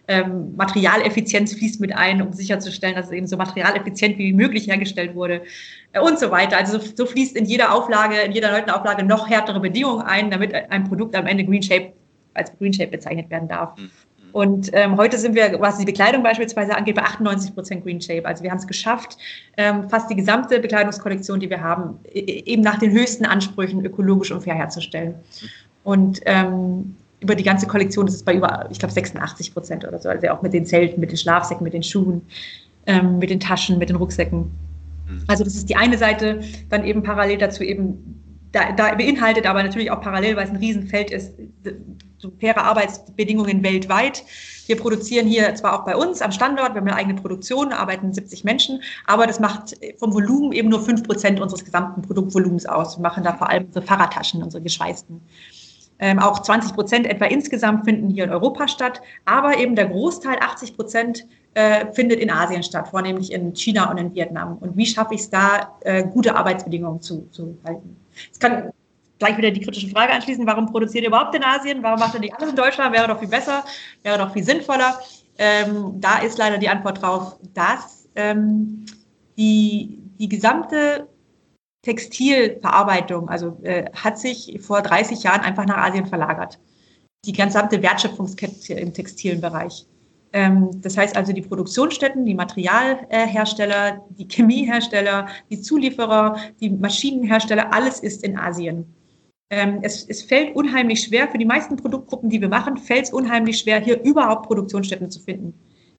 Ähm, 0.07 0.55
Materialeffizienz 0.55 1.53
fließt 1.55 1.81
mit 1.81 1.93
ein, 1.93 2.21
um 2.21 2.31
sicherzustellen, 2.31 2.95
dass 2.95 3.07
es 3.07 3.11
eben 3.11 3.27
so 3.27 3.35
materialeffizient 3.35 4.17
wie 4.17 4.31
möglich 4.31 4.67
hergestellt 4.67 5.15
wurde 5.15 5.41
äh, 5.91 5.99
und 5.99 6.19
so 6.19 6.31
weiter. 6.31 6.57
Also 6.57 6.79
so, 6.79 6.85
so, 6.95 7.05
fließt 7.05 7.35
in 7.35 7.45
jeder 7.45 7.73
Auflage, 7.73 8.21
in 8.21 8.31
jeder 8.31 8.51
neuen 8.51 8.69
Auflage 8.69 9.03
noch 9.03 9.29
härtere 9.29 9.59
Bedingungen 9.59 10.03
ein, 10.03 10.31
damit 10.31 10.53
ein 10.53 10.83
Produkt 10.85 11.15
am 11.15 11.25
Ende 11.25 11.43
Green 11.43 11.63
Shape 11.63 11.93
als 12.33 12.55
Green 12.57 12.71
Shape 12.71 12.91
bezeichnet 12.91 13.29
werden 13.29 13.47
darf. 13.47 13.77
Mhm. 14.27 14.33
Und 14.33 14.69
ähm, 14.73 14.97
heute 14.97 15.17
sind 15.17 15.35
wir, 15.35 15.59
was 15.59 15.77
die 15.77 15.85
Bekleidung 15.85 16.23
beispielsweise 16.23 16.75
angeht, 16.75 16.95
bei 16.95 17.03
98 17.03 17.53
Prozent 17.53 17.83
Green 17.83 18.01
Shape. 18.01 18.25
Also 18.25 18.43
wir 18.43 18.51
haben 18.51 18.59
es 18.59 18.67
geschafft, 18.67 19.17
ähm, 19.57 19.89
fast 19.89 20.09
die 20.09 20.15
gesamte 20.15 20.59
Bekleidungskollektion, 20.59 21.39
die 21.39 21.49
wir 21.49 21.61
haben, 21.61 21.99
e-, 22.13 22.43
eben 22.45 22.61
nach 22.61 22.79
den 22.79 22.91
höchsten 22.91 23.25
Ansprüchen 23.25 23.83
ökologisch 23.85 24.31
und 24.31 24.41
fair 24.41 24.55
herzustellen. 24.55 25.15
Und 25.83 26.21
ähm, 26.25 26.95
über 27.19 27.35
die 27.35 27.43
ganze 27.43 27.65
Kollektion 27.67 28.07
ist 28.07 28.15
es 28.15 28.23
bei 28.23 28.35
über, 28.35 28.67
ich 28.69 28.79
glaube, 28.79 28.93
86 28.93 29.53
Prozent 29.53 29.85
oder 29.85 29.99
so. 29.99 30.09
Also 30.09 30.27
auch 30.27 30.41
mit 30.41 30.53
den 30.53 30.65
Zelten, 30.65 30.99
mit 30.99 31.11
den 31.11 31.17
Schlafsäcken, 31.17 31.63
mit 31.63 31.73
den 31.73 31.83
Schuhen, 31.83 32.21
ähm, 32.85 33.19
mit 33.19 33.29
den 33.29 33.39
Taschen, 33.39 33.77
mit 33.77 33.89
den 33.89 33.95
Rucksäcken. 33.95 34.51
Mhm. 35.07 35.23
Also 35.27 35.43
das 35.43 35.55
ist 35.55 35.69
die 35.69 35.75
eine 35.75 35.97
Seite. 35.97 36.41
Dann 36.69 36.83
eben 36.83 37.01
parallel 37.01 37.37
dazu 37.37 37.63
eben 37.63 38.21
da, 38.51 38.71
da 38.71 38.95
beinhaltet 38.95 39.45
aber 39.45 39.63
natürlich 39.63 39.91
auch 39.91 40.01
parallel, 40.01 40.35
weil 40.35 40.45
es 40.45 40.49
ein 40.49 40.57
Riesenfeld 40.57 41.11
ist, 41.11 41.33
so 42.17 42.31
faire 42.39 42.63
Arbeitsbedingungen 42.63 43.63
weltweit. 43.63 44.23
Wir 44.65 44.77
produzieren 44.77 45.27
hier 45.27 45.53
zwar 45.55 45.79
auch 45.79 45.85
bei 45.85 45.95
uns 45.95 46.21
am 46.21 46.31
Standort, 46.31 46.73
wir 46.73 46.81
haben 46.81 46.87
eine 46.87 46.95
eigene 46.95 47.15
Produktion, 47.19 47.71
arbeiten 47.71 48.13
70 48.13 48.43
Menschen, 48.43 48.81
aber 49.05 49.27
das 49.27 49.39
macht 49.39 49.77
vom 49.97 50.13
Volumen 50.13 50.51
eben 50.51 50.69
nur 50.69 50.81
5 50.81 51.03
Prozent 51.03 51.39
unseres 51.39 51.63
gesamten 51.63 52.01
Produktvolumens 52.01 52.65
aus. 52.65 52.97
Wir 52.97 53.03
machen 53.03 53.23
da 53.23 53.33
vor 53.33 53.49
allem 53.49 53.65
unsere 53.65 53.85
Fahrradtaschen, 53.85 54.41
unsere 54.43 54.63
geschweißten. 54.63 55.21
Ähm, 55.99 56.19
auch 56.19 56.41
20 56.41 56.73
Prozent 56.73 57.07
etwa 57.07 57.25
insgesamt 57.25 57.85
finden 57.85 58.09
hier 58.09 58.25
in 58.25 58.29
Europa 58.29 58.67
statt, 58.67 59.01
aber 59.25 59.57
eben 59.57 59.75
der 59.75 59.87
Großteil, 59.87 60.37
80 60.39 60.75
Prozent, 60.75 61.25
äh, 61.53 61.91
findet 61.93 62.19
in 62.19 62.29
Asien 62.29 62.63
statt, 62.63 62.87
vornehmlich 62.87 63.31
in 63.31 63.55
China 63.55 63.89
und 63.89 63.97
in 63.97 64.13
Vietnam. 64.13 64.57
Und 64.59 64.77
wie 64.77 64.85
schaffe 64.85 65.15
ich 65.15 65.21
es 65.21 65.29
da, 65.29 65.77
äh, 65.81 66.03
gute 66.03 66.35
Arbeitsbedingungen 66.35 67.01
zu, 67.01 67.27
zu 67.31 67.57
halten? 67.65 67.97
Es 68.31 68.39
kann 68.39 68.71
gleich 69.19 69.37
wieder 69.37 69.51
die 69.51 69.61
kritische 69.61 69.89
Frage 69.89 70.13
anschließen, 70.13 70.45
warum 70.45 70.67
produziert 70.67 71.03
ihr 71.03 71.09
überhaupt 71.09 71.35
in 71.35 71.43
Asien? 71.43 71.81
Warum 71.83 71.99
macht 71.99 72.13
ihr 72.13 72.19
nicht 72.19 72.35
alles 72.35 72.49
in 72.49 72.55
Deutschland? 72.55 72.93
Wäre 72.93 73.07
doch 73.07 73.19
viel 73.19 73.27
besser, 73.27 73.63
wäre 74.03 74.17
doch 74.17 74.31
viel 74.33 74.43
sinnvoller. 74.43 74.99
Ähm, 75.37 75.99
da 75.99 76.19
ist 76.19 76.37
leider 76.37 76.57
die 76.57 76.69
Antwort 76.69 77.01
drauf, 77.01 77.37
dass 77.53 78.07
ähm, 78.15 78.85
die, 79.37 79.99
die 80.19 80.29
gesamte 80.29 81.07
Textilverarbeitung, 81.83 83.29
also 83.29 83.57
äh, 83.63 83.85
hat 83.93 84.19
sich 84.19 84.59
vor 84.61 84.81
30 84.81 85.23
Jahren 85.23 85.41
einfach 85.41 85.65
nach 85.65 85.77
Asien 85.77 86.05
verlagert. 86.05 86.59
Die 87.25 87.31
gesamte 87.31 87.81
Wertschöpfungskette 87.81 88.73
im 88.73 88.93
textilen 88.93 89.41
Bereich. 89.41 89.85
Ähm, 90.33 90.69
das 90.81 90.97
heißt 90.97 91.15
also, 91.15 91.33
die 91.33 91.41
Produktionsstätten, 91.41 92.25
die 92.25 92.35
Materialhersteller, 92.35 94.05
die 94.09 94.27
Chemiehersteller, 94.29 95.27
die 95.49 95.61
Zulieferer, 95.61 96.37
die 96.59 96.69
Maschinenhersteller, 96.69 97.73
alles 97.73 97.99
ist 97.99 98.23
in 98.23 98.37
Asien. 98.37 98.85
Ähm, 99.49 99.79
es, 99.81 100.03
es, 100.03 100.23
fällt 100.23 100.55
unheimlich 100.55 101.01
schwer, 101.01 101.29
für 101.29 101.37
die 101.37 101.45
meisten 101.45 101.77
Produktgruppen, 101.77 102.29
die 102.29 102.41
wir 102.41 102.49
machen, 102.49 102.77
fällt 102.77 103.05
es 103.05 103.13
unheimlich 103.13 103.59
schwer, 103.59 103.79
hier 103.79 104.01
überhaupt 104.03 104.47
Produktionsstätten 104.47 105.09
zu 105.09 105.21
finden. 105.21 105.53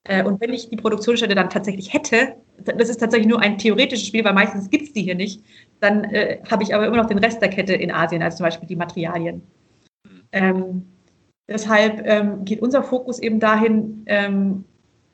Äh, 0.04 0.22
und 0.22 0.40
wenn 0.40 0.52
ich 0.52 0.68
die 0.68 0.76
Produktionsstätte 0.76 1.34
dann 1.34 1.48
tatsächlich 1.48 1.92
hätte, 1.92 2.36
das 2.58 2.90
ist 2.90 2.98
tatsächlich 2.98 3.28
nur 3.28 3.40
ein 3.40 3.56
theoretisches 3.56 4.06
Spiel, 4.06 4.24
weil 4.24 4.34
meistens 4.34 4.68
gibt 4.68 4.84
es 4.84 4.92
die 4.92 5.02
hier 5.02 5.14
nicht, 5.14 5.42
dann 5.80 6.04
äh, 6.04 6.40
habe 6.50 6.62
ich 6.62 6.74
aber 6.74 6.86
immer 6.86 6.98
noch 6.98 7.06
den 7.06 7.18
Rest 7.18 7.40
der 7.40 7.48
Kette 7.48 7.74
in 7.74 7.90
Asien, 7.90 8.22
also 8.22 8.38
zum 8.38 8.44
Beispiel 8.44 8.68
die 8.68 8.76
Materialien. 8.76 9.42
Ähm, 10.32 10.86
deshalb 11.48 12.02
ähm, 12.06 12.44
geht 12.44 12.60
unser 12.60 12.82
Fokus 12.82 13.18
eben 13.18 13.40
dahin, 13.40 14.02
ähm, 14.06 14.64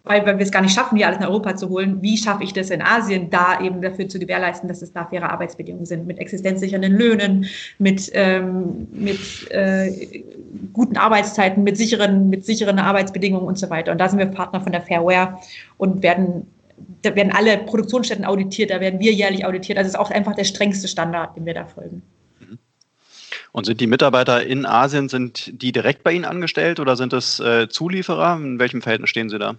weil, 0.05 0.27
weil 0.27 0.38
wir 0.38 0.44
es 0.44 0.53
gar 0.53 0.61
nicht 0.61 0.75
schaffen, 0.75 0.97
die 0.97 1.05
alles 1.05 1.18
in 1.18 1.25
Europa 1.25 1.57
zu 1.57 1.70
holen, 1.70 2.03
wie 2.03 2.18
schaffe 2.18 2.44
ich 2.44 2.53
das 2.53 2.68
in 2.68 2.83
Asien, 2.83 3.31
da 3.31 3.59
eben 3.61 3.81
dafür 3.81 4.07
zu 4.07 4.18
gewährleisten, 4.18 4.68
dass 4.68 4.83
es 4.83 4.92
da 4.92 5.07
faire 5.07 5.31
Arbeitsbedingungen 5.31 5.87
sind, 5.87 6.07
mit 6.07 6.18
existenzsichernden 6.18 6.92
Löhnen, 6.92 7.47
mit, 7.79 8.11
ähm, 8.12 8.87
mit 8.92 9.51
äh, 9.51 10.23
guten 10.75 10.99
Arbeitszeiten, 10.99 11.64
mit 11.64 11.79
sicheren, 11.79 12.29
mit 12.29 12.44
sicheren 12.44 12.79
Arbeitsbedingungen 12.79 13.47
und 13.47 13.59
so 13.59 13.70
weiter. 13.70 13.92
Und 13.92 13.99
da 13.99 14.09
sind 14.09 14.18
wir 14.18 14.27
Partner 14.27 14.61
von 14.61 14.73
der 14.73 14.83
Fairware 14.83 15.38
und 15.79 16.03
werden, 16.03 16.47
da 17.01 17.16
werden 17.16 17.33
alle 17.35 17.57
Produktionsstätten 17.59 18.27
auditiert, 18.27 18.70
da 18.70 18.81
werden 18.81 19.01
wir 19.01 19.12
jährlich 19.12 19.47
auditiert. 19.47 19.79
Also 19.79 19.88
es 19.88 19.94
ist 19.94 20.01
auch 20.01 20.11
einfach 20.11 20.35
der 20.35 20.44
strengste 20.44 20.87
Standard, 20.87 21.35
den 21.35 21.47
wir 21.47 21.55
da 21.55 21.64
folgen. 21.64 22.03
Und 23.54 23.66
sind 23.66 23.80
die 23.80 23.86
Mitarbeiter 23.86 24.44
in 24.44 24.66
Asien, 24.66 25.08
sind 25.08 25.62
die 25.62 25.70
direkt 25.70 26.02
bei 26.02 26.10
Ihnen 26.10 26.24
angestellt 26.24 26.80
oder 26.80 26.96
sind 26.96 27.12
es 27.12 27.38
äh, 27.38 27.68
Zulieferer? 27.68 28.34
In 28.34 28.58
welchem 28.58 28.82
Verhältnis 28.82 29.10
stehen 29.10 29.28
Sie 29.28 29.38
da? 29.38 29.54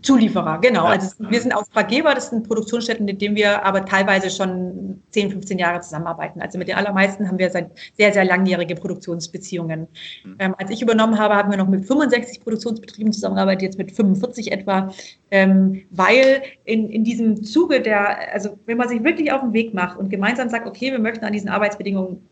Zulieferer, 0.00 0.58
genau. 0.62 0.84
Ja. 0.84 0.92
Also 0.92 1.16
wir 1.18 1.38
sind 1.38 1.54
Auftraggeber, 1.54 2.14
das 2.14 2.30
sind 2.30 2.48
Produktionsstätten, 2.48 3.04
mit 3.04 3.20
denen 3.20 3.36
wir 3.36 3.62
aber 3.62 3.84
teilweise 3.84 4.30
schon 4.30 5.02
10, 5.10 5.32
15 5.32 5.58
Jahre 5.58 5.82
zusammenarbeiten. 5.82 6.40
Also 6.40 6.56
mit 6.56 6.68
den 6.68 6.76
allermeisten 6.76 7.28
haben 7.28 7.38
wir 7.38 7.50
seit 7.50 7.70
sehr, 7.98 8.10
sehr 8.10 8.24
langjährige 8.24 8.74
Produktionsbeziehungen. 8.74 9.86
Mhm. 10.24 10.36
Ähm, 10.38 10.54
als 10.56 10.70
ich 10.70 10.80
übernommen 10.80 11.18
habe, 11.18 11.34
haben 11.34 11.50
wir 11.50 11.58
noch 11.58 11.68
mit 11.68 11.84
65 11.84 12.40
Produktionsbetrieben 12.40 13.12
zusammengearbeitet, 13.12 13.60
jetzt 13.60 13.76
mit 13.76 13.92
45 13.92 14.50
etwa, 14.50 14.94
ähm, 15.30 15.82
weil 15.90 16.40
in, 16.64 16.88
in 16.88 17.04
diesem 17.04 17.44
Zuge 17.44 17.82
der, 17.82 18.32
also 18.32 18.58
wenn 18.64 18.78
man 18.78 18.88
sich 18.88 19.04
wirklich 19.04 19.30
auf 19.30 19.42
den 19.42 19.52
Weg 19.52 19.74
macht 19.74 19.98
und 19.98 20.08
gemeinsam 20.08 20.48
sagt, 20.48 20.66
okay, 20.66 20.90
wir 20.90 20.98
möchten 20.98 21.26
an 21.26 21.34
diesen 21.34 21.50
Arbeitsbedingungen 21.50 22.26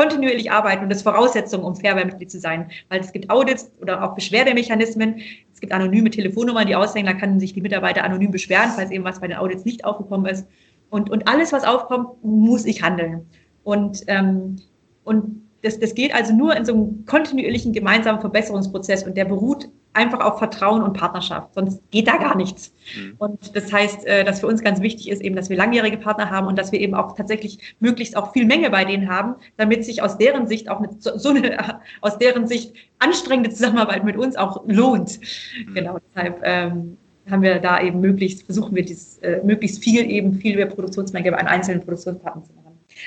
kontinuierlich 0.00 0.50
arbeiten 0.50 0.84
und 0.84 0.88
das 0.88 0.98
ist 0.98 1.04
Voraussetzung, 1.04 1.62
um 1.62 1.76
Fairware-Mitglied 1.76 2.30
zu 2.30 2.40
sein, 2.40 2.70
weil 2.88 3.00
es 3.00 3.12
gibt 3.12 3.28
Audits 3.28 3.70
oder 3.82 4.02
auch 4.02 4.14
Beschwerdemechanismen. 4.14 5.20
Es 5.52 5.60
gibt 5.60 5.74
anonyme 5.74 6.08
Telefonnummern, 6.08 6.66
die 6.66 6.74
aushängen, 6.74 7.06
da 7.06 7.18
können 7.18 7.38
sich 7.38 7.52
die 7.52 7.60
Mitarbeiter 7.60 8.02
anonym 8.02 8.30
beschweren, 8.30 8.70
falls 8.74 8.90
eben 8.90 9.04
was 9.04 9.20
bei 9.20 9.28
den 9.28 9.36
Audits 9.36 9.66
nicht 9.66 9.84
aufgekommen 9.84 10.24
ist. 10.24 10.46
Und, 10.88 11.10
und 11.10 11.28
alles, 11.28 11.52
was 11.52 11.64
aufkommt, 11.64 12.08
muss 12.24 12.64
ich 12.64 12.82
handeln. 12.82 13.26
Und, 13.62 14.02
ähm, 14.06 14.56
und 15.04 15.42
das, 15.62 15.78
das 15.78 15.94
geht 15.94 16.14
also 16.14 16.32
nur 16.32 16.56
in 16.56 16.64
so 16.64 16.72
einem 16.72 17.04
kontinuierlichen 17.04 17.74
gemeinsamen 17.74 18.22
Verbesserungsprozess 18.22 19.04
und 19.04 19.18
der 19.18 19.26
beruht 19.26 19.68
einfach 20.00 20.20
auf 20.20 20.38
Vertrauen 20.38 20.82
und 20.82 20.94
Partnerschaft. 20.94 21.54
Sonst 21.54 21.80
geht 21.90 22.08
da 22.08 22.16
gar 22.16 22.36
nichts. 22.36 22.72
Mhm. 22.96 23.14
Und 23.18 23.54
das 23.54 23.72
heißt, 23.72 24.06
äh, 24.06 24.24
dass 24.24 24.40
für 24.40 24.46
uns 24.46 24.62
ganz 24.62 24.80
wichtig 24.80 25.10
ist 25.10 25.22
eben, 25.22 25.36
dass 25.36 25.50
wir 25.50 25.56
langjährige 25.56 25.98
Partner 25.98 26.30
haben 26.30 26.46
und 26.46 26.58
dass 26.58 26.72
wir 26.72 26.80
eben 26.80 26.94
auch 26.94 27.14
tatsächlich 27.14 27.76
möglichst 27.80 28.16
auch 28.16 28.32
viel 28.32 28.46
Menge 28.46 28.70
bei 28.70 28.84
denen 28.84 29.08
haben, 29.08 29.34
damit 29.56 29.84
sich 29.84 30.02
aus 30.02 30.18
deren 30.18 30.46
Sicht 30.46 30.68
auch 30.68 30.78
eine, 30.78 30.88
so 30.98 31.28
eine, 31.28 31.80
aus 32.00 32.18
deren 32.18 32.46
Sicht 32.46 32.74
anstrengende 32.98 33.50
Zusammenarbeit 33.50 34.04
mit 34.04 34.16
uns 34.16 34.36
auch 34.36 34.64
lohnt. 34.66 35.20
Mhm. 35.66 35.74
Genau, 35.74 35.98
deshalb, 36.14 36.40
ähm, 36.42 36.96
haben 37.28 37.42
wir 37.42 37.58
da 37.58 37.80
eben 37.80 38.00
möglichst, 38.00 38.44
versuchen 38.44 38.74
wir 38.74 38.84
dieses, 38.84 39.18
äh, 39.18 39.40
möglichst 39.44 39.82
viel 39.84 40.10
eben, 40.10 40.34
viel 40.34 40.56
mehr 40.56 40.66
Produktionsmenge 40.66 41.30
bei 41.30 41.38
einem 41.38 41.48
einzelnen 41.48 41.80
Produktionspartner 41.82 42.42
zu 42.42 42.52
machen. 42.52 42.59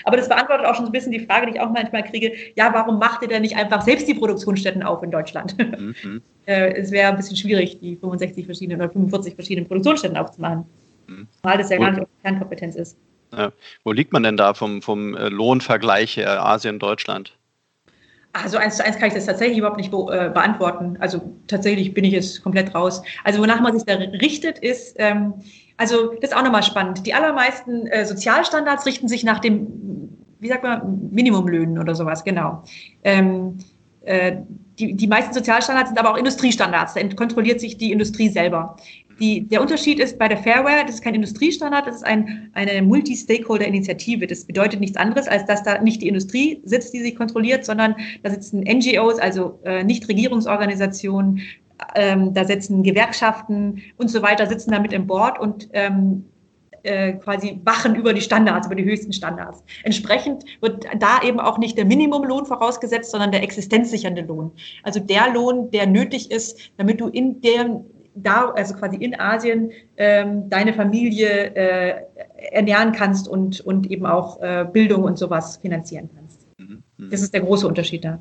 Aber 0.04 0.18
das 0.18 0.30
beantwortet 0.30 0.66
auch 0.66 0.76
schon 0.76 0.86
so 0.86 0.90
ein 0.90 0.94
bisschen 0.94 1.12
die 1.12 1.26
Frage, 1.26 1.48
die 1.48 1.54
ich 1.54 1.60
auch 1.60 1.72
manchmal 1.72 2.04
kriege, 2.04 2.34
ja, 2.56 2.74
warum 2.74 3.00
macht 3.00 3.22
ihr 3.22 3.28
denn 3.28 3.42
nicht 3.42 3.56
einfach 3.56 3.82
selbst 3.82 4.08
die 4.08 4.14
Produktionsstätten 4.14 4.84
auf 4.84 5.04
in 5.04 5.12
Deutschland? 5.12 5.58
Mhm. 5.58 6.22
Äh, 6.46 6.74
es 6.74 6.92
wäre 6.92 7.08
ein 7.08 7.16
bisschen 7.16 7.38
schwierig, 7.38 7.80
die 7.80 7.96
65 7.96 8.46
verschiedenen 8.46 8.82
oder 8.82 8.90
45 8.90 9.34
verschiedenen 9.34 9.66
Produktionsstätten 9.66 10.18
aufzumachen, 10.18 10.66
mhm. 11.08 11.26
weil 11.42 11.58
das 11.58 11.70
ja 11.70 11.78
gar 11.78 11.92
nicht 11.92 12.02
unsere 12.02 12.22
Kernkompetenz 12.22 12.76
ist. 12.76 12.98
Ja. 13.32 13.54
Wo 13.86 13.94
liegt 13.94 14.12
man 14.12 14.24
denn 14.24 14.36
da 14.36 14.54
vom, 14.54 14.82
vom 14.82 15.16
äh, 15.16 15.30
Lohnvergleich 15.30 16.18
her 16.18 16.44
Asien, 16.46 16.80
Deutschland? 16.80 17.38
Also 18.34 18.58
eins 18.58 18.78
zu 18.78 18.84
eins 18.84 18.98
kann 18.98 19.10
ich 19.10 19.14
das 19.14 19.28
tatsächlich 19.28 19.60
überhaupt 19.60 19.78
nicht 19.78 19.92
be 19.92 19.98
äh, 20.12 20.30
beantworten. 20.30 20.98
Also 21.00 21.22
tatsächlich 21.48 21.94
bin 21.94 22.04
ich 22.04 22.14
jetzt 22.14 22.44
komplett 22.44 22.74
raus. 22.74 23.04
Also 23.24 23.40
wonach 23.40 23.62
man 23.62 23.74
sich 23.74 23.86
da 23.86 23.94
richtet, 23.94 24.58
ist, 24.58 24.96
ähm, 24.98 25.36
also 25.78 26.14
das 26.22 26.32
ist 26.32 26.36
auch 26.36 26.44
nochmal 26.44 26.64
spannend. 26.64 27.06
Die 27.06 27.14
allermeisten 27.14 27.88
äh, 27.88 28.06
Sozialstandards 28.06 28.86
richten 28.86 29.08
sich 29.08 29.24
nach 29.24 29.40
dem, 29.40 29.68
wie 30.40 30.48
sagt 30.48 30.64
man, 30.64 31.10
Minimumlöhnen 31.12 31.78
oder 31.80 31.96
sowas, 31.96 32.24
genau. 32.24 32.64
Ähm, 33.04 33.58
äh, 34.02 34.38
die, 34.80 34.96
die 34.96 35.08
meisten 35.08 35.34
Sozialstandards 35.34 35.90
sind 35.90 36.00
aber 36.00 36.12
auch 36.12 36.18
Industriestandards. 36.18 36.96
Da 36.96 37.08
kontrolliert 37.10 37.60
sich 37.60 37.78
die 37.78 37.92
Industrie 37.92 38.30
selber. 38.30 38.76
Die, 39.20 39.48
der 39.48 39.62
Unterschied 39.62 40.00
ist 40.00 40.18
bei 40.18 40.28
der 40.28 40.38
Fairware, 40.38 40.84
das 40.86 40.96
ist 40.96 41.04
kein 41.04 41.14
Industriestandard, 41.14 41.86
das 41.86 41.98
ist 41.98 42.06
ein, 42.06 42.50
eine 42.54 42.82
Multi-Stakeholder-Initiative. 42.82 44.26
Das 44.26 44.46
bedeutet 44.46 44.80
nichts 44.80 44.98
anderes, 44.98 45.28
als 45.28 45.46
dass 45.46 45.64
da 45.64 45.80
nicht 45.82 46.02
die 46.02 46.08
Industrie 46.08 46.62
sitzt, 46.66 46.94
die 46.94 47.02
sie 47.02 47.14
kontrolliert, 47.14 47.64
sondern 47.64 47.96
da 48.24 48.32
sitzen 48.32 48.62
NGOs, 48.62 49.20
also 49.20 49.60
äh, 49.64 49.84
Nichtregierungsorganisationen, 49.84 51.42
ähm, 51.96 52.34
da 52.34 52.46
sitzen 52.46 52.84
Gewerkschaften 52.84 53.82
und 53.98 54.10
so 54.10 54.22
weiter, 54.22 54.48
sitzen 54.48 54.72
da 54.72 54.80
mit 54.80 54.94
im 54.94 55.08
Board 55.08 55.40
und 55.40 55.70
ähm, 55.74 56.26
äh, 56.84 57.14
quasi 57.14 57.62
wachen 57.64 57.96
über 57.96 58.14
die 58.14 58.22
Standards, 58.22 58.68
über 58.68 58.76
die 58.76 58.84
höchsten 58.84 59.14
Standards. 59.14 59.64
Entsprechend 59.84 60.44
wird 60.62 60.86
da 61.00 61.22
eben 61.26 61.40
auch 61.40 61.58
nicht 61.58 61.78
der 61.78 61.86
Minimumlohn 61.86 62.46
vorausgesetzt, 62.46 63.12
sondern 63.12 63.32
der 63.32 63.42
existenzsichernde 63.42 64.24
Lohn. 64.24 64.52
Also 64.84 65.00
der 65.00 65.32
Lohn, 65.34 65.72
der 65.72 65.88
nötig 65.88 66.30
ist, 66.30 66.72
damit 66.78 67.00
du 67.00 67.08
in 67.08 67.42
der 67.42 67.82
da, 68.16 68.52
also 68.52 68.76
quasi 68.76 68.98
in 68.98 69.20
Asien, 69.20 69.72
ähm, 69.98 70.50
deine 70.50 70.74
Familie 70.74 71.56
äh, 71.56 72.02
ernähren 72.52 72.92
kannst 72.92 73.28
und, 73.28 73.62
und 73.62 73.90
eben 73.90 74.06
auch 74.06 74.42
äh, 74.42 74.68
Bildung 74.72 75.04
und 75.04 75.18
sowas 75.18 75.58
finanzieren 75.58 76.10
kannst. 76.16 76.46
Mhm. 76.58 76.84
mhm. 76.98 77.10
Das 77.10 77.22
ist 77.22 77.34
der 77.34 77.42
große 77.42 77.68
Unterschied 77.68 78.06
da. 78.06 78.20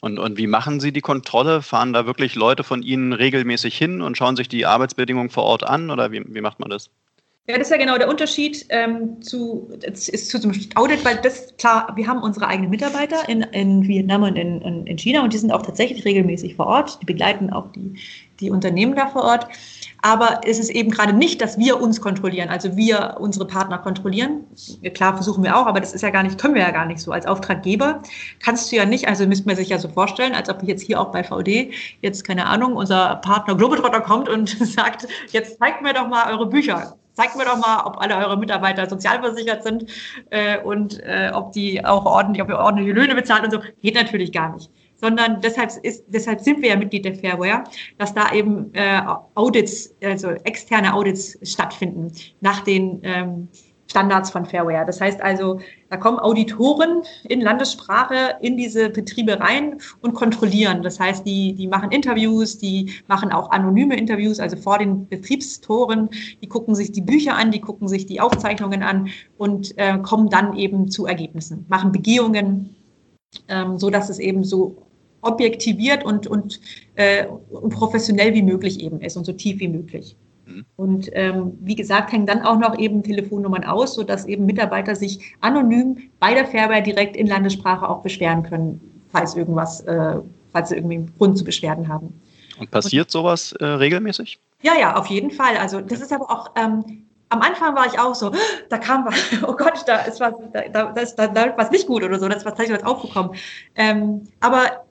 Und, 0.00 0.18
und 0.18 0.38
wie 0.38 0.46
machen 0.46 0.80
Sie 0.80 0.92
die 0.92 1.00
Kontrolle? 1.00 1.62
Fahren 1.62 1.92
da 1.92 2.06
wirklich 2.06 2.34
Leute 2.34 2.64
von 2.64 2.82
Ihnen 2.82 3.12
regelmäßig 3.12 3.76
hin 3.76 4.02
und 4.02 4.16
schauen 4.16 4.36
sich 4.36 4.48
die 4.48 4.66
Arbeitsbedingungen 4.66 5.30
vor 5.30 5.44
Ort 5.44 5.64
an 5.64 5.90
oder 5.90 6.12
wie, 6.12 6.22
wie 6.26 6.40
macht 6.40 6.60
man 6.60 6.70
das? 6.70 6.90
Ja, 7.48 7.56
das 7.56 7.68
ist 7.68 7.70
ja 7.70 7.78
genau 7.78 7.96
der 7.96 8.10
Unterschied 8.10 8.66
ähm, 8.68 9.22
zu, 9.22 9.70
ist 9.82 10.28
zu 10.28 10.38
zum 10.38 10.52
Audit, 10.74 11.02
weil 11.02 11.16
das, 11.16 11.56
klar, 11.56 11.90
wir 11.96 12.06
haben 12.06 12.22
unsere 12.22 12.46
eigenen 12.46 12.68
Mitarbeiter 12.68 13.26
in, 13.26 13.40
in 13.40 13.88
Vietnam 13.88 14.24
und 14.24 14.36
in, 14.36 14.60
in 14.60 14.98
China 14.98 15.24
und 15.24 15.32
die 15.32 15.38
sind 15.38 15.50
auch 15.50 15.62
tatsächlich 15.62 16.04
regelmäßig 16.04 16.56
vor 16.56 16.66
Ort. 16.66 17.00
Die 17.00 17.06
begleiten 17.06 17.50
auch 17.50 17.72
die, 17.72 17.94
die 18.40 18.50
Unternehmen 18.50 18.94
da 18.94 19.06
vor 19.06 19.22
Ort. 19.22 19.46
Aber 20.00 20.40
es 20.44 20.58
ist 20.58 20.70
eben 20.70 20.90
gerade 20.90 21.12
nicht, 21.12 21.40
dass 21.40 21.58
wir 21.58 21.80
uns 21.80 22.00
kontrollieren, 22.00 22.48
also 22.48 22.76
wir 22.76 23.16
unsere 23.18 23.46
Partner 23.46 23.78
kontrollieren. 23.78 24.44
Klar, 24.94 25.14
versuchen 25.14 25.42
wir 25.42 25.56
auch, 25.56 25.66
aber 25.66 25.80
das 25.80 25.92
ist 25.92 26.02
ja 26.02 26.10
gar 26.10 26.22
nicht, 26.22 26.40
können 26.40 26.54
wir 26.54 26.62
ja 26.62 26.70
gar 26.70 26.86
nicht 26.86 27.00
so. 27.00 27.10
Als 27.10 27.26
Auftraggeber 27.26 28.02
kannst 28.38 28.70
du 28.70 28.76
ja 28.76 28.84
nicht, 28.84 29.08
also 29.08 29.26
müsste 29.26 29.46
man 29.46 29.56
sich 29.56 29.70
ja 29.70 29.78
so 29.78 29.88
vorstellen, 29.88 30.34
als 30.34 30.48
ob 30.48 30.62
jetzt 30.62 30.82
hier 30.82 31.00
auch 31.00 31.10
bei 31.10 31.24
VD 31.24 31.72
jetzt, 32.00 32.24
keine 32.24 32.46
Ahnung, 32.46 32.76
unser 32.76 33.16
Partner 33.16 33.56
Globetrotter 33.56 34.00
kommt 34.00 34.28
und 34.28 34.48
sagt, 34.60 35.08
jetzt 35.30 35.58
zeigt 35.58 35.82
mir 35.82 35.94
doch 35.94 36.08
mal 36.08 36.32
eure 36.32 36.46
Bücher 36.46 36.94
zeigt 37.14 37.34
mir 37.34 37.44
doch 37.44 37.56
mal, 37.56 37.84
ob 37.84 38.00
alle 38.00 38.16
eure 38.16 38.36
Mitarbeiter 38.36 38.88
sozialversichert 38.88 39.64
sind 39.64 39.86
äh, 40.30 40.60
und 40.60 41.00
äh, 41.00 41.32
ob 41.34 41.50
die 41.50 41.84
auch 41.84 42.04
ordentlich, 42.04 42.40
ob 42.40 42.48
ihr 42.48 42.56
ordentliche 42.56 42.92
Löhne 42.92 43.16
bezahlt 43.16 43.42
und 43.42 43.50
so. 43.50 43.58
Geht 43.82 43.96
natürlich 43.96 44.30
gar 44.30 44.54
nicht 44.54 44.70
sondern 45.00 45.40
deshalb, 45.40 45.70
ist, 45.82 46.04
deshalb 46.08 46.40
sind 46.40 46.60
wir 46.60 46.70
ja 46.70 46.76
Mitglied 46.76 47.04
der 47.04 47.14
Fairware, 47.14 47.64
dass 47.98 48.14
da 48.14 48.32
eben 48.32 48.72
äh, 48.74 49.00
Audits, 49.34 49.94
also 50.02 50.30
externe 50.44 50.92
Audits 50.92 51.38
stattfinden 51.42 52.12
nach 52.40 52.60
den 52.60 53.00
ähm, 53.02 53.48
Standards 53.90 54.30
von 54.30 54.44
Fairware. 54.44 54.84
Das 54.84 55.00
heißt 55.00 55.20
also, 55.20 55.60
da 55.88 55.96
kommen 55.96 56.18
Auditoren 56.18 57.02
in 57.28 57.40
Landessprache 57.40 58.36
in 58.40 58.56
diese 58.56 58.90
Betriebe 58.90 59.40
rein 59.40 59.80
und 60.02 60.14
kontrollieren. 60.14 60.82
Das 60.82 61.00
heißt, 61.00 61.26
die, 61.26 61.54
die 61.54 61.66
machen 61.66 61.90
Interviews, 61.90 62.58
die 62.58 62.92
machen 63.06 63.32
auch 63.32 63.50
anonyme 63.50 63.96
Interviews, 63.96 64.40
also 64.40 64.56
vor 64.56 64.78
den 64.78 65.08
Betriebstoren. 65.08 66.10
Die 66.42 66.48
gucken 66.48 66.74
sich 66.74 66.92
die 66.92 67.00
Bücher 67.00 67.34
an, 67.34 67.50
die 67.50 67.60
gucken 67.60 67.88
sich 67.88 68.06
die 68.06 68.20
Aufzeichnungen 68.20 68.82
an 68.82 69.08
und 69.38 69.76
äh, 69.78 69.98
kommen 69.98 70.28
dann 70.28 70.56
eben 70.56 70.90
zu 70.90 71.06
Ergebnissen, 71.06 71.64
machen 71.68 71.90
Begehungen, 71.90 72.76
ähm, 73.48 73.78
so 73.78 73.88
dass 73.88 74.10
es 74.10 74.18
eben 74.18 74.44
so 74.44 74.87
objektiviert 75.20 76.04
und, 76.04 76.26
und, 76.26 76.60
äh, 76.94 77.26
und 77.26 77.70
professionell 77.70 78.34
wie 78.34 78.42
möglich 78.42 78.80
eben 78.80 79.00
ist 79.00 79.16
und 79.16 79.24
so 79.24 79.32
tief 79.32 79.60
wie 79.60 79.68
möglich. 79.68 80.16
Mhm. 80.46 80.64
Und 80.76 81.10
ähm, 81.12 81.58
wie 81.60 81.74
gesagt, 81.74 82.12
hängen 82.12 82.26
dann 82.26 82.42
auch 82.42 82.58
noch 82.58 82.78
eben 82.78 83.02
Telefonnummern 83.02 83.64
aus, 83.64 83.94
sodass 83.94 84.26
eben 84.26 84.46
Mitarbeiter 84.46 84.94
sich 84.96 85.34
anonym 85.40 85.98
bei 86.20 86.34
der 86.34 86.46
Fairware 86.46 86.82
direkt 86.82 87.16
in 87.16 87.26
Landessprache 87.26 87.88
auch 87.88 88.02
beschweren 88.02 88.42
können, 88.42 88.80
falls 89.10 89.34
irgendwas, 89.34 89.80
äh, 89.82 90.16
falls 90.52 90.70
sie 90.70 90.76
irgendwie 90.76 90.96
einen 90.96 91.14
Grund 91.18 91.38
zu 91.38 91.44
Beschwerden 91.44 91.88
haben. 91.88 92.20
Und 92.58 92.70
passiert 92.70 93.10
sowas 93.10 93.52
äh, 93.52 93.64
regelmäßig? 93.64 94.40
Ja, 94.62 94.72
ja, 94.78 94.96
auf 94.96 95.06
jeden 95.06 95.30
Fall. 95.30 95.56
Also 95.56 95.80
das 95.80 96.00
ist 96.00 96.12
aber 96.12 96.30
auch, 96.30 96.50
ähm, 96.56 97.04
am 97.28 97.42
Anfang 97.42 97.76
war 97.76 97.86
ich 97.86 97.98
auch 97.98 98.14
so, 98.14 98.32
da 98.68 98.78
kam 98.78 99.04
was, 99.04 99.14
oh 99.46 99.54
Gott, 99.54 99.84
da 99.86 99.98
ist 99.98 100.20
was, 100.20 100.34
da, 100.52 100.62
da, 100.68 100.92
da, 100.92 101.26
da 101.26 101.44
läuft 101.44 101.58
was 101.58 101.70
nicht 101.70 101.86
gut 101.86 102.02
oder 102.02 102.18
so, 102.18 102.28
da 102.28 102.36
ist 102.36 102.44
was 102.44 102.54
tatsächlich 102.54 102.78
was 102.78 102.86
aufgekommen. 102.86 103.32
Ähm, 103.76 104.24
aber 104.40 104.87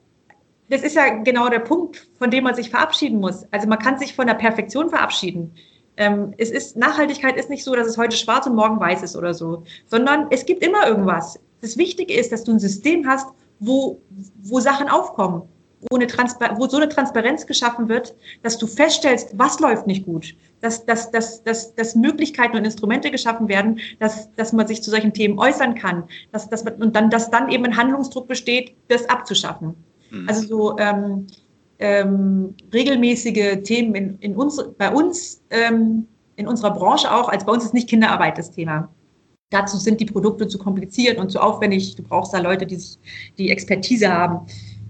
das 0.70 0.82
ist 0.82 0.96
ja 0.96 1.08
genau 1.08 1.48
der 1.48 1.60
Punkt, 1.60 2.08
von 2.18 2.30
dem 2.30 2.44
man 2.44 2.54
sich 2.54 2.70
verabschieden 2.70 3.20
muss. 3.20 3.44
Also 3.50 3.66
man 3.68 3.78
kann 3.78 3.98
sich 3.98 4.14
von 4.14 4.26
der 4.26 4.34
Perfektion 4.34 4.90
verabschieden. 4.90 5.54
Ähm, 5.96 6.34
es 6.38 6.50
ist, 6.50 6.76
Nachhaltigkeit 6.76 7.36
ist 7.36 7.50
nicht 7.50 7.64
so, 7.64 7.74
dass 7.74 7.88
es 7.88 7.98
heute 7.98 8.16
schwarz 8.16 8.46
und 8.46 8.54
morgen 8.54 8.78
weiß 8.78 9.02
ist 9.02 9.16
oder 9.16 9.34
so, 9.34 9.64
sondern 9.86 10.26
es 10.30 10.46
gibt 10.46 10.64
immer 10.64 10.86
irgendwas. 10.86 11.38
Das 11.60 11.76
Wichtige 11.76 12.14
ist, 12.14 12.30
dass 12.30 12.44
du 12.44 12.52
ein 12.52 12.60
System 12.60 13.06
hast, 13.06 13.28
wo, 13.58 14.00
wo 14.42 14.60
Sachen 14.60 14.88
aufkommen, 14.88 15.42
wo, 15.90 15.96
eine 15.96 16.06
wo 16.06 16.68
so 16.68 16.76
eine 16.76 16.88
Transparenz 16.88 17.46
geschaffen 17.46 17.88
wird, 17.88 18.14
dass 18.42 18.58
du 18.58 18.68
feststellst, 18.68 19.36
was 19.36 19.58
läuft 19.58 19.88
nicht 19.88 20.04
gut, 20.04 20.36
dass, 20.60 20.86
dass, 20.86 21.10
dass, 21.10 21.42
dass, 21.42 21.74
dass 21.74 21.96
Möglichkeiten 21.96 22.56
und 22.56 22.64
Instrumente 22.64 23.10
geschaffen 23.10 23.48
werden, 23.48 23.80
dass, 23.98 24.32
dass 24.34 24.52
man 24.52 24.68
sich 24.68 24.82
zu 24.82 24.90
solchen 24.90 25.12
Themen 25.12 25.38
äußern 25.38 25.74
kann, 25.74 26.04
dass, 26.30 26.48
dass 26.48 26.62
man, 26.62 26.74
und 26.74 26.94
dann, 26.94 27.10
dass 27.10 27.30
dann 27.30 27.48
eben 27.48 27.64
ein 27.64 27.76
Handlungsdruck 27.76 28.28
besteht, 28.28 28.76
das 28.86 29.08
abzuschaffen. 29.08 29.74
Mhm. 30.10 30.28
Also 30.28 30.46
so 30.46 30.78
ähm, 30.78 31.26
ähm, 31.78 32.54
regelmäßige 32.72 33.62
Themen 33.62 33.94
in, 33.94 34.18
in 34.18 34.36
uns, 34.36 34.62
bei 34.78 34.92
uns, 34.92 35.42
ähm, 35.50 36.06
in 36.36 36.46
unserer 36.48 36.72
Branche 36.72 37.12
auch, 37.12 37.28
als 37.28 37.44
bei 37.44 37.52
uns 37.52 37.64
ist 37.64 37.74
nicht 37.74 37.88
Kinderarbeit 37.88 38.38
das 38.38 38.50
Thema. 38.50 38.88
Dazu 39.50 39.78
sind 39.78 40.00
die 40.00 40.04
Produkte 40.04 40.46
zu 40.46 40.58
kompliziert 40.58 41.18
und 41.18 41.30
zu 41.30 41.40
aufwendig. 41.40 41.96
Du 41.96 42.02
brauchst 42.02 42.34
da 42.34 42.38
Leute, 42.38 42.66
die 42.66 42.76
sich 42.76 42.98
die 43.38 43.50
Expertise 43.50 44.12
haben. 44.12 44.46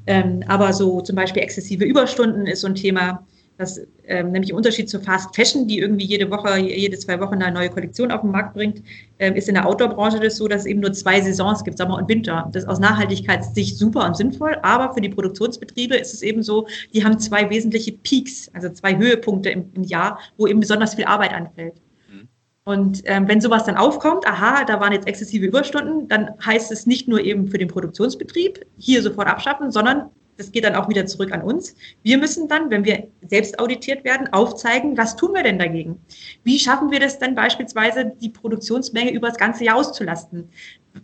Ähm, 0.06 0.42
aber 0.48 0.72
so 0.72 1.00
zum 1.00 1.16
Beispiel 1.16 1.42
exzessive 1.42 1.84
Überstunden 1.84 2.46
ist 2.46 2.62
so 2.62 2.66
ein 2.66 2.74
Thema. 2.74 3.26
Das 3.58 3.80
ähm, 4.06 4.30
nämlich 4.30 4.50
im 4.50 4.56
Unterschied 4.56 4.88
zu 4.88 5.00
Fast 5.00 5.34
Fashion, 5.34 5.66
die 5.66 5.80
irgendwie 5.80 6.04
jede 6.04 6.30
Woche, 6.30 6.58
jede 6.58 6.96
zwei 6.96 7.18
Wochen 7.18 7.42
eine 7.42 7.52
neue 7.52 7.68
Kollektion 7.68 8.12
auf 8.12 8.20
den 8.20 8.30
Markt 8.30 8.54
bringt, 8.54 8.82
ähm, 9.18 9.34
ist 9.34 9.48
in 9.48 9.56
der 9.56 9.66
Outdoor-Branche 9.66 10.20
das 10.20 10.36
so, 10.36 10.46
dass 10.46 10.60
es 10.60 10.66
eben 10.66 10.78
nur 10.78 10.92
zwei 10.92 11.20
Saisons 11.20 11.64
gibt, 11.64 11.76
Sommer 11.76 11.96
und 11.96 12.08
Winter. 12.08 12.48
Das 12.52 12.62
ist 12.62 12.68
aus 12.68 12.78
Nachhaltigkeitssicht 12.78 13.76
super 13.76 14.06
und 14.06 14.16
sinnvoll, 14.16 14.56
aber 14.62 14.94
für 14.94 15.00
die 15.00 15.08
Produktionsbetriebe 15.08 15.96
ist 15.96 16.14
es 16.14 16.22
eben 16.22 16.44
so, 16.44 16.68
die 16.94 17.04
haben 17.04 17.18
zwei 17.18 17.50
wesentliche 17.50 17.92
Peaks, 17.92 18.48
also 18.54 18.68
zwei 18.70 18.96
Höhepunkte 18.96 19.50
im, 19.50 19.72
im 19.74 19.82
Jahr, 19.82 20.20
wo 20.36 20.46
eben 20.46 20.60
besonders 20.60 20.94
viel 20.94 21.06
Arbeit 21.06 21.34
anfällt. 21.34 21.82
Mhm. 22.08 22.28
Und 22.64 23.02
ähm, 23.06 23.26
wenn 23.26 23.40
sowas 23.40 23.64
dann 23.64 23.76
aufkommt, 23.76 24.24
aha, 24.24 24.66
da 24.66 24.78
waren 24.78 24.92
jetzt 24.92 25.08
exzessive 25.08 25.46
Überstunden, 25.46 26.06
dann 26.06 26.30
heißt 26.46 26.70
es 26.70 26.86
nicht 26.86 27.08
nur 27.08 27.20
eben 27.24 27.48
für 27.48 27.58
den 27.58 27.66
Produktionsbetrieb 27.66 28.64
hier 28.76 29.02
sofort 29.02 29.26
abschaffen, 29.26 29.72
sondern 29.72 30.10
das 30.38 30.52
geht 30.52 30.64
dann 30.64 30.76
auch 30.76 30.88
wieder 30.88 31.04
zurück 31.04 31.32
an 31.32 31.42
uns. 31.42 31.74
Wir 32.04 32.16
müssen 32.16 32.48
dann, 32.48 32.70
wenn 32.70 32.84
wir 32.84 33.08
selbst 33.28 33.58
auditiert 33.58 34.04
werden, 34.04 34.32
aufzeigen, 34.32 34.96
was 34.96 35.16
tun 35.16 35.34
wir 35.34 35.42
denn 35.42 35.58
dagegen? 35.58 36.00
Wie 36.44 36.58
schaffen 36.58 36.90
wir 36.90 37.00
das 37.00 37.18
dann 37.18 37.34
beispielsweise, 37.34 38.12
die 38.20 38.30
Produktionsmenge 38.30 39.12
über 39.12 39.28
das 39.28 39.36
ganze 39.36 39.64
Jahr 39.64 39.76
auszulasten? 39.76 40.48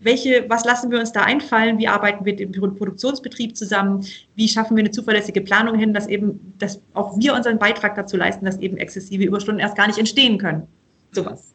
Welche, 0.00 0.48
was 0.48 0.64
lassen 0.64 0.90
wir 0.90 1.00
uns 1.00 1.12
da 1.12 1.22
einfallen? 1.22 1.78
Wie 1.78 1.88
arbeiten 1.88 2.24
wir 2.24 2.38
im 2.38 2.52
Produktionsbetrieb 2.52 3.56
zusammen? 3.56 4.06
Wie 4.36 4.48
schaffen 4.48 4.76
wir 4.76 4.82
eine 4.82 4.92
zuverlässige 4.92 5.40
Planung 5.40 5.76
hin, 5.76 5.92
dass 5.92 6.06
eben, 6.06 6.54
dass 6.58 6.80
auch 6.94 7.18
wir 7.18 7.34
unseren 7.34 7.58
Beitrag 7.58 7.96
dazu 7.96 8.16
leisten, 8.16 8.44
dass 8.44 8.58
eben 8.58 8.76
exzessive 8.76 9.24
Überstunden 9.24 9.60
erst 9.60 9.76
gar 9.76 9.88
nicht 9.88 9.98
entstehen 9.98 10.38
können? 10.38 10.66
Sowas. 11.12 11.54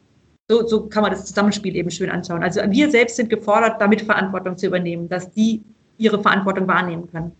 So, 0.49 0.67
so 0.67 0.87
kann 0.87 1.03
man 1.03 1.11
das 1.11 1.25
Zusammenspiel 1.25 1.75
eben 1.75 1.91
schön 1.91 2.09
anschauen. 2.09 2.43
Also 2.43 2.61
wir 2.67 2.89
selbst 2.91 3.15
sind 3.15 3.29
gefordert, 3.29 3.79
damit 3.79 4.01
Verantwortung 4.01 4.57
zu 4.57 4.67
übernehmen, 4.67 5.07
dass 5.07 5.31
die 5.31 5.61
ihre 5.97 6.21
Verantwortung 6.21 6.67
wahrnehmen 6.67 7.09
können. 7.11 7.33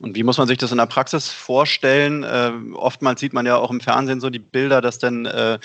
Und 0.00 0.16
wie 0.16 0.22
muss 0.22 0.38
man 0.38 0.48
sich 0.48 0.56
das 0.56 0.72
in 0.72 0.78
der 0.78 0.86
Praxis 0.86 1.28
vorstellen? 1.28 2.24
Äh, 2.24 2.52
oftmals 2.72 3.20
sieht 3.20 3.34
man 3.34 3.44
ja 3.44 3.56
auch 3.56 3.70
im 3.70 3.80
Fernsehen 3.80 4.20
so 4.20 4.30
die 4.30 4.38
Bilder, 4.38 4.80
dass 4.80 4.98
dann 4.98 5.26
äh, 5.26 5.58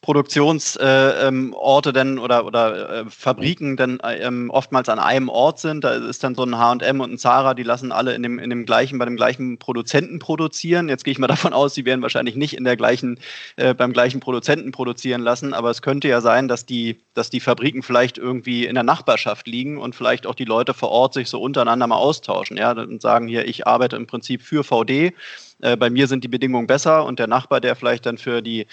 Produktionsorte 0.00 0.80
äh, 0.80 1.26
ähm, 1.26 1.54
dann 1.92 2.18
oder, 2.20 2.46
oder 2.46 3.00
äh, 3.00 3.04
Fabriken 3.10 3.76
dann 3.76 3.98
ähm, 4.04 4.48
oftmals 4.48 4.88
an 4.88 5.00
einem 5.00 5.28
Ort 5.28 5.58
sind. 5.58 5.82
Da 5.82 5.94
ist 5.94 6.22
dann 6.22 6.36
so 6.36 6.44
ein 6.44 6.56
H&M 6.56 7.00
und 7.00 7.12
ein 7.12 7.18
Zara, 7.18 7.54
die 7.54 7.64
lassen 7.64 7.90
alle 7.90 8.14
in 8.14 8.22
dem, 8.22 8.38
in 8.38 8.48
dem 8.48 8.64
gleichen, 8.64 8.98
bei 8.98 9.06
dem 9.06 9.16
gleichen 9.16 9.58
Produzenten 9.58 10.20
produzieren. 10.20 10.88
Jetzt 10.88 11.04
gehe 11.04 11.10
ich 11.10 11.18
mal 11.18 11.26
davon 11.38 11.52
aus, 11.52 11.74
sie 11.74 11.84
werden 11.84 12.00
wahrscheinlich 12.00 12.36
nicht 12.36 12.56
in 12.56 12.62
der 12.62 12.76
gleichen, 12.76 13.18
äh, 13.56 13.74
beim 13.74 13.92
gleichen 13.92 14.20
Produzenten 14.20 14.70
produzieren 14.70 15.20
lassen, 15.20 15.52
aber 15.52 15.70
es 15.70 15.82
könnte 15.82 16.06
ja 16.06 16.20
sein, 16.20 16.46
dass 16.46 16.64
die, 16.64 17.00
dass 17.14 17.28
die 17.28 17.40
Fabriken 17.40 17.82
vielleicht 17.82 18.18
irgendwie 18.18 18.66
in 18.66 18.76
der 18.76 18.84
Nachbarschaft 18.84 19.48
liegen 19.48 19.78
und 19.78 19.96
vielleicht 19.96 20.28
auch 20.28 20.36
die 20.36 20.44
Leute 20.44 20.74
vor 20.74 20.90
Ort 20.90 21.14
sich 21.14 21.28
so 21.28 21.40
untereinander 21.40 21.88
mal 21.88 21.96
austauschen, 21.96 22.56
ja, 22.56 22.70
und 22.70 23.02
sagen 23.02 23.26
hier, 23.26 23.48
ich 23.48 23.66
arbeite 23.66 23.96
im 23.96 24.06
Prinzip 24.06 24.42
für 24.42 24.62
VD, 24.62 25.12
äh, 25.60 25.76
bei 25.76 25.90
mir 25.90 26.06
sind 26.06 26.22
die 26.22 26.28
Bedingungen 26.28 26.68
besser 26.68 27.04
und 27.04 27.18
der 27.18 27.26
Nachbar, 27.26 27.60
der 27.60 27.74
vielleicht 27.74 28.06
dann 28.06 28.16
für 28.18 28.42
die 28.42 28.66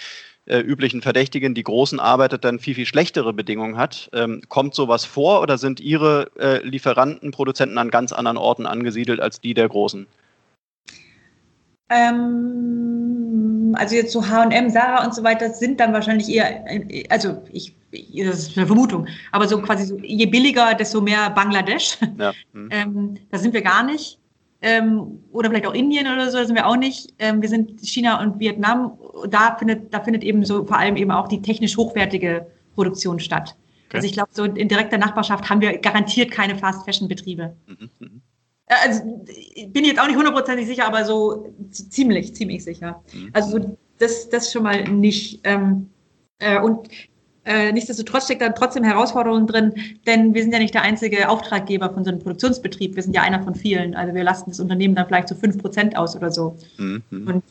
äh, 0.46 0.60
üblichen 0.60 1.02
Verdächtigen, 1.02 1.54
die 1.54 1.62
Großen 1.62 2.00
arbeitet, 2.00 2.44
dann 2.44 2.58
viel, 2.58 2.74
viel 2.74 2.86
schlechtere 2.86 3.32
Bedingungen 3.32 3.76
hat. 3.76 4.08
Ähm, 4.12 4.42
kommt 4.48 4.74
sowas 4.74 5.04
vor 5.04 5.42
oder 5.42 5.58
sind 5.58 5.80
Ihre 5.80 6.30
äh, 6.38 6.66
Lieferanten, 6.66 7.30
Produzenten 7.30 7.78
an 7.78 7.90
ganz 7.90 8.12
anderen 8.12 8.36
Orten 8.36 8.66
angesiedelt 8.66 9.20
als 9.20 9.40
die 9.40 9.54
der 9.54 9.68
Großen? 9.68 10.06
Ähm, 11.88 13.74
also 13.78 13.94
jetzt 13.94 14.12
so 14.12 14.26
H&M, 14.26 14.70
Sarah 14.70 15.04
und 15.04 15.14
so 15.14 15.22
weiter 15.22 15.50
sind 15.50 15.78
dann 15.78 15.92
wahrscheinlich 15.92 16.28
eher, 16.28 16.64
also 17.10 17.42
ich, 17.52 17.74
das 17.92 18.38
ist 18.38 18.58
eine 18.58 18.66
Vermutung, 18.66 19.06
aber 19.32 19.46
so 19.46 19.60
quasi 19.62 19.84
so, 19.84 19.98
je 19.98 20.26
billiger, 20.26 20.74
desto 20.74 21.00
mehr 21.00 21.30
Bangladesch. 21.30 21.98
Ja. 22.18 22.32
Hm. 22.52 22.68
Ähm, 22.70 23.14
da 23.30 23.38
sind 23.38 23.52
wir 23.52 23.62
gar 23.62 23.82
nicht 23.82 24.18
ähm, 24.62 25.22
oder 25.32 25.50
vielleicht 25.50 25.66
auch 25.66 25.74
Indien 25.74 26.06
oder 26.06 26.30
so, 26.30 26.38
da 26.38 26.44
sind 26.44 26.56
wir 26.56 26.66
auch 26.66 26.76
nicht. 26.76 27.14
Ähm, 27.18 27.42
wir 27.42 27.48
sind 27.48 27.80
China 27.80 28.22
und 28.22 28.38
Vietnam. 28.38 28.98
Da 29.28 29.56
findet, 29.56 29.92
da 29.92 30.00
findet 30.00 30.24
eben 30.24 30.44
so 30.44 30.64
vor 30.64 30.78
allem 30.78 30.96
eben 30.96 31.10
auch 31.10 31.28
die 31.28 31.42
technisch 31.42 31.76
hochwertige 31.76 32.46
Produktion 32.74 33.20
statt. 33.20 33.56
Okay. 33.88 33.98
Also 33.98 34.06
ich 34.06 34.12
glaube, 34.12 34.30
so 34.32 34.44
in 34.44 34.68
direkter 34.68 34.98
Nachbarschaft 34.98 35.48
haben 35.48 35.60
wir 35.60 35.78
garantiert 35.78 36.30
keine 36.30 36.56
Fast-Fashion-Betriebe. 36.56 37.54
Mhm, 37.66 37.90
mhm. 37.98 38.22
Äh, 38.66 38.74
also 38.84 39.02
bin 39.68 39.84
jetzt 39.84 40.00
auch 40.00 40.06
nicht 40.06 40.16
hundertprozentig 40.16 40.66
sicher, 40.66 40.86
aber 40.86 41.04
so 41.04 41.54
ziemlich, 41.70 42.34
ziemlich 42.34 42.64
sicher. 42.64 43.02
Mhm. 43.12 43.30
Also 43.32 43.50
so, 43.50 43.78
das, 43.98 44.28
das 44.28 44.52
schon 44.52 44.62
mal 44.62 44.84
nicht. 44.84 45.40
Ähm, 45.44 45.90
äh, 46.38 46.60
und 46.60 46.88
äh, 47.46 47.72
nichtsdestotrotz 47.72 48.24
steckt 48.24 48.42
da 48.42 48.50
trotzdem 48.50 48.84
Herausforderungen 48.84 49.46
drin, 49.46 49.72
denn 50.06 50.34
wir 50.34 50.42
sind 50.42 50.52
ja 50.52 50.58
nicht 50.58 50.74
der 50.74 50.82
einzige 50.82 51.28
Auftraggeber 51.28 51.90
von 51.90 52.04
so 52.04 52.10
einem 52.10 52.18
Produktionsbetrieb. 52.18 52.96
Wir 52.96 53.02
sind 53.02 53.14
ja 53.14 53.22
einer 53.22 53.42
von 53.42 53.54
vielen. 53.54 53.94
Also 53.94 54.14
wir 54.14 54.24
lasten 54.24 54.50
das 54.50 54.60
Unternehmen 54.60 54.94
dann 54.94 55.06
vielleicht 55.06 55.28
zu 55.28 55.34
so 55.34 55.40
fünf 55.40 55.58
Prozent 55.58 55.96
aus 55.96 56.16
oder 56.16 56.30
so. 56.30 56.56
Mhm. 56.78 57.02
Und 57.10 57.42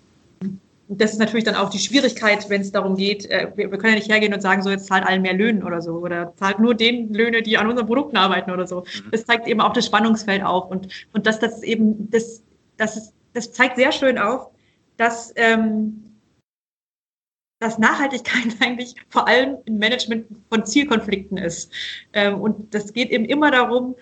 das 0.88 1.14
ist 1.14 1.20
natürlich 1.20 1.46
dann 1.46 1.56
auch 1.56 1.70
die 1.70 1.80
Schwierigkeit, 1.80 2.50
wenn 2.50 2.62
es 2.62 2.72
darum 2.72 2.96
geht, 2.96 3.30
äh, 3.32 3.48
wir, 3.56 3.72
wir, 3.72 3.78
können 3.78 3.94
ja 3.94 4.00
nicht 4.00 4.12
hergehen 4.12 4.34
und 4.34 4.42
sagen, 4.42 4.62
so 4.62 4.70
jetzt 4.70 4.86
zahlt 4.86 5.06
allen 5.06 5.22
mehr 5.22 5.34
Löhnen 5.34 5.64
oder 5.64 5.82
so 5.82 5.94
oder 5.94 6.34
zahlt 6.36 6.60
nur 6.60 6.76
den 6.76 7.14
Löhne, 7.14 7.42
die 7.42 7.58
an 7.58 7.68
unseren 7.68 7.88
Produkten 7.88 8.18
arbeiten 8.18 8.52
oder 8.52 8.68
so. 8.68 8.82
Mhm. 8.82 9.12
Das 9.12 9.26
zeigt 9.26 9.48
eben 9.48 9.62
auch 9.62 9.74
das 9.74 9.86
Spannungsfeld 9.86 10.44
auf 10.44 10.70
und, 10.70 10.90
und 11.14 11.26
dass 11.26 11.40
das 11.40 11.64
eben, 11.64 12.10
das, 12.12 12.44
das, 12.78 12.98
ist, 12.98 13.14
das 13.34 13.52
zeigt 13.52 13.78
sehr 13.78 13.92
schön 13.92 14.18
auf, 14.18 14.50
dass 14.98 15.34
ähm, 15.36 16.04
dass 17.60 17.78
Nachhaltigkeit 17.78 18.56
eigentlich 18.60 18.96
vor 19.10 19.28
allem 19.28 19.58
im 19.66 19.78
Management 19.78 20.28
von 20.50 20.66
Zielkonflikten 20.66 21.38
ist. 21.38 21.72
Ähm, 22.14 22.42
und 22.42 22.74
das 22.74 22.94
geht 22.94 23.10
eben 23.10 23.26
immer 23.26 23.52
darum, 23.52 23.96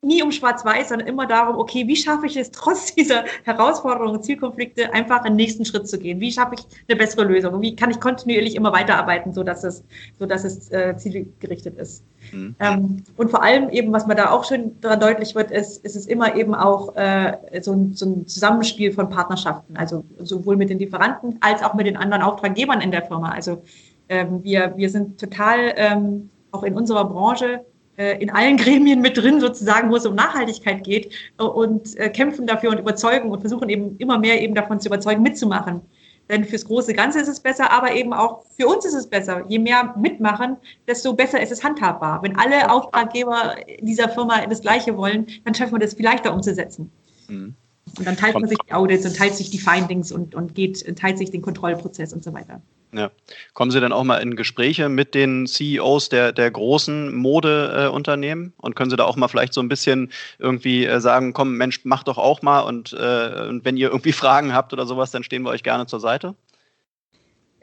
nie 0.00 0.22
um 0.22 0.30
Schwarz-Weiß, 0.30 0.90
sondern 0.90 1.08
immer 1.08 1.26
darum, 1.26 1.56
okay, 1.56 1.86
wie 1.88 1.96
schaffe 1.96 2.26
ich 2.26 2.36
es 2.36 2.50
trotz 2.52 2.94
dieser 2.94 3.24
Herausforderungen 3.44 4.16
und 4.16 4.24
Zielkonflikte 4.24 4.92
einfach 4.94 5.24
einen 5.24 5.36
nächsten 5.36 5.64
Schritt 5.64 5.88
zu 5.88 5.98
gehen? 5.98 6.20
Wie 6.20 6.30
schaffe 6.30 6.54
ich 6.54 6.66
eine 6.88 6.96
bessere 6.96 7.24
Lösung? 7.24 7.60
Wie 7.60 7.74
kann 7.74 7.90
ich 7.90 7.98
kontinuierlich 7.98 8.54
immer 8.54 8.72
weiterarbeiten, 8.72 9.32
sodass 9.32 9.64
es, 9.64 9.84
sodass 10.18 10.44
es 10.44 10.70
äh, 10.70 10.96
zielgerichtet 10.96 11.76
ist? 11.78 12.04
Mhm. 12.32 12.54
Ähm, 12.60 13.04
und 13.16 13.30
vor 13.30 13.42
allem 13.42 13.70
eben, 13.70 13.92
was 13.92 14.06
man 14.06 14.16
da 14.16 14.30
auch 14.30 14.44
schön 14.44 14.80
daran 14.80 15.00
deutlich 15.00 15.34
wird, 15.34 15.50
ist, 15.50 15.84
ist 15.84 15.96
es 15.96 16.06
immer 16.06 16.36
eben 16.36 16.54
auch 16.54 16.94
äh, 16.94 17.60
so, 17.60 17.72
ein, 17.72 17.92
so 17.94 18.06
ein 18.06 18.26
Zusammenspiel 18.26 18.92
von 18.92 19.08
Partnerschaften, 19.08 19.76
also 19.76 20.04
sowohl 20.18 20.56
mit 20.56 20.70
den 20.70 20.78
Lieferanten 20.78 21.38
als 21.40 21.62
auch 21.62 21.74
mit 21.74 21.86
den 21.86 21.96
anderen 21.96 22.22
Auftraggebern 22.22 22.80
in 22.80 22.92
der 22.92 23.04
Firma. 23.04 23.30
Also 23.30 23.62
ähm, 24.08 24.44
wir, 24.44 24.74
wir 24.76 24.90
sind 24.90 25.18
total 25.18 25.74
ähm, 25.76 26.30
auch 26.52 26.62
in 26.62 26.74
unserer 26.74 27.04
Branche 27.04 27.64
in 27.98 28.30
allen 28.30 28.56
Gremien 28.58 29.00
mit 29.00 29.16
drin, 29.16 29.40
sozusagen, 29.40 29.90
wo 29.90 29.96
es 29.96 30.06
um 30.06 30.14
Nachhaltigkeit 30.14 30.84
geht 30.84 31.12
äh, 31.38 31.42
und 31.42 31.96
äh, 31.96 32.08
kämpfen 32.08 32.46
dafür 32.46 32.70
und 32.70 32.78
überzeugen 32.78 33.30
und 33.30 33.40
versuchen 33.40 33.68
eben 33.68 33.96
immer 33.98 34.18
mehr 34.18 34.40
eben 34.40 34.54
davon 34.54 34.80
zu 34.80 34.88
überzeugen, 34.88 35.22
mitzumachen. 35.22 35.82
Denn 36.30 36.44
fürs 36.44 36.64
große 36.64 36.92
Ganze 36.92 37.20
ist 37.20 37.28
es 37.28 37.40
besser, 37.40 37.72
aber 37.72 37.92
eben 37.94 38.12
auch 38.12 38.44
für 38.56 38.66
uns 38.66 38.84
ist 38.84 38.94
es 38.94 39.06
besser. 39.06 39.44
Je 39.48 39.58
mehr 39.58 39.94
mitmachen, 39.96 40.58
desto 40.86 41.14
besser 41.14 41.40
ist 41.40 41.50
es 41.50 41.64
handhabbar. 41.64 42.22
Wenn 42.22 42.36
alle 42.36 42.70
Auftraggeber 42.70 43.56
dieser 43.80 44.10
Firma 44.10 44.44
das 44.46 44.60
Gleiche 44.60 44.96
wollen, 44.96 45.26
dann 45.44 45.54
schaffen 45.54 45.72
wir 45.72 45.78
das 45.78 45.94
viel 45.94 46.04
leichter 46.04 46.34
umzusetzen. 46.34 46.90
Mhm. 47.28 47.54
Und 47.96 48.06
dann 48.06 48.16
teilt 48.16 48.34
man 48.34 48.46
sich 48.46 48.58
die 48.58 48.72
Audits 48.72 49.06
und 49.06 49.16
teilt 49.16 49.34
sich 49.34 49.48
die 49.48 49.58
Findings 49.58 50.12
und, 50.12 50.34
und 50.34 50.54
geht, 50.54 50.84
teilt 50.98 51.16
sich 51.16 51.30
den 51.30 51.40
Kontrollprozess 51.40 52.12
und 52.12 52.22
so 52.22 52.34
weiter. 52.34 52.60
Ja. 52.92 53.10
Kommen 53.52 53.70
Sie 53.70 53.80
dann 53.80 53.92
auch 53.92 54.04
mal 54.04 54.18
in 54.18 54.34
Gespräche 54.34 54.88
mit 54.88 55.14
den 55.14 55.46
CEOs 55.46 56.08
der, 56.08 56.32
der 56.32 56.50
großen 56.50 57.14
Modeunternehmen 57.14 58.54
äh, 58.56 58.62
und 58.62 58.76
können 58.76 58.90
Sie 58.90 58.96
da 58.96 59.04
auch 59.04 59.16
mal 59.16 59.28
vielleicht 59.28 59.52
so 59.52 59.60
ein 59.60 59.68
bisschen 59.68 60.10
irgendwie 60.38 60.86
äh, 60.86 60.98
sagen, 61.00 61.34
komm, 61.34 61.56
Mensch, 61.56 61.80
mach 61.84 62.02
doch 62.02 62.16
auch 62.16 62.40
mal 62.40 62.60
und, 62.60 62.94
äh, 62.94 63.46
und 63.48 63.64
wenn 63.64 63.76
ihr 63.76 63.90
irgendwie 63.90 64.12
Fragen 64.18 64.54
habt 64.54 64.72
oder 64.72 64.86
sowas, 64.86 65.10
dann 65.10 65.22
stehen 65.22 65.42
wir 65.42 65.50
euch 65.50 65.62
gerne 65.62 65.86
zur 65.86 66.00
Seite? 66.00 66.34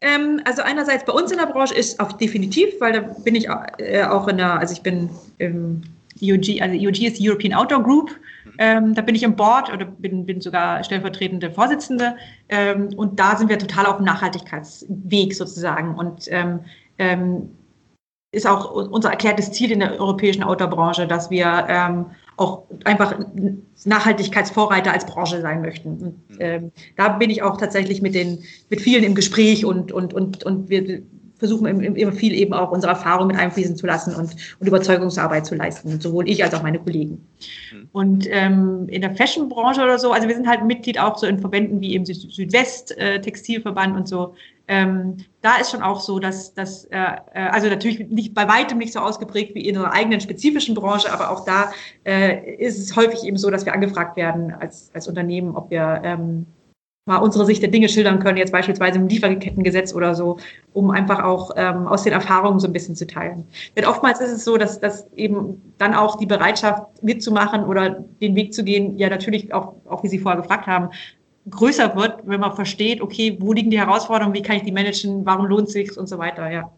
Ähm, 0.01 0.41
also 0.45 0.61
einerseits 0.61 1.05
bei 1.05 1.13
uns 1.13 1.31
in 1.31 1.39
der 1.39 1.47
Branche 1.47 1.73
ist 1.73 1.99
auch 1.99 2.13
definitiv, 2.13 2.69
weil 2.79 2.93
da 2.93 2.99
bin 2.99 3.33
ich 3.33 3.47
äh, 3.79 4.03
auch 4.03 4.27
in 4.27 4.37
der, 4.37 4.59
also 4.59 4.73
ich 4.73 4.81
bin 4.81 5.09
im 5.39 5.81
EUG, 6.21 6.61
also 6.61 6.77
EUG 6.77 7.01
ist 7.01 7.17
European 7.19 7.53
Outdoor 7.53 7.81
Group 7.81 8.11
ähm, 8.57 8.93
da 8.93 9.01
bin 9.01 9.15
ich 9.15 9.23
im 9.23 9.35
Board 9.35 9.71
oder 9.71 9.85
bin, 9.85 10.25
bin 10.25 10.41
sogar 10.41 10.83
stellvertretende 10.83 11.51
Vorsitzende. 11.51 12.15
Ähm, 12.49 12.89
und 12.95 13.19
da 13.19 13.35
sind 13.35 13.49
wir 13.49 13.59
total 13.59 13.85
auf 13.85 13.97
dem 13.97 14.05
Nachhaltigkeitsweg 14.05 15.33
sozusagen. 15.33 15.95
Und 15.95 16.27
ähm, 16.29 16.61
ähm 16.97 17.49
ist 18.35 18.45
auch 18.45 18.71
unser 18.71 19.11
erklärtes 19.11 19.51
Ziel 19.53 19.71
in 19.71 19.79
der 19.79 19.99
europäischen 19.99 20.43
Outdoor-Branche, 20.43 21.07
dass 21.07 21.29
wir 21.29 21.65
ähm, 21.69 22.07
auch 22.35 22.63
einfach 22.83 23.17
Nachhaltigkeitsvorreiter 23.85 24.91
als 24.91 25.05
Branche 25.05 25.39
sein 25.39 25.61
möchten. 25.61 25.97
Und, 26.01 26.37
ähm, 26.39 26.71
da 26.97 27.09
bin 27.09 27.29
ich 27.29 27.41
auch 27.41 27.57
tatsächlich 27.57 28.01
mit 28.01 28.13
den 28.13 28.43
mit 28.69 28.81
vielen 28.81 29.05
im 29.05 29.15
Gespräch 29.15 29.63
und 29.63 29.93
und 29.93 30.13
und 30.13 30.43
und 30.43 30.69
wir 30.69 31.01
versuchen 31.47 31.83
immer 31.95 32.11
viel 32.11 32.33
eben 32.33 32.53
auch 32.53 32.71
unsere 32.71 32.93
Erfahrung 32.93 33.27
mit 33.27 33.37
einfließen 33.37 33.75
zu 33.75 33.85
lassen 33.85 34.15
und, 34.15 34.35
und 34.59 34.67
Überzeugungsarbeit 34.67 35.45
zu 35.45 35.55
leisten, 35.55 35.99
sowohl 36.01 36.27
ich 36.27 36.43
als 36.43 36.53
auch 36.53 36.63
meine 36.63 36.79
Kollegen. 36.79 37.27
Mhm. 37.71 37.89
Und 37.91 38.27
ähm, 38.29 38.87
in 38.89 39.01
der 39.01 39.15
Fashion-Branche 39.15 39.81
oder 39.81 39.99
so, 39.99 40.11
also 40.11 40.27
wir 40.27 40.35
sind 40.35 40.47
halt 40.47 40.65
Mitglied 40.65 40.99
auch 40.99 41.17
so 41.17 41.27
in 41.27 41.39
Verbänden 41.39 41.79
wie 41.81 41.93
eben 41.93 42.05
Südwest, 42.05 42.97
äh, 42.97 43.21
Textilverband 43.21 43.95
und 43.95 44.07
so. 44.07 44.33
Ähm, 44.67 45.17
da 45.41 45.57
ist 45.57 45.69
schon 45.69 45.83
auch 45.83 45.99
so, 45.99 46.17
dass, 46.17 46.55
dass 46.55 46.85
äh, 46.85 46.97
äh, 47.33 47.49
also 47.51 47.69
natürlich 47.69 48.09
nicht 48.09 48.33
bei 48.33 48.47
weitem 48.47 48.79
nicht 48.79 48.93
so 48.93 48.99
ausgeprägt 48.99 49.53
wie 49.53 49.67
in 49.67 49.77
unserer 49.77 49.93
eigenen 49.93 50.19
spezifischen 50.19 50.73
Branche, 50.73 51.13
aber 51.13 51.29
auch 51.29 51.45
da 51.45 51.71
äh, 52.03 52.55
ist 52.55 52.79
es 52.79 52.95
häufig 52.95 53.23
eben 53.23 53.37
so, 53.37 53.51
dass 53.51 53.65
wir 53.65 53.73
angefragt 53.73 54.17
werden 54.17 54.51
als, 54.51 54.89
als 54.95 55.07
Unternehmen, 55.07 55.55
ob 55.55 55.69
wir 55.69 56.01
ähm, 56.03 56.47
mal 57.05 57.17
unsere 57.17 57.45
Sicht 57.45 57.61
der 57.61 57.69
Dinge 57.69 57.87
schildern 57.87 58.17
können, 58.17 58.37
jetzt 58.37 58.51
beispielsweise 58.51 58.97
im 58.97 59.07
Lieferkettengesetz 59.07 59.93
oder 59.93 60.15
so, 60.15 60.37
um 60.73 60.89
einfach 60.89 61.23
auch 61.23 61.51
ähm, 61.55 61.85
aus 61.87 62.01
den 62.01 62.13
Erfahrungen 62.13 62.59
so 62.59 62.65
ein 62.65 62.73
bisschen 62.73 62.95
zu 62.95 63.05
teilen. 63.05 63.45
Denn 63.77 63.85
oftmals 63.85 64.19
ist 64.21 64.31
es 64.31 64.43
so, 64.43 64.57
dass, 64.57 64.79
dass 64.79 65.07
eben 65.13 65.73
dann 65.77 65.93
auch 65.93 66.15
die 66.15 66.25
Bereitschaft 66.25 67.03
mitzumachen 67.03 67.63
oder 67.63 68.03
den 68.21 68.35
Weg 68.35 68.55
zu 68.55 68.63
gehen, 68.63 68.97
ja 68.97 69.09
natürlich 69.09 69.53
auch, 69.53 69.75
auch 69.87 70.01
wie 70.01 70.07
Sie 70.07 70.17
vorher 70.17 70.41
gefragt 70.41 70.65
haben, 70.65 70.89
größer 71.47 71.95
wird, 71.95 72.21
wenn 72.25 72.39
man 72.39 72.55
versteht, 72.55 73.01
okay, 73.01 73.37
wo 73.39 73.53
liegen 73.53 73.69
die 73.69 73.79
Herausforderungen, 73.79 74.33
wie 74.33 74.41
kann 74.41 74.57
ich 74.57 74.63
die 74.63 74.71
managen, 74.71 75.27
warum 75.27 75.45
lohnt 75.45 75.67
es 75.67 75.73
sich 75.73 75.95
und 75.95 76.09
so 76.09 76.17
weiter, 76.17 76.49
ja. 76.49 76.71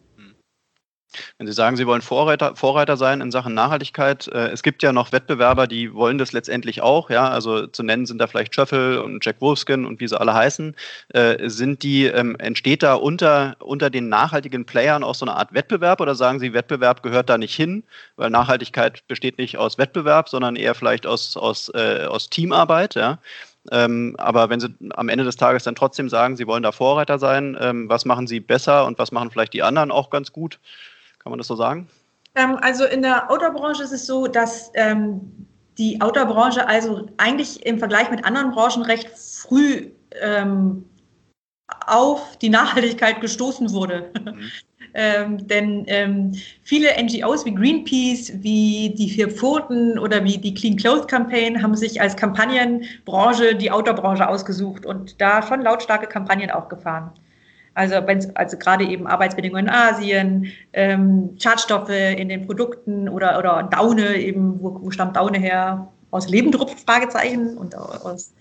Wenn 1.38 1.46
Sie 1.46 1.52
sagen, 1.52 1.76
Sie 1.76 1.86
wollen 1.86 2.02
Vorreiter, 2.02 2.54
Vorreiter 2.54 2.96
sein 2.96 3.20
in 3.20 3.30
Sachen 3.30 3.54
Nachhaltigkeit, 3.54 4.28
äh, 4.28 4.48
es 4.48 4.62
gibt 4.62 4.82
ja 4.82 4.92
noch 4.92 5.12
Wettbewerber, 5.12 5.66
die 5.66 5.94
wollen 5.94 6.18
das 6.18 6.32
letztendlich 6.32 6.82
auch, 6.82 7.10
ja, 7.10 7.28
also 7.28 7.66
zu 7.66 7.82
nennen 7.82 8.06
sind 8.06 8.18
da 8.18 8.26
vielleicht 8.26 8.54
Schöffel 8.54 8.98
und 8.98 9.24
Jack 9.24 9.40
Wolfskin 9.40 9.86
und 9.86 10.00
wie 10.00 10.08
sie 10.08 10.20
alle 10.20 10.34
heißen. 10.34 10.76
Äh, 11.10 11.48
sind 11.48 11.82
die, 11.82 12.04
ähm, 12.04 12.36
entsteht 12.38 12.82
da 12.82 12.94
unter, 12.94 13.56
unter 13.60 13.90
den 13.90 14.08
nachhaltigen 14.08 14.66
Playern 14.66 15.02
auch 15.02 15.14
so 15.14 15.24
eine 15.24 15.36
Art 15.36 15.54
Wettbewerb 15.54 16.00
oder 16.00 16.14
sagen 16.14 16.40
Sie, 16.40 16.52
Wettbewerb 16.52 17.02
gehört 17.02 17.30
da 17.30 17.38
nicht 17.38 17.54
hin, 17.54 17.84
weil 18.16 18.30
Nachhaltigkeit 18.30 19.06
besteht 19.08 19.38
nicht 19.38 19.56
aus 19.56 19.78
Wettbewerb, 19.78 20.28
sondern 20.28 20.56
eher 20.56 20.74
vielleicht 20.74 21.06
aus, 21.06 21.36
aus, 21.36 21.70
äh, 21.74 22.04
aus 22.06 22.28
Teamarbeit, 22.28 22.94
ja? 22.94 23.18
Ähm, 23.70 24.14
aber 24.18 24.48
wenn 24.50 24.60
Sie 24.60 24.68
am 24.94 25.08
Ende 25.08 25.24
des 25.24 25.36
Tages 25.36 25.64
dann 25.64 25.74
trotzdem 25.74 26.08
sagen, 26.08 26.36
Sie 26.36 26.46
wollen 26.46 26.62
da 26.62 26.72
Vorreiter 26.72 27.18
sein, 27.18 27.56
ähm, 27.60 27.88
was 27.88 28.04
machen 28.04 28.26
Sie 28.26 28.40
besser 28.40 28.86
und 28.86 28.98
was 28.98 29.12
machen 29.12 29.30
vielleicht 29.30 29.52
die 29.52 29.62
anderen 29.62 29.90
auch 29.90 30.10
ganz 30.10 30.32
gut? 30.32 30.58
Kann 31.28 31.32
man 31.32 31.38
das 31.40 31.48
so 31.48 31.56
sagen? 31.56 31.86
Ähm, 32.36 32.56
also 32.62 32.86
in 32.86 33.02
der 33.02 33.30
Outdoor-Branche 33.30 33.82
ist 33.82 33.92
es 33.92 34.06
so, 34.06 34.28
dass 34.28 34.70
ähm, 34.72 35.20
die 35.76 36.00
Outdoor-Branche 36.00 36.66
also 36.66 37.06
eigentlich 37.18 37.66
im 37.66 37.78
Vergleich 37.78 38.10
mit 38.10 38.24
anderen 38.24 38.50
Branchen 38.50 38.80
recht 38.80 39.10
früh 39.10 39.90
ähm, 40.22 40.86
auf 41.86 42.38
die 42.38 42.48
Nachhaltigkeit 42.48 43.20
gestoßen 43.20 43.72
wurde. 43.72 44.10
Mhm. 44.24 44.40
Ähm, 44.94 45.46
denn 45.46 45.84
ähm, 45.86 46.32
viele 46.62 46.88
NGOs 47.00 47.44
wie 47.44 47.54
Greenpeace, 47.54 48.32
wie 48.42 48.94
die 48.96 49.10
Vier 49.10 49.30
Pfoten 49.30 49.98
oder 49.98 50.24
wie 50.24 50.38
die 50.38 50.54
Clean 50.54 50.76
Clothes 50.76 51.06
Campaign 51.06 51.62
haben 51.62 51.76
sich 51.76 52.00
als 52.00 52.16
Kampagnenbranche 52.16 53.54
die 53.54 53.70
Outdoor-Branche 53.70 54.26
ausgesucht 54.26 54.86
und 54.86 55.20
da 55.20 55.42
schon 55.42 55.60
lautstarke 55.60 56.06
Kampagnen 56.06 56.50
auch 56.50 56.70
gefahren. 56.70 57.12
Also, 57.78 57.94
also 58.34 58.58
gerade 58.58 58.84
eben 58.84 59.06
Arbeitsbedingungen 59.06 59.66
in 59.66 59.72
Asien, 59.72 60.46
ähm, 60.72 61.36
Schadstoffe 61.40 61.90
in 61.90 62.28
den 62.28 62.44
Produkten 62.44 63.08
oder, 63.08 63.38
oder 63.38 63.68
Daune, 63.70 64.16
eben, 64.16 64.60
wo, 64.60 64.80
wo 64.82 64.90
stammt 64.90 65.14
Daune 65.14 65.38
her? 65.38 65.86
Aus 66.10 66.28
Lebendrupf, 66.28 66.84
Fragezeichen. 66.84 67.56
Und 67.56 67.76
aus, 67.76 68.34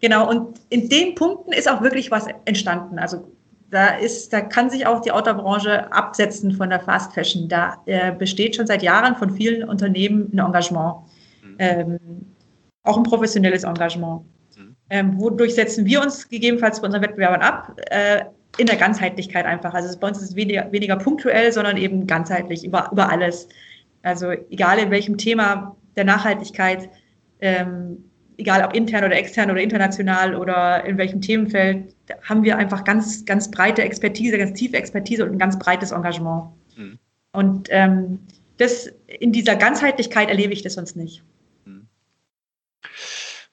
genau, 0.00 0.30
und 0.30 0.58
in 0.70 0.88
den 0.88 1.14
Punkten 1.14 1.52
ist 1.52 1.68
auch 1.68 1.82
wirklich 1.82 2.10
was 2.10 2.28
entstanden. 2.46 2.98
Also 2.98 3.30
da 3.68 3.88
ist, 3.88 4.32
da 4.32 4.40
kann 4.40 4.70
sich 4.70 4.86
auch 4.86 5.02
die 5.02 5.12
Autobranche 5.12 5.92
absetzen 5.92 6.52
von 6.52 6.70
der 6.70 6.80
Fast 6.80 7.12
Fashion. 7.12 7.46
Da 7.46 7.82
äh, 7.84 8.12
besteht 8.12 8.56
schon 8.56 8.66
seit 8.66 8.82
Jahren 8.82 9.16
von 9.16 9.30
vielen 9.32 9.68
Unternehmen 9.68 10.30
ein 10.32 10.38
Engagement. 10.38 10.94
Mhm. 11.42 11.56
Ähm, 11.58 11.98
auch 12.84 12.96
ein 12.96 13.02
professionelles 13.02 13.64
Engagement. 13.64 14.22
Mhm. 14.56 14.76
Ähm, 14.88 15.20
wodurch 15.20 15.54
setzen 15.54 15.84
wir 15.84 16.00
uns 16.00 16.26
gegebenenfalls 16.26 16.80
bei 16.80 16.86
unseren 16.86 17.02
Wettbewerbern 17.02 17.42
ab? 17.42 17.78
Äh, 17.90 18.24
in 18.58 18.66
der 18.66 18.76
Ganzheitlichkeit 18.76 19.46
einfach. 19.46 19.72
Also 19.72 19.98
bei 19.98 20.08
uns 20.08 20.18
ist 20.18 20.30
es 20.30 20.36
weniger, 20.36 20.70
weniger 20.70 20.96
punktuell, 20.96 21.52
sondern 21.52 21.76
eben 21.76 22.06
ganzheitlich 22.06 22.64
über, 22.64 22.90
über 22.92 23.10
alles. 23.10 23.48
Also 24.02 24.30
egal 24.50 24.78
in 24.78 24.90
welchem 24.90 25.16
Thema 25.16 25.76
der 25.96 26.04
Nachhaltigkeit, 26.04 26.90
ähm, 27.40 28.04
egal 28.36 28.64
ob 28.64 28.74
intern 28.74 29.04
oder 29.04 29.16
extern 29.16 29.50
oder 29.50 29.60
international 29.60 30.34
oder 30.34 30.84
in 30.84 30.98
welchem 30.98 31.20
Themenfeld, 31.20 31.94
haben 32.22 32.42
wir 32.42 32.56
einfach 32.58 32.84
ganz, 32.84 33.24
ganz 33.24 33.50
breite 33.50 33.82
Expertise, 33.82 34.38
ganz 34.38 34.58
tiefe 34.58 34.76
Expertise 34.76 35.24
und 35.24 35.32
ein 35.32 35.38
ganz 35.38 35.58
breites 35.58 35.92
Engagement. 35.92 36.50
Mhm. 36.76 36.98
Und 37.32 37.68
ähm, 37.70 38.20
das 38.58 38.90
in 39.06 39.32
dieser 39.32 39.56
Ganzheitlichkeit 39.56 40.28
erlebe 40.28 40.52
ich 40.52 40.62
das 40.62 40.74
sonst 40.74 40.96
nicht. 40.96 41.22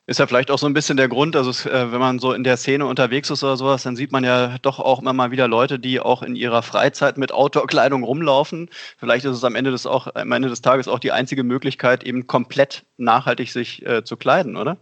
Ist 0.07 0.19
ja 0.19 0.27
vielleicht 0.27 0.51
auch 0.51 0.59
so 0.59 0.67
ein 0.67 0.73
bisschen 0.73 0.97
der 0.97 1.07
Grund, 1.07 1.35
also 1.35 1.49
es, 1.49 1.65
äh, 1.65 1.91
wenn 1.91 1.99
man 1.99 2.19
so 2.19 2.31
in 2.31 2.43
der 2.43 2.57
Szene 2.57 2.85
unterwegs 2.85 3.31
ist 3.31 3.43
oder 3.43 3.57
sowas, 3.57 3.81
dann 3.81 3.95
sieht 3.95 4.11
man 4.11 4.23
ja 4.23 4.59
doch 4.61 4.79
auch 4.79 5.01
immer 5.01 5.13
mal 5.13 5.31
wieder 5.31 5.47
Leute, 5.47 5.79
die 5.79 5.99
auch 5.99 6.21
in 6.21 6.35
ihrer 6.35 6.61
Freizeit 6.61 7.17
mit 7.17 7.31
Outdoor-Kleidung 7.31 8.03
rumlaufen. 8.03 8.69
Vielleicht 8.97 9.25
ist 9.25 9.35
es 9.35 9.43
am 9.43 9.55
Ende 9.55 9.71
des, 9.71 9.87
auch, 9.87 10.13
am 10.13 10.31
Ende 10.31 10.49
des 10.49 10.61
Tages 10.61 10.87
auch 10.87 10.99
die 10.99 11.11
einzige 11.11 11.43
Möglichkeit, 11.43 12.03
eben 12.03 12.27
komplett 12.27 12.85
nachhaltig 12.97 13.51
sich 13.51 13.83
äh, 13.83 14.03
zu 14.03 14.15
kleiden, 14.15 14.57
oder? 14.57 14.77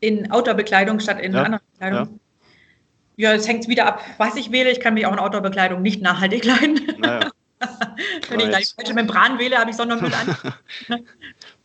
In 0.00 0.32
Outdoor-Bekleidung 0.32 0.98
statt 0.98 1.20
in 1.20 1.34
ja, 1.34 1.42
anderen 1.42 1.64
Bekleidung? 1.72 2.20
Ja. 3.16 3.32
ja, 3.32 3.36
es 3.36 3.46
hängt 3.46 3.68
wieder 3.68 3.84
ab, 3.84 4.00
was 4.16 4.34
ich 4.36 4.50
wähle. 4.50 4.70
Ich 4.70 4.80
kann 4.80 4.94
mich 4.94 5.04
auch 5.04 5.12
in 5.12 5.18
Outdoor-Bekleidung 5.18 5.82
nicht 5.82 6.00
nachhaltig 6.00 6.40
kleiden. 6.40 6.80
Naja. 6.98 7.30
Wenn 8.30 8.40
ich 8.40 8.48
gleich 8.48 8.72
falsche 8.74 8.94
Membran 8.94 9.38
wähle, 9.38 9.58
habe 9.58 9.70
ich 9.70 9.76
Sondermüll 9.76 10.10
an. 10.14 10.54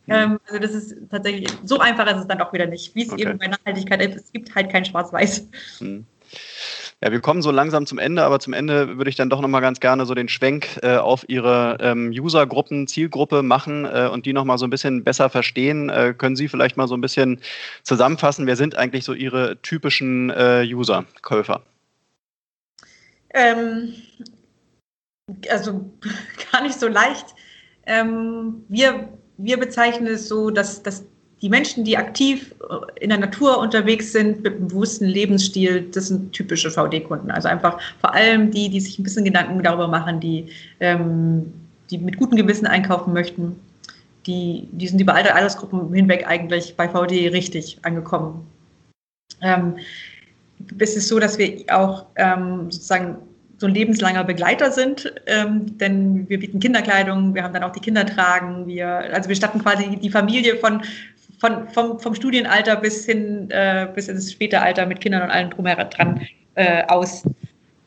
Ähm, 0.08 0.38
also 0.46 0.58
das 0.58 0.72
ist 0.72 0.96
tatsächlich, 1.10 1.48
so 1.64 1.78
einfach 1.78 2.06
ist 2.06 2.20
es 2.20 2.26
dann 2.26 2.38
doch 2.38 2.52
wieder 2.52 2.66
nicht. 2.66 2.94
Wie 2.94 3.02
es 3.02 3.12
okay. 3.12 3.22
eben 3.22 3.38
bei 3.38 3.48
Nachhaltigkeit 3.48 4.02
ist, 4.02 4.24
es 4.24 4.32
gibt 4.32 4.54
halt 4.54 4.70
kein 4.70 4.84
Schwarz-Weiß. 4.84 5.48
Hm. 5.78 6.06
Ja, 7.00 7.12
wir 7.12 7.20
kommen 7.20 7.42
so 7.42 7.52
langsam 7.52 7.86
zum 7.86 7.98
Ende, 7.98 8.24
aber 8.24 8.40
zum 8.40 8.52
Ende 8.52 8.96
würde 8.96 9.08
ich 9.08 9.14
dann 9.14 9.30
doch 9.30 9.40
nochmal 9.40 9.60
ganz 9.60 9.78
gerne 9.78 10.04
so 10.04 10.14
den 10.14 10.28
Schwenk 10.28 10.80
äh, 10.82 10.96
auf 10.96 11.24
Ihre 11.28 11.78
ähm, 11.80 12.10
User-Gruppen, 12.10 12.88
Zielgruppe 12.88 13.42
machen 13.42 13.84
äh, 13.84 14.08
und 14.12 14.26
die 14.26 14.32
nochmal 14.32 14.58
so 14.58 14.66
ein 14.66 14.70
bisschen 14.70 15.04
besser 15.04 15.30
verstehen. 15.30 15.90
Äh, 15.90 16.14
können 16.18 16.34
Sie 16.34 16.48
vielleicht 16.48 16.76
mal 16.76 16.88
so 16.88 16.96
ein 16.96 17.00
bisschen 17.00 17.40
zusammenfassen, 17.84 18.46
wer 18.48 18.56
sind 18.56 18.76
eigentlich 18.76 19.04
so 19.04 19.12
Ihre 19.12 19.62
typischen 19.62 20.30
äh, 20.30 20.64
User, 20.66 21.04
Käufer? 21.22 21.62
Ähm, 23.30 23.94
also 25.50 25.92
gar 26.52 26.62
nicht 26.62 26.80
so 26.80 26.88
leicht. 26.88 27.26
Ähm, 27.86 28.64
wir 28.68 29.17
wir 29.38 29.58
bezeichnen 29.58 30.08
es 30.08 30.28
so, 30.28 30.50
dass, 30.50 30.82
dass 30.82 31.04
die 31.40 31.48
Menschen, 31.48 31.84
die 31.84 31.96
aktiv 31.96 32.54
äh, 32.68 33.02
in 33.04 33.10
der 33.10 33.18
Natur 33.18 33.58
unterwegs 33.58 34.12
sind, 34.12 34.42
mit 34.42 34.56
einem 34.56 34.68
bewussten 34.68 35.06
Lebensstil, 35.06 35.88
das 35.92 36.08
sind 36.08 36.32
typische 36.32 36.70
VD-Kunden. 36.70 37.30
Also 37.30 37.48
einfach 37.48 37.80
vor 38.00 38.12
allem 38.12 38.50
die, 38.50 38.68
die 38.68 38.80
sich 38.80 38.98
ein 38.98 39.04
bisschen 39.04 39.24
Gedanken 39.24 39.62
darüber 39.62 39.88
machen, 39.88 40.20
die, 40.20 40.48
ähm, 40.80 41.52
die 41.90 41.98
mit 41.98 42.18
gutem 42.18 42.36
Gewissen 42.36 42.66
einkaufen 42.66 43.12
möchten. 43.12 43.58
Die, 44.26 44.68
die 44.72 44.88
sind 44.88 45.00
über 45.00 45.14
alle 45.14 45.34
Altersgruppen 45.34 45.94
hinweg 45.94 46.26
eigentlich 46.26 46.74
bei 46.76 46.88
VD 46.88 47.28
richtig 47.32 47.78
angekommen. 47.82 48.46
Ähm, 49.40 49.76
es 50.78 50.96
ist 50.96 51.08
so, 51.08 51.20
dass 51.20 51.38
wir 51.38 51.64
auch 51.68 52.06
ähm, 52.16 52.70
sozusagen 52.70 53.16
so 53.58 53.66
ein 53.66 53.74
lebenslanger 53.74 54.24
Begleiter 54.24 54.70
sind, 54.70 55.12
ähm, 55.26 55.76
denn 55.78 56.28
wir 56.28 56.38
bieten 56.38 56.60
Kinderkleidung, 56.60 57.34
wir 57.34 57.42
haben 57.42 57.52
dann 57.52 57.64
auch 57.64 57.72
die 57.72 57.80
Kindertragen, 57.80 58.66
wir, 58.68 58.88
also 58.88 59.28
wir 59.28 59.36
statten 59.36 59.58
quasi 59.58 59.96
die 59.96 60.10
Familie 60.10 60.56
von, 60.56 60.82
von, 61.38 61.68
vom, 61.68 61.98
vom 61.98 62.14
Studienalter 62.14 62.76
bis 62.76 63.04
hin, 63.04 63.50
äh, 63.50 63.88
bis 63.92 64.08
ins 64.08 64.32
späte 64.32 64.60
Alter 64.60 64.86
mit 64.86 65.00
Kindern 65.00 65.22
und 65.22 65.30
allem 65.30 65.50
drumherum 65.50 65.90
dran 65.90 66.20
äh, 66.54 66.84
aus. 66.86 67.24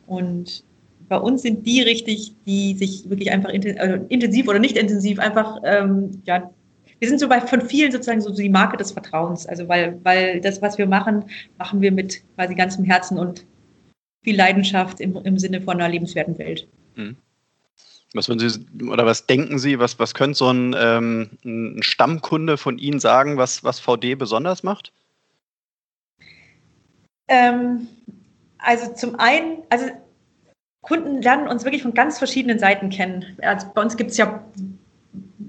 Und 0.08 0.64
bei 1.08 1.18
uns 1.18 1.42
sind 1.42 1.66
die 1.66 1.82
richtig, 1.82 2.34
die 2.46 2.74
sich 2.76 3.10
wirklich 3.10 3.32
einfach 3.32 3.50
also 3.78 4.06
intensiv 4.10 4.48
oder 4.50 4.60
nicht 4.60 4.78
intensiv 4.78 5.20
einfach, 5.20 5.58
ähm, 5.64 6.22
ja, 6.26 6.52
wir 7.00 7.08
sind 7.08 7.20
so 7.20 7.30
bei 7.30 7.42
von 7.42 7.62
vielen 7.62 7.92
sozusagen 7.92 8.22
so 8.22 8.34
die 8.34 8.50
Marke 8.50 8.78
des 8.78 8.92
Vertrauens. 8.92 9.48
Also 9.48 9.68
weil, 9.68 9.98
weil 10.04 10.42
das, 10.42 10.62
was 10.62 10.78
wir 10.78 10.86
machen, 10.86 11.26
machen 11.58 11.82
wir 11.82 11.92
mit 11.92 12.22
quasi 12.36 12.56
ganzem 12.56 12.84
Herzen 12.84 13.18
und 13.18 13.46
viel 14.24 14.36
Leidenschaft 14.36 15.00
im, 15.00 15.16
im 15.18 15.38
Sinne 15.38 15.62
von 15.62 15.78
einer 15.78 15.90
lebenswerten 15.90 16.38
Welt. 16.38 16.68
Mhm. 16.96 17.16
Was 18.14 18.28
würden 18.28 18.50
Sie 18.50 18.86
oder 18.86 19.06
was 19.06 19.26
denken 19.26 19.58
Sie, 19.58 19.80
was, 19.80 19.98
was 19.98 20.14
könnte 20.14 20.38
so 20.38 20.50
ein, 20.50 20.76
ähm, 20.78 21.30
ein 21.46 21.82
Stammkunde 21.82 22.58
von 22.58 22.78
Ihnen 22.78 23.00
sagen, 23.00 23.38
was, 23.38 23.64
was 23.64 23.80
VD 23.80 24.16
besonders 24.16 24.64
macht? 24.64 24.92
Ähm, 27.30 27.88
also 28.58 28.94
zum 28.94 29.16
einen, 29.18 29.64
also 29.70 29.86
Kunden 30.82 31.22
lernen 31.22 31.48
uns 31.48 31.64
wirklich 31.64 31.84
von 31.84 31.94
ganz 31.94 32.18
verschiedenen 32.18 32.60
Seiten 32.60 32.90
kennen. 32.90 33.38
Also 33.42 33.68
bei 33.74 33.82
uns 33.82 33.96
gibt 33.96 34.12
es 34.12 34.18
ja 34.18 34.44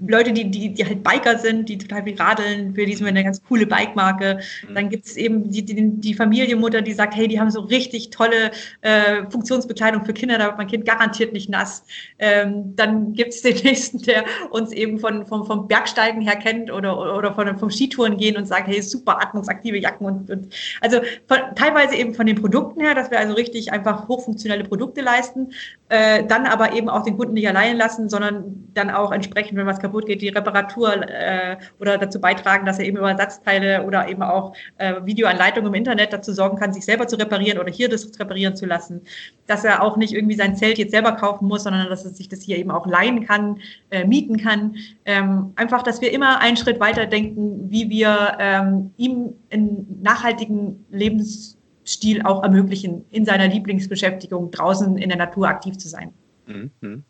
Leute, 0.07 0.33
die, 0.33 0.49
die, 0.49 0.73
die 0.73 0.85
halt 0.85 1.03
Biker 1.03 1.37
sind, 1.37 1.69
die 1.69 1.77
total 1.77 2.03
viel 2.03 2.15
radeln, 2.15 2.75
für 2.75 2.85
die 2.85 2.93
sind 2.93 3.05
wir 3.05 3.09
eine 3.09 3.23
ganz 3.23 3.41
coole 3.43 3.65
Bike-Marke. 3.65 4.39
Mhm. 4.67 4.75
Dann 4.75 4.89
gibt 4.89 5.05
es 5.05 5.17
eben 5.17 5.49
die, 5.49 5.63
die, 5.63 5.75
die 5.99 6.13
Familienmutter, 6.13 6.81
die 6.81 6.93
sagt, 6.93 7.15
hey, 7.15 7.27
die 7.27 7.39
haben 7.39 7.51
so 7.51 7.61
richtig 7.61 8.09
tolle 8.09 8.51
äh, 8.81 9.23
Funktionsbekleidung 9.29 10.05
für 10.05 10.13
Kinder, 10.13 10.37
da 10.37 10.47
wird 10.47 10.57
mein 10.57 10.67
Kind 10.67 10.85
garantiert 10.85 11.33
nicht 11.33 11.49
nass. 11.49 11.83
Ähm, 12.19 12.75
dann 12.75 13.13
gibt 13.13 13.33
es 13.33 13.41
den 13.41 13.55
nächsten, 13.63 13.99
der 14.03 14.25
uns 14.49 14.71
eben 14.71 14.99
von, 14.99 15.25
vom, 15.25 15.45
vom 15.45 15.67
Bergsteigen 15.67 16.21
her 16.21 16.35
kennt 16.35 16.71
oder, 16.71 17.17
oder 17.17 17.33
von, 17.33 17.57
vom 17.57 17.69
Skitouren 17.69 18.17
gehen 18.17 18.37
und 18.37 18.45
sagt, 18.45 18.67
hey, 18.67 18.81
super 18.81 19.21
atmungsaktive 19.21 19.77
Jacken 19.77 20.05
und, 20.05 20.29
und 20.29 20.53
also 20.81 20.99
von, 21.27 21.39
teilweise 21.55 21.95
eben 21.95 22.13
von 22.13 22.25
den 22.25 22.39
Produkten 22.39 22.81
her, 22.81 22.95
dass 22.95 23.09
wir 23.11 23.19
also 23.19 23.33
richtig 23.33 23.71
einfach 23.71 24.07
hochfunktionelle 24.07 24.63
Produkte 24.63 25.01
leisten, 25.01 25.51
äh, 25.89 26.25
dann 26.25 26.45
aber 26.45 26.73
eben 26.73 26.89
auch 26.89 27.03
den 27.03 27.17
Kunden 27.17 27.33
nicht 27.33 27.47
allein 27.47 27.77
lassen, 27.77 28.09
sondern 28.09 28.69
dann 28.73 28.89
auch 28.89 29.11
entsprechend, 29.11 29.57
wenn 29.57 29.65
was 29.65 29.79
kaputt 29.79 29.92
geht, 30.01 30.21
die 30.21 30.29
Reparatur 30.29 31.07
äh, 31.09 31.57
oder 31.79 31.97
dazu 31.97 32.19
beitragen, 32.19 32.65
dass 32.65 32.79
er 32.79 32.85
eben 32.85 32.97
über 32.97 33.11
Ersatzteile 33.11 33.83
oder 33.83 34.07
eben 34.07 34.23
auch 34.23 34.55
äh, 34.77 34.95
Videoanleitungen 35.03 35.67
im 35.69 35.75
Internet 35.75 36.13
dazu 36.13 36.33
sorgen 36.33 36.57
kann, 36.57 36.73
sich 36.73 36.85
selber 36.85 37.07
zu 37.07 37.15
reparieren 37.17 37.59
oder 37.59 37.71
hier 37.71 37.89
das 37.89 38.19
reparieren 38.19 38.55
zu 38.55 38.65
lassen. 38.65 39.01
Dass 39.47 39.63
er 39.63 39.83
auch 39.83 39.97
nicht 39.97 40.13
irgendwie 40.13 40.35
sein 40.35 40.55
Zelt 40.55 40.77
jetzt 40.77 40.91
selber 40.91 41.13
kaufen 41.13 41.47
muss, 41.47 41.63
sondern 41.63 41.89
dass 41.89 42.05
er 42.05 42.11
sich 42.11 42.29
das 42.29 42.41
hier 42.41 42.57
eben 42.57 42.71
auch 42.71 42.87
leihen 42.87 43.25
kann, 43.25 43.59
äh, 43.91 44.05
mieten 44.05 44.37
kann. 44.37 44.75
Ähm, 45.05 45.53
einfach, 45.55 45.83
dass 45.83 46.01
wir 46.01 46.11
immer 46.11 46.39
einen 46.39 46.57
Schritt 46.57 46.79
weiter 46.79 47.05
denken, 47.05 47.69
wie 47.69 47.89
wir 47.89 48.37
ähm, 48.39 48.91
ihm 48.97 49.33
einen 49.51 49.99
nachhaltigen 50.01 50.85
Lebensstil 50.89 52.21
auch 52.23 52.43
ermöglichen, 52.43 53.05
in 53.11 53.25
seiner 53.25 53.47
Lieblingsbeschäftigung 53.47 54.51
draußen 54.51 54.97
in 54.97 55.09
der 55.09 55.17
Natur 55.17 55.47
aktiv 55.47 55.77
zu 55.77 55.87
sein. 55.87 56.13
Mhm. 56.47 57.03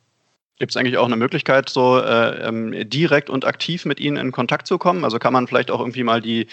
Gibt 0.59 0.71
es 0.71 0.77
eigentlich 0.77 0.97
auch 0.97 1.07
eine 1.07 1.15
Möglichkeit, 1.15 1.69
so 1.69 1.97
äh, 1.97 2.47
ähm, 2.47 2.87
direkt 2.87 3.29
und 3.29 3.43
aktiv 3.43 3.85
mit 3.85 3.99
Ihnen 3.99 4.17
in 4.17 4.31
Kontakt 4.31 4.67
zu 4.67 4.77
kommen? 4.77 5.03
Also 5.03 5.17
kann 5.17 5.33
man 5.33 5.47
vielleicht 5.47 5.71
auch 5.71 5.79
irgendwie 5.79 6.03
mal 6.03 6.21
die, 6.21 6.47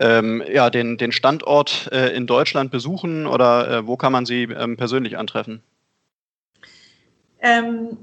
ähm, 0.00 0.42
ja, 0.52 0.68
den, 0.68 0.98
den 0.98 1.12
Standort 1.12 1.88
äh, 1.90 2.14
in 2.14 2.26
Deutschland 2.26 2.70
besuchen 2.70 3.26
oder 3.26 3.70
äh, 3.70 3.86
wo 3.86 3.96
kann 3.96 4.12
man 4.12 4.26
Sie 4.26 4.42
ähm, 4.44 4.76
persönlich 4.76 5.16
antreffen? 5.16 5.62
Ähm, 7.40 7.96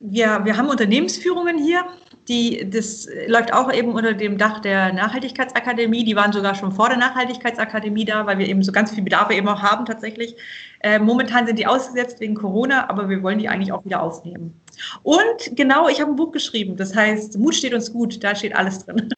wir, 0.00 0.44
wir 0.44 0.56
haben 0.56 0.68
Unternehmensführungen 0.68 1.58
hier. 1.58 1.84
Die, 2.28 2.68
das 2.70 3.08
läuft 3.26 3.52
auch 3.52 3.72
eben 3.72 3.92
unter 3.92 4.12
dem 4.14 4.38
Dach 4.38 4.60
der 4.60 4.92
Nachhaltigkeitsakademie. 4.92 6.04
Die 6.04 6.14
waren 6.14 6.32
sogar 6.32 6.54
schon 6.54 6.70
vor 6.70 6.88
der 6.88 6.98
Nachhaltigkeitsakademie 6.98 8.04
da, 8.04 8.26
weil 8.26 8.38
wir 8.38 8.48
eben 8.48 8.62
so 8.62 8.70
ganz 8.70 8.92
viel 8.92 9.02
Bedarfe 9.02 9.34
eben 9.34 9.48
auch 9.48 9.60
haben 9.60 9.86
tatsächlich. 9.86 10.36
Äh, 10.80 10.98
momentan 10.98 11.46
sind 11.46 11.58
die 11.58 11.66
ausgesetzt 11.66 12.20
wegen 12.20 12.34
Corona, 12.34 12.88
aber 12.88 13.08
wir 13.08 13.22
wollen 13.22 13.38
die 13.38 13.48
eigentlich 13.48 13.72
auch 13.72 13.84
wieder 13.84 14.02
aufnehmen. 14.02 14.60
Und 15.02 15.56
genau, 15.56 15.88
ich 15.88 16.00
habe 16.00 16.10
ein 16.10 16.16
Buch 16.16 16.32
geschrieben, 16.32 16.76
das 16.76 16.94
heißt 16.94 17.38
Mut 17.38 17.54
steht 17.54 17.74
uns 17.74 17.92
gut, 17.92 18.22
da 18.22 18.34
steht 18.34 18.54
alles 18.54 18.84
drin. 18.84 19.08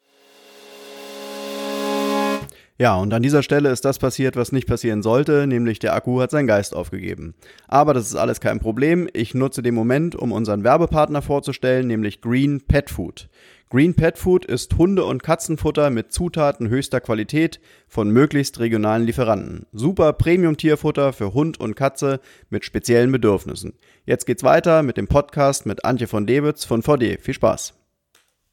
Ja, 2.85 2.97
und 2.97 3.15
an 3.15 3.23
dieser 3.23 3.43
Stelle 3.43 3.71
ist 3.71 3.87
das 3.87 3.99
passiert, 3.99 4.37
was 4.37 4.53
nicht 4.53 4.69
passieren 4.69 5.03
sollte, 5.03 5.47
nämlich 5.47 5.79
der 5.79 5.95
Akku 5.95 6.21
hat 6.21 6.31
seinen 6.31 6.47
Geist 6.47 6.77
aufgegeben. 6.77 7.35
Aber 7.67 7.95
das 7.95 8.09
ist 8.09 8.15
alles 8.15 8.43
kein 8.43 8.61
Problem. 8.61 9.09
Ich 9.15 9.33
nutze 9.33 9.63
den 9.63 9.75
Moment, 9.75 10.15
um 10.15 10.33
unseren 10.33 10.65
Werbepartner 10.65 11.23
vorzustellen, 11.23 11.87
nämlich 11.87 12.21
Green 12.21 12.61
Pet 12.61 12.91
Food. 12.91 13.31
Green 13.71 13.95
Pet 13.95 14.19
Food 14.19 14.45
ist 14.45 14.77
Hunde- 14.77 15.07
und 15.07 15.23
Katzenfutter 15.23 15.89
mit 15.89 16.13
Zutaten 16.13 16.69
höchster 16.69 17.01
Qualität 17.01 17.59
von 17.89 18.11
möglichst 18.11 18.61
regionalen 18.61 19.07
Lieferanten. 19.07 19.65
Super 19.73 20.13
Premium-Tierfutter 20.13 21.15
für 21.15 21.33
Hund 21.33 21.59
und 21.59 21.77
Katze 21.77 22.21
mit 22.51 22.67
speziellen 22.67 23.11
Bedürfnissen. 23.11 23.79
Jetzt 24.05 24.27
geht's 24.27 24.45
weiter 24.45 24.83
mit 24.83 24.99
dem 24.99 25.09
Podcast 25.09 25.65
mit 25.65 25.87
Antje 25.87 26.07
von 26.07 26.27
Dewitz 26.27 26.67
von 26.67 26.83
VD. 26.83 27.17
Viel 27.19 27.33
Spaß! 27.33 27.84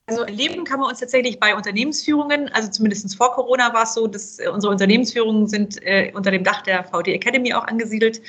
Also 0.08 0.24
erleben 0.24 0.66
kann 0.66 0.80
man 0.80 0.90
uns 0.90 1.00
tatsächlich 1.00 1.40
bei 1.40 1.56
Unternehmensführungen. 1.56 2.50
Also 2.50 2.70
zumindest 2.70 3.16
vor 3.16 3.32
Corona 3.34 3.74
war 3.74 3.84
es 3.84 3.94
so, 3.94 4.08
dass 4.08 4.40
äh, 4.40 4.48
unsere 4.50 4.72
Unternehmensführungen 4.72 5.48
sind 5.48 5.82
äh, 5.84 6.12
unter 6.14 6.32
dem 6.32 6.44
Dach 6.44 6.62
der 6.64 6.84
VD 6.84 7.14
Academy 7.14 7.54
auch 7.54 7.66
angesiedelt. 7.66 8.22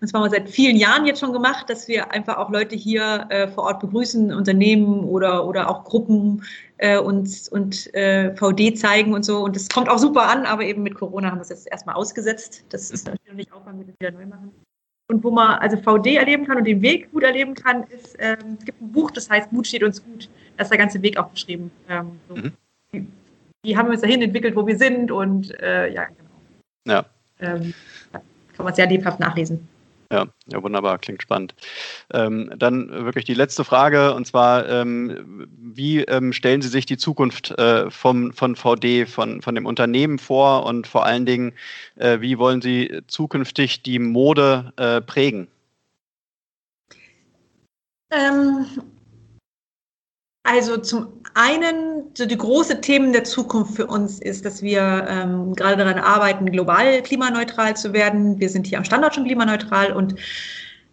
Und 0.00 0.08
zwar 0.08 0.20
haben 0.20 0.30
wir 0.30 0.38
seit 0.38 0.50
vielen 0.50 0.76
Jahren 0.76 1.06
jetzt 1.06 1.20
schon 1.20 1.32
gemacht, 1.32 1.70
dass 1.70 1.88
wir 1.88 2.10
einfach 2.12 2.36
auch 2.36 2.50
Leute 2.50 2.76
hier 2.76 3.26
äh, 3.30 3.48
vor 3.48 3.64
Ort 3.64 3.80
begrüßen, 3.80 4.34
Unternehmen 4.34 5.04
oder, 5.04 5.46
oder 5.46 5.70
auch 5.70 5.84
Gruppen 5.84 6.44
äh, 6.76 6.98
und, 6.98 7.48
und 7.52 7.94
äh, 7.94 8.34
VD 8.36 8.76
zeigen 8.76 9.14
und 9.14 9.24
so. 9.24 9.42
Und 9.44 9.56
das 9.56 9.68
kommt 9.68 9.88
auch 9.88 9.98
super 9.98 10.28
an, 10.28 10.44
aber 10.44 10.64
eben 10.64 10.82
mit 10.82 10.94
Corona 10.94 11.30
haben 11.30 11.38
wir 11.38 11.42
es 11.42 11.48
jetzt 11.48 11.70
erstmal 11.70 11.94
ausgesetzt. 11.94 12.64
Das 12.68 12.90
ist 12.90 13.06
natürlich 13.06 13.50
auch, 13.52 13.64
wenn 13.64 13.78
wir 13.78 13.86
das 13.86 13.94
wieder 13.98 14.10
neu 14.10 14.26
machen. 14.26 14.52
Und 15.08 15.22
wo 15.22 15.30
man 15.30 15.58
also 15.58 15.76
VD 15.76 16.16
erleben 16.16 16.46
kann 16.46 16.56
und 16.56 16.64
den 16.64 16.80
Weg 16.80 17.12
gut 17.12 17.22
erleben 17.22 17.54
kann, 17.54 17.82
ist, 17.84 18.16
ähm, 18.18 18.56
es 18.58 18.64
gibt 18.64 18.80
ein 18.80 18.92
Buch, 18.92 19.10
das 19.10 19.28
heißt 19.28 19.52
Mut 19.52 19.66
steht 19.66 19.82
uns 19.82 20.02
gut. 20.02 20.30
Da 20.56 20.62
ist 20.62 20.70
der 20.70 20.78
ganze 20.78 21.02
Weg 21.02 21.18
auch 21.18 21.28
beschrieben. 21.28 21.70
Ähm, 21.88 22.18
so. 22.28 22.36
mhm. 22.36 22.52
wie, 22.92 23.06
wie, 23.62 23.76
haben 23.76 23.86
wir 23.88 23.92
uns 23.92 24.00
dahin 24.00 24.22
entwickelt, 24.22 24.56
wo 24.56 24.66
wir 24.66 24.78
sind 24.78 25.10
und 25.10 25.58
äh, 25.60 25.92
ja, 25.92 26.06
genau. 26.06 26.30
Ja. 26.86 27.04
Ähm, 27.40 27.74
kann 28.12 28.64
man 28.64 28.74
sehr 28.74 28.86
lebhaft 28.86 29.20
nachlesen. 29.20 29.68
Ja, 30.14 30.28
ja, 30.46 30.62
wunderbar, 30.62 30.98
klingt 30.98 31.22
spannend. 31.22 31.56
Ähm, 32.12 32.52
dann 32.56 32.88
wirklich 32.88 33.24
die 33.24 33.34
letzte 33.34 33.64
Frage, 33.64 34.14
und 34.14 34.28
zwar, 34.28 34.68
ähm, 34.68 35.48
wie 35.58 36.02
ähm, 36.02 36.32
stellen 36.32 36.62
Sie 36.62 36.68
sich 36.68 36.86
die 36.86 36.96
Zukunft 36.96 37.50
äh, 37.58 37.90
vom, 37.90 38.32
von 38.32 38.54
VD, 38.54 39.06
von, 39.06 39.42
von 39.42 39.56
dem 39.56 39.66
Unternehmen 39.66 40.20
vor 40.20 40.66
und 40.66 40.86
vor 40.86 41.04
allen 41.04 41.26
Dingen, 41.26 41.52
äh, 41.96 42.20
wie 42.20 42.38
wollen 42.38 42.62
Sie 42.62 43.00
zukünftig 43.08 43.82
die 43.82 43.98
Mode 43.98 44.72
äh, 44.76 45.00
prägen? 45.00 45.48
Also 50.46 50.76
zum 50.76 51.08
einen, 51.32 52.10
so 52.12 52.26
die 52.26 52.36
große 52.36 52.82
Themen 52.82 53.14
der 53.14 53.24
Zukunft 53.24 53.76
für 53.76 53.86
uns 53.86 54.20
ist, 54.20 54.44
dass 54.44 54.62
wir 54.62 55.06
ähm, 55.08 55.54
gerade 55.54 55.78
daran 55.78 55.98
arbeiten, 55.98 56.52
global 56.52 57.02
klimaneutral 57.02 57.74
zu 57.76 57.94
werden. 57.94 58.38
Wir 58.38 58.50
sind 58.50 58.66
hier 58.66 58.76
am 58.76 58.84
Standort 58.84 59.14
schon 59.14 59.24
klimaneutral 59.24 59.92
und 59.92 60.14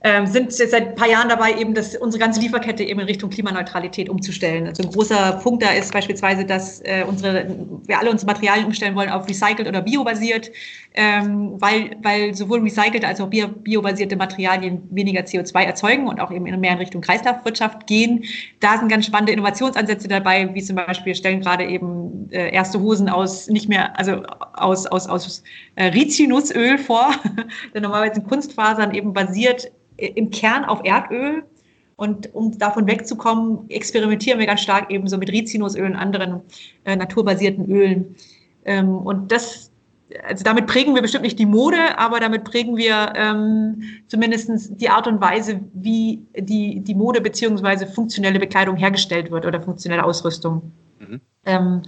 ähm, 0.04 0.26
sind 0.26 0.58
jetzt 0.58 0.72
seit 0.72 0.88
ein 0.90 0.96
paar 0.96 1.08
Jahren 1.08 1.30
dabei, 1.30 1.54
eben 1.54 1.76
das, 1.76 1.96
unsere 1.96 2.20
ganze 2.20 2.40
Lieferkette 2.40 2.84
eben 2.84 3.00
in 3.00 3.06
Richtung 3.06 3.30
Klimaneutralität 3.30 4.10
umzustellen. 4.10 4.66
Also 4.66 4.82
ein 4.82 4.90
großer 4.90 5.40
Punkt 5.44 5.62
da 5.62 5.72
ist 5.72 5.94
beispielsweise, 5.94 6.44
dass 6.44 6.82
äh, 6.82 7.04
unsere, 7.08 7.46
wir 7.86 8.00
alle 8.00 8.10
unsere 8.10 8.32
Materialien 8.32 8.66
umstellen 8.66 8.96
wollen 8.96 9.10
auf 9.10 9.30
recycelt 9.30 9.68
oder 9.68 9.82
biobasiert, 9.82 10.50
ähm, 10.96 11.54
weil, 11.62 11.98
weil 12.02 12.34
sowohl 12.34 12.62
recycelte 12.62 13.08
als 13.08 13.22
auch 13.22 13.28
bio, 13.28 13.48
biobasierte 13.48 14.16
Materialien 14.16 14.82
weniger 14.90 15.22
CO2 15.22 15.64
erzeugen 15.66 16.08
und 16.08 16.20
auch 16.20 16.32
eben 16.32 16.46
mehr 16.46 16.72
in 16.72 16.78
Richtung 16.80 17.02
Kreislaufwirtschaft 17.02 17.86
gehen. 17.86 18.24
Da 18.60 18.80
sind 18.80 18.90
ganz 18.90 19.06
spannende 19.06 19.34
Innovationsansätze 19.34 20.08
dabei, 20.08 20.50
wie 20.56 20.64
zum 20.64 20.78
Beispiel 20.78 21.14
stellen 21.14 21.42
gerade 21.42 21.66
eben 21.66 22.28
äh, 22.32 22.52
erste 22.52 22.80
Hosen 22.80 23.08
aus 23.08 23.50
nicht 23.50 23.70
mehr, 23.70 23.98
also 24.00 24.24
aus, 24.54 24.88
aus, 24.88 25.08
aus 25.08 25.44
äh, 25.76 25.86
Rizinusöl 25.86 26.80
vor, 26.80 27.12
der 27.76 27.82
normalerweise 27.82 28.22
in 28.22 28.28
Kunstfasern 28.28 28.96
eben 28.96 29.14
basiert 29.14 29.72
im 30.08 30.30
Kern 30.30 30.66
auf 30.66 30.82
Erdöl. 30.84 31.44
Und 31.96 32.34
um 32.34 32.58
davon 32.58 32.88
wegzukommen, 32.88 33.70
experimentieren 33.70 34.40
wir 34.40 34.48
ganz 34.48 34.62
stark 34.62 34.90
eben 34.90 35.08
so 35.08 35.18
mit 35.20 35.32
Rizinusöl 35.32 35.86
und 35.86 35.96
anderen 35.96 36.42
äh, 36.84 36.96
naturbasierten 36.96 37.70
Ölen. 37.70 38.16
Ähm, 38.66 38.98
und 38.98 39.32
das, 39.32 39.72
also 40.28 40.44
damit 40.44 40.66
prägen 40.66 40.96
wir 40.96 41.04
bestimmt 41.04 41.24
nicht 41.24 41.38
die 41.38 41.46
Mode, 41.46 42.00
aber 42.00 42.20
damit 42.20 42.44
prägen 42.44 42.76
wir 42.76 43.14
ähm, 43.16 43.84
zumindest 44.08 44.50
die 44.82 44.90
Art 44.90 45.06
und 45.06 45.22
Weise, 45.22 45.60
wie 45.74 46.26
die, 46.36 46.80
die 46.80 46.96
Mode 46.96 47.22
beziehungsweise 47.22 47.86
funktionelle 47.86 48.40
Bekleidung 48.40 48.78
hergestellt 48.78 49.30
wird 49.30 49.46
oder 49.46 49.62
funktionelle 49.62 50.04
Ausrüstung. 50.04 50.72
Mhm. 50.98 51.22
Ähm, 51.46 51.82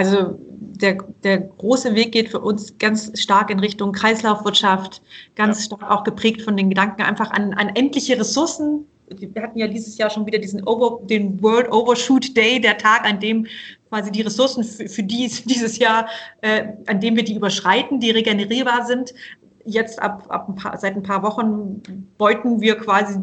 also 0.00 0.38
der, 0.40 0.96
der 1.24 1.40
große 1.40 1.94
Weg 1.94 2.12
geht 2.12 2.30
für 2.30 2.40
uns 2.40 2.78
ganz 2.78 3.12
stark 3.20 3.50
in 3.50 3.58
Richtung 3.58 3.92
Kreislaufwirtschaft, 3.92 5.02
ganz 5.36 5.58
ja. 5.58 5.76
stark 5.76 5.90
auch 5.90 6.04
geprägt 6.04 6.40
von 6.40 6.56
den 6.56 6.70
Gedanken 6.70 7.02
einfach 7.02 7.30
an, 7.32 7.52
an 7.52 7.68
endliche 7.74 8.18
Ressourcen. 8.18 8.86
Wir 9.08 9.42
hatten 9.42 9.58
ja 9.58 9.66
dieses 9.66 9.98
Jahr 9.98 10.08
schon 10.08 10.24
wieder 10.24 10.38
diesen 10.38 10.66
Over, 10.66 11.00
den 11.04 11.42
World 11.42 11.70
Overshoot 11.70 12.34
Day, 12.34 12.58
der 12.58 12.78
Tag, 12.78 13.04
an 13.04 13.20
dem 13.20 13.46
quasi 13.90 14.10
die 14.10 14.22
Ressourcen 14.22 14.64
für, 14.64 14.88
für 14.88 15.02
dies, 15.02 15.44
dieses 15.44 15.78
Jahr, 15.78 16.08
äh, 16.40 16.68
an 16.86 17.00
dem 17.00 17.16
wir 17.16 17.24
die 17.24 17.34
überschreiten, 17.34 18.00
die 18.00 18.10
regenerierbar 18.10 18.86
sind. 18.86 19.12
Jetzt 19.66 20.00
ab, 20.00 20.24
ab 20.30 20.48
ein 20.48 20.54
paar, 20.54 20.78
seit 20.78 20.96
ein 20.96 21.02
paar 21.02 21.22
Wochen 21.22 21.82
beuten 22.16 22.62
wir 22.62 22.76
quasi 22.76 23.20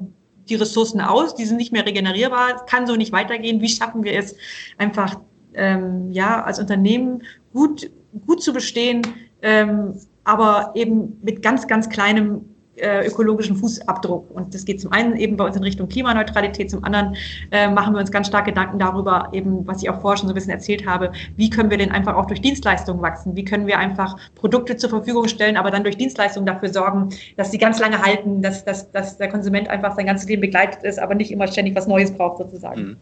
die 0.47 0.55
Ressourcen 0.55 1.01
aus, 1.01 1.34
die 1.34 1.45
sind 1.45 1.57
nicht 1.57 1.71
mehr 1.71 1.88
regenerierbar, 1.88 2.67
kann 2.67 2.86
so 2.86 2.95
nicht 2.95 3.11
weitergehen. 3.11 3.61
Wie 3.61 3.67
schaffen 3.67 4.03
wir 4.03 4.13
es, 4.13 4.36
einfach 4.78 5.19
ähm, 5.58 6.12
ja, 6.12 6.43
als 6.43 6.60
Unternehmen 6.60 7.24
gut, 7.53 7.89
gut 8.26 8.41
zu 8.41 8.53
bestehen, 8.53 9.01
ähm, 9.41 9.93
aber 10.24 10.72
eben 10.76 11.20
mit 11.22 11.41
ganz, 11.41 11.68
ganz 11.68 11.89
kleinem 11.89 12.45
äh, 12.78 13.08
ökologischen 13.08 13.55
Fußabdruck. 13.55 14.30
Und 14.32 14.53
das 14.53 14.66
geht 14.66 14.80
zum 14.80 14.91
einen 14.91 15.16
eben 15.16 15.38
bei 15.38 15.45
uns 15.45 15.55
in 15.55 15.64
Richtung 15.64 15.89
Klimaneutralität, 15.89 16.70
zum 16.70 16.84
anderen 16.84 17.16
äh, 17.51 17.70
machen 17.70 17.93
wir 17.93 17.99
uns 17.99 18.12
ganz 18.12 18.28
stark 18.28 18.45
Gedanken 18.45 18.80
darüber, 18.80 19.30
eben, 19.32 19.66
was 19.68 19.82
ich 19.82 19.89
auch 19.89 19.99
vorher 20.01 20.18
schon 20.18 20.28
so 20.28 20.34
ein 20.34 20.36
bisschen 20.36 20.51
erzählt 20.51 20.86
habe, 20.86 21.12
wie 21.36 21.49
können 21.49 21.70
wir 21.70 21.78
denn 21.78 21.91
einfach 21.91 22.16
auch 22.16 22.26
durch 22.26 22.41
Dienstleistungen 22.41 23.01
wachsen? 23.01 23.36
Wie 23.36 23.45
können 23.45 23.68
wir 23.68 23.80
einfach 23.80 24.16
Produkte 24.36 24.78
zur 24.78 24.89
Verfügung 24.89 25.28
stellen, 25.28 25.58
aber 25.58 25.72
dann 25.72 25.84
durch 25.84 25.97
Dienstleistungen 25.97 26.45
dafür 26.45 26.70
sorgen, 26.70 27.10
dass 27.36 27.51
sie 27.51 27.58
ganz 27.58 27.80
lange 27.80 28.01
halten, 28.01 28.41
dass, 28.41 28.64
dass, 28.64 28.91
dass 28.91 29.18
der 29.18 29.30
Konsument 29.30 29.70
einfach 29.70 29.95
sein 29.95 30.05
ganzes 30.05 30.30
Leben 30.30 30.41
begleitet 30.41 30.84
ist, 30.84 30.99
aber 30.99 31.16
nicht 31.16 31.32
immer 31.32 31.47
ständig 31.47 31.76
was 31.76 31.88
Neues 31.88 32.12
braucht 32.12 32.38
sozusagen. 32.38 32.99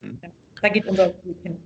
Mhm. 0.00 0.08
Mhm. 0.08 0.20
Da 0.62 0.68
geht 0.68 0.86
unser 0.86 1.08
Weg 1.24 1.36
hin. 1.42 1.62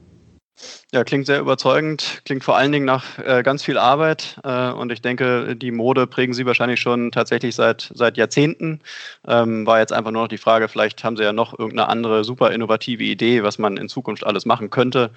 Ja, 0.92 1.04
klingt 1.04 1.24
sehr 1.26 1.40
überzeugend, 1.40 2.20
klingt 2.26 2.44
vor 2.44 2.56
allen 2.56 2.70
Dingen 2.70 2.84
nach 2.84 3.18
äh, 3.18 3.42
ganz 3.42 3.64
viel 3.64 3.78
Arbeit 3.78 4.38
äh, 4.44 4.70
und 4.70 4.92
ich 4.92 5.00
denke, 5.00 5.56
die 5.56 5.70
Mode 5.70 6.06
prägen 6.06 6.34
Sie 6.34 6.44
wahrscheinlich 6.44 6.80
schon 6.80 7.10
tatsächlich 7.10 7.54
seit, 7.54 7.90
seit 7.94 8.18
Jahrzehnten. 8.18 8.80
Ähm, 9.26 9.66
war 9.66 9.80
jetzt 9.80 9.92
einfach 9.92 10.10
nur 10.10 10.22
noch 10.22 10.28
die 10.28 10.38
Frage, 10.38 10.68
vielleicht 10.68 11.02
haben 11.02 11.16
Sie 11.16 11.22
ja 11.22 11.32
noch 11.32 11.58
irgendeine 11.58 11.88
andere 11.88 12.24
super 12.24 12.50
innovative 12.50 13.02
Idee, 13.02 13.42
was 13.42 13.58
man 13.58 13.78
in 13.78 13.88
Zukunft 13.88 14.24
alles 14.26 14.44
machen 14.44 14.68
könnte. 14.68 15.10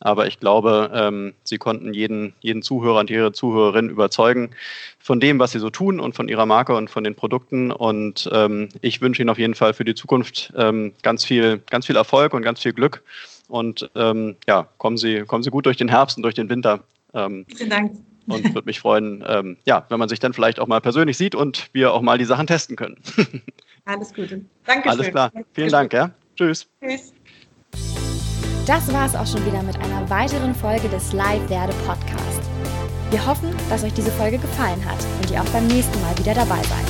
Aber 0.00 0.26
ich 0.26 0.38
glaube, 0.38 0.90
ähm, 0.92 1.32
Sie 1.44 1.56
konnten 1.58 1.94
jeden, 1.94 2.34
jeden 2.40 2.62
Zuhörer 2.62 3.00
und 3.00 3.08
Ihre 3.08 3.32
Zuhörerin 3.32 3.88
überzeugen 3.88 4.50
von 4.98 5.18
dem, 5.18 5.38
was 5.38 5.52
Sie 5.52 5.60
so 5.60 5.70
tun 5.70 5.98
und 5.98 6.14
von 6.14 6.28
Ihrer 6.28 6.44
Marke 6.44 6.76
und 6.76 6.90
von 6.90 7.04
den 7.04 7.14
Produkten. 7.14 7.72
Und 7.72 8.28
ähm, 8.32 8.68
ich 8.82 9.00
wünsche 9.00 9.22
Ihnen 9.22 9.30
auf 9.30 9.38
jeden 9.38 9.54
Fall 9.54 9.72
für 9.72 9.84
die 9.84 9.94
Zukunft 9.94 10.52
ähm, 10.56 10.92
ganz 11.02 11.24
viel, 11.24 11.62
ganz 11.70 11.86
viel 11.86 11.96
Erfolg 11.96 12.34
und 12.34 12.42
ganz 12.42 12.60
viel 12.60 12.74
Glück. 12.74 13.02
Und 13.48 13.90
ähm, 13.94 14.36
ja, 14.46 14.68
kommen 14.78 14.96
Sie, 14.96 15.20
kommen 15.22 15.42
Sie 15.42 15.50
gut 15.50 15.66
durch 15.66 15.76
den 15.76 15.88
Herbst 15.88 16.16
und 16.16 16.22
durch 16.22 16.34
den 16.34 16.48
Winter. 16.48 16.80
Ähm, 17.14 17.46
Vielen 17.54 17.70
Dank. 17.70 17.92
Und 18.28 18.54
würde 18.54 18.66
mich 18.66 18.78
freuen, 18.78 19.24
ähm, 19.26 19.56
ja, 19.64 19.84
wenn 19.88 19.98
man 19.98 20.08
sich 20.08 20.20
dann 20.20 20.32
vielleicht 20.32 20.60
auch 20.60 20.68
mal 20.68 20.80
persönlich 20.80 21.18
sieht 21.18 21.34
und 21.34 21.68
wir 21.72 21.92
auch 21.92 22.02
mal 22.02 22.18
die 22.18 22.24
Sachen 22.24 22.46
testen 22.46 22.76
können. 22.76 22.96
Alles 23.84 24.14
Gute. 24.14 24.44
Danke. 24.64 24.88
Alles 24.88 25.08
klar. 25.08 25.32
Vielen 25.52 25.70
Dank, 25.70 25.92
ja. 25.92 26.10
Tschüss. 26.36 26.68
Tschüss. 26.80 27.12
Das 28.66 28.92
war 28.92 29.06
es 29.06 29.16
auch 29.16 29.26
schon 29.26 29.44
wieder 29.44 29.60
mit 29.64 29.76
einer 29.80 30.08
weiteren 30.08 30.54
Folge 30.54 30.88
des 30.88 31.12
Live 31.12 31.50
Werde 31.50 31.74
Podcast. 31.84 32.40
Wir 33.10 33.26
hoffen, 33.26 33.50
dass 33.68 33.82
euch 33.82 33.92
diese 33.92 34.12
Folge 34.12 34.38
gefallen 34.38 34.82
hat 34.84 34.98
und 35.20 35.30
ihr 35.30 35.42
auch 35.42 35.48
beim 35.48 35.66
nächsten 35.66 36.00
Mal 36.00 36.16
wieder 36.16 36.32
dabei 36.32 36.62
seid. 36.62 36.86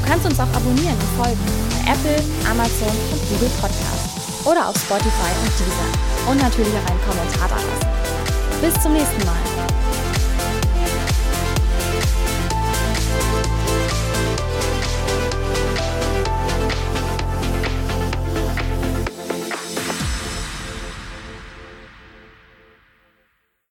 Du 0.00 0.08
kannst 0.08 0.24
uns 0.24 0.40
auch 0.40 0.52
abonnieren 0.54 0.94
und 0.94 1.24
folgen 1.24 1.38
bei 1.70 1.92
Apple, 1.92 2.24
Amazon 2.50 2.88
und 3.12 3.28
Google 3.28 3.50
Podcasts 3.60 4.17
oder 4.44 4.68
auf 4.68 4.76
Spotify 4.76 5.32
und 5.42 5.52
Deezer 5.58 6.30
und 6.30 6.42
natürlich 6.42 6.74
auch 6.74 6.90
einen 6.90 7.00
Kommentar 7.06 7.48
da 7.48 7.56
lassen. 7.56 8.60
Bis 8.60 8.82
zum 8.82 8.92
nächsten 8.92 9.24
Mal. 9.24 10.07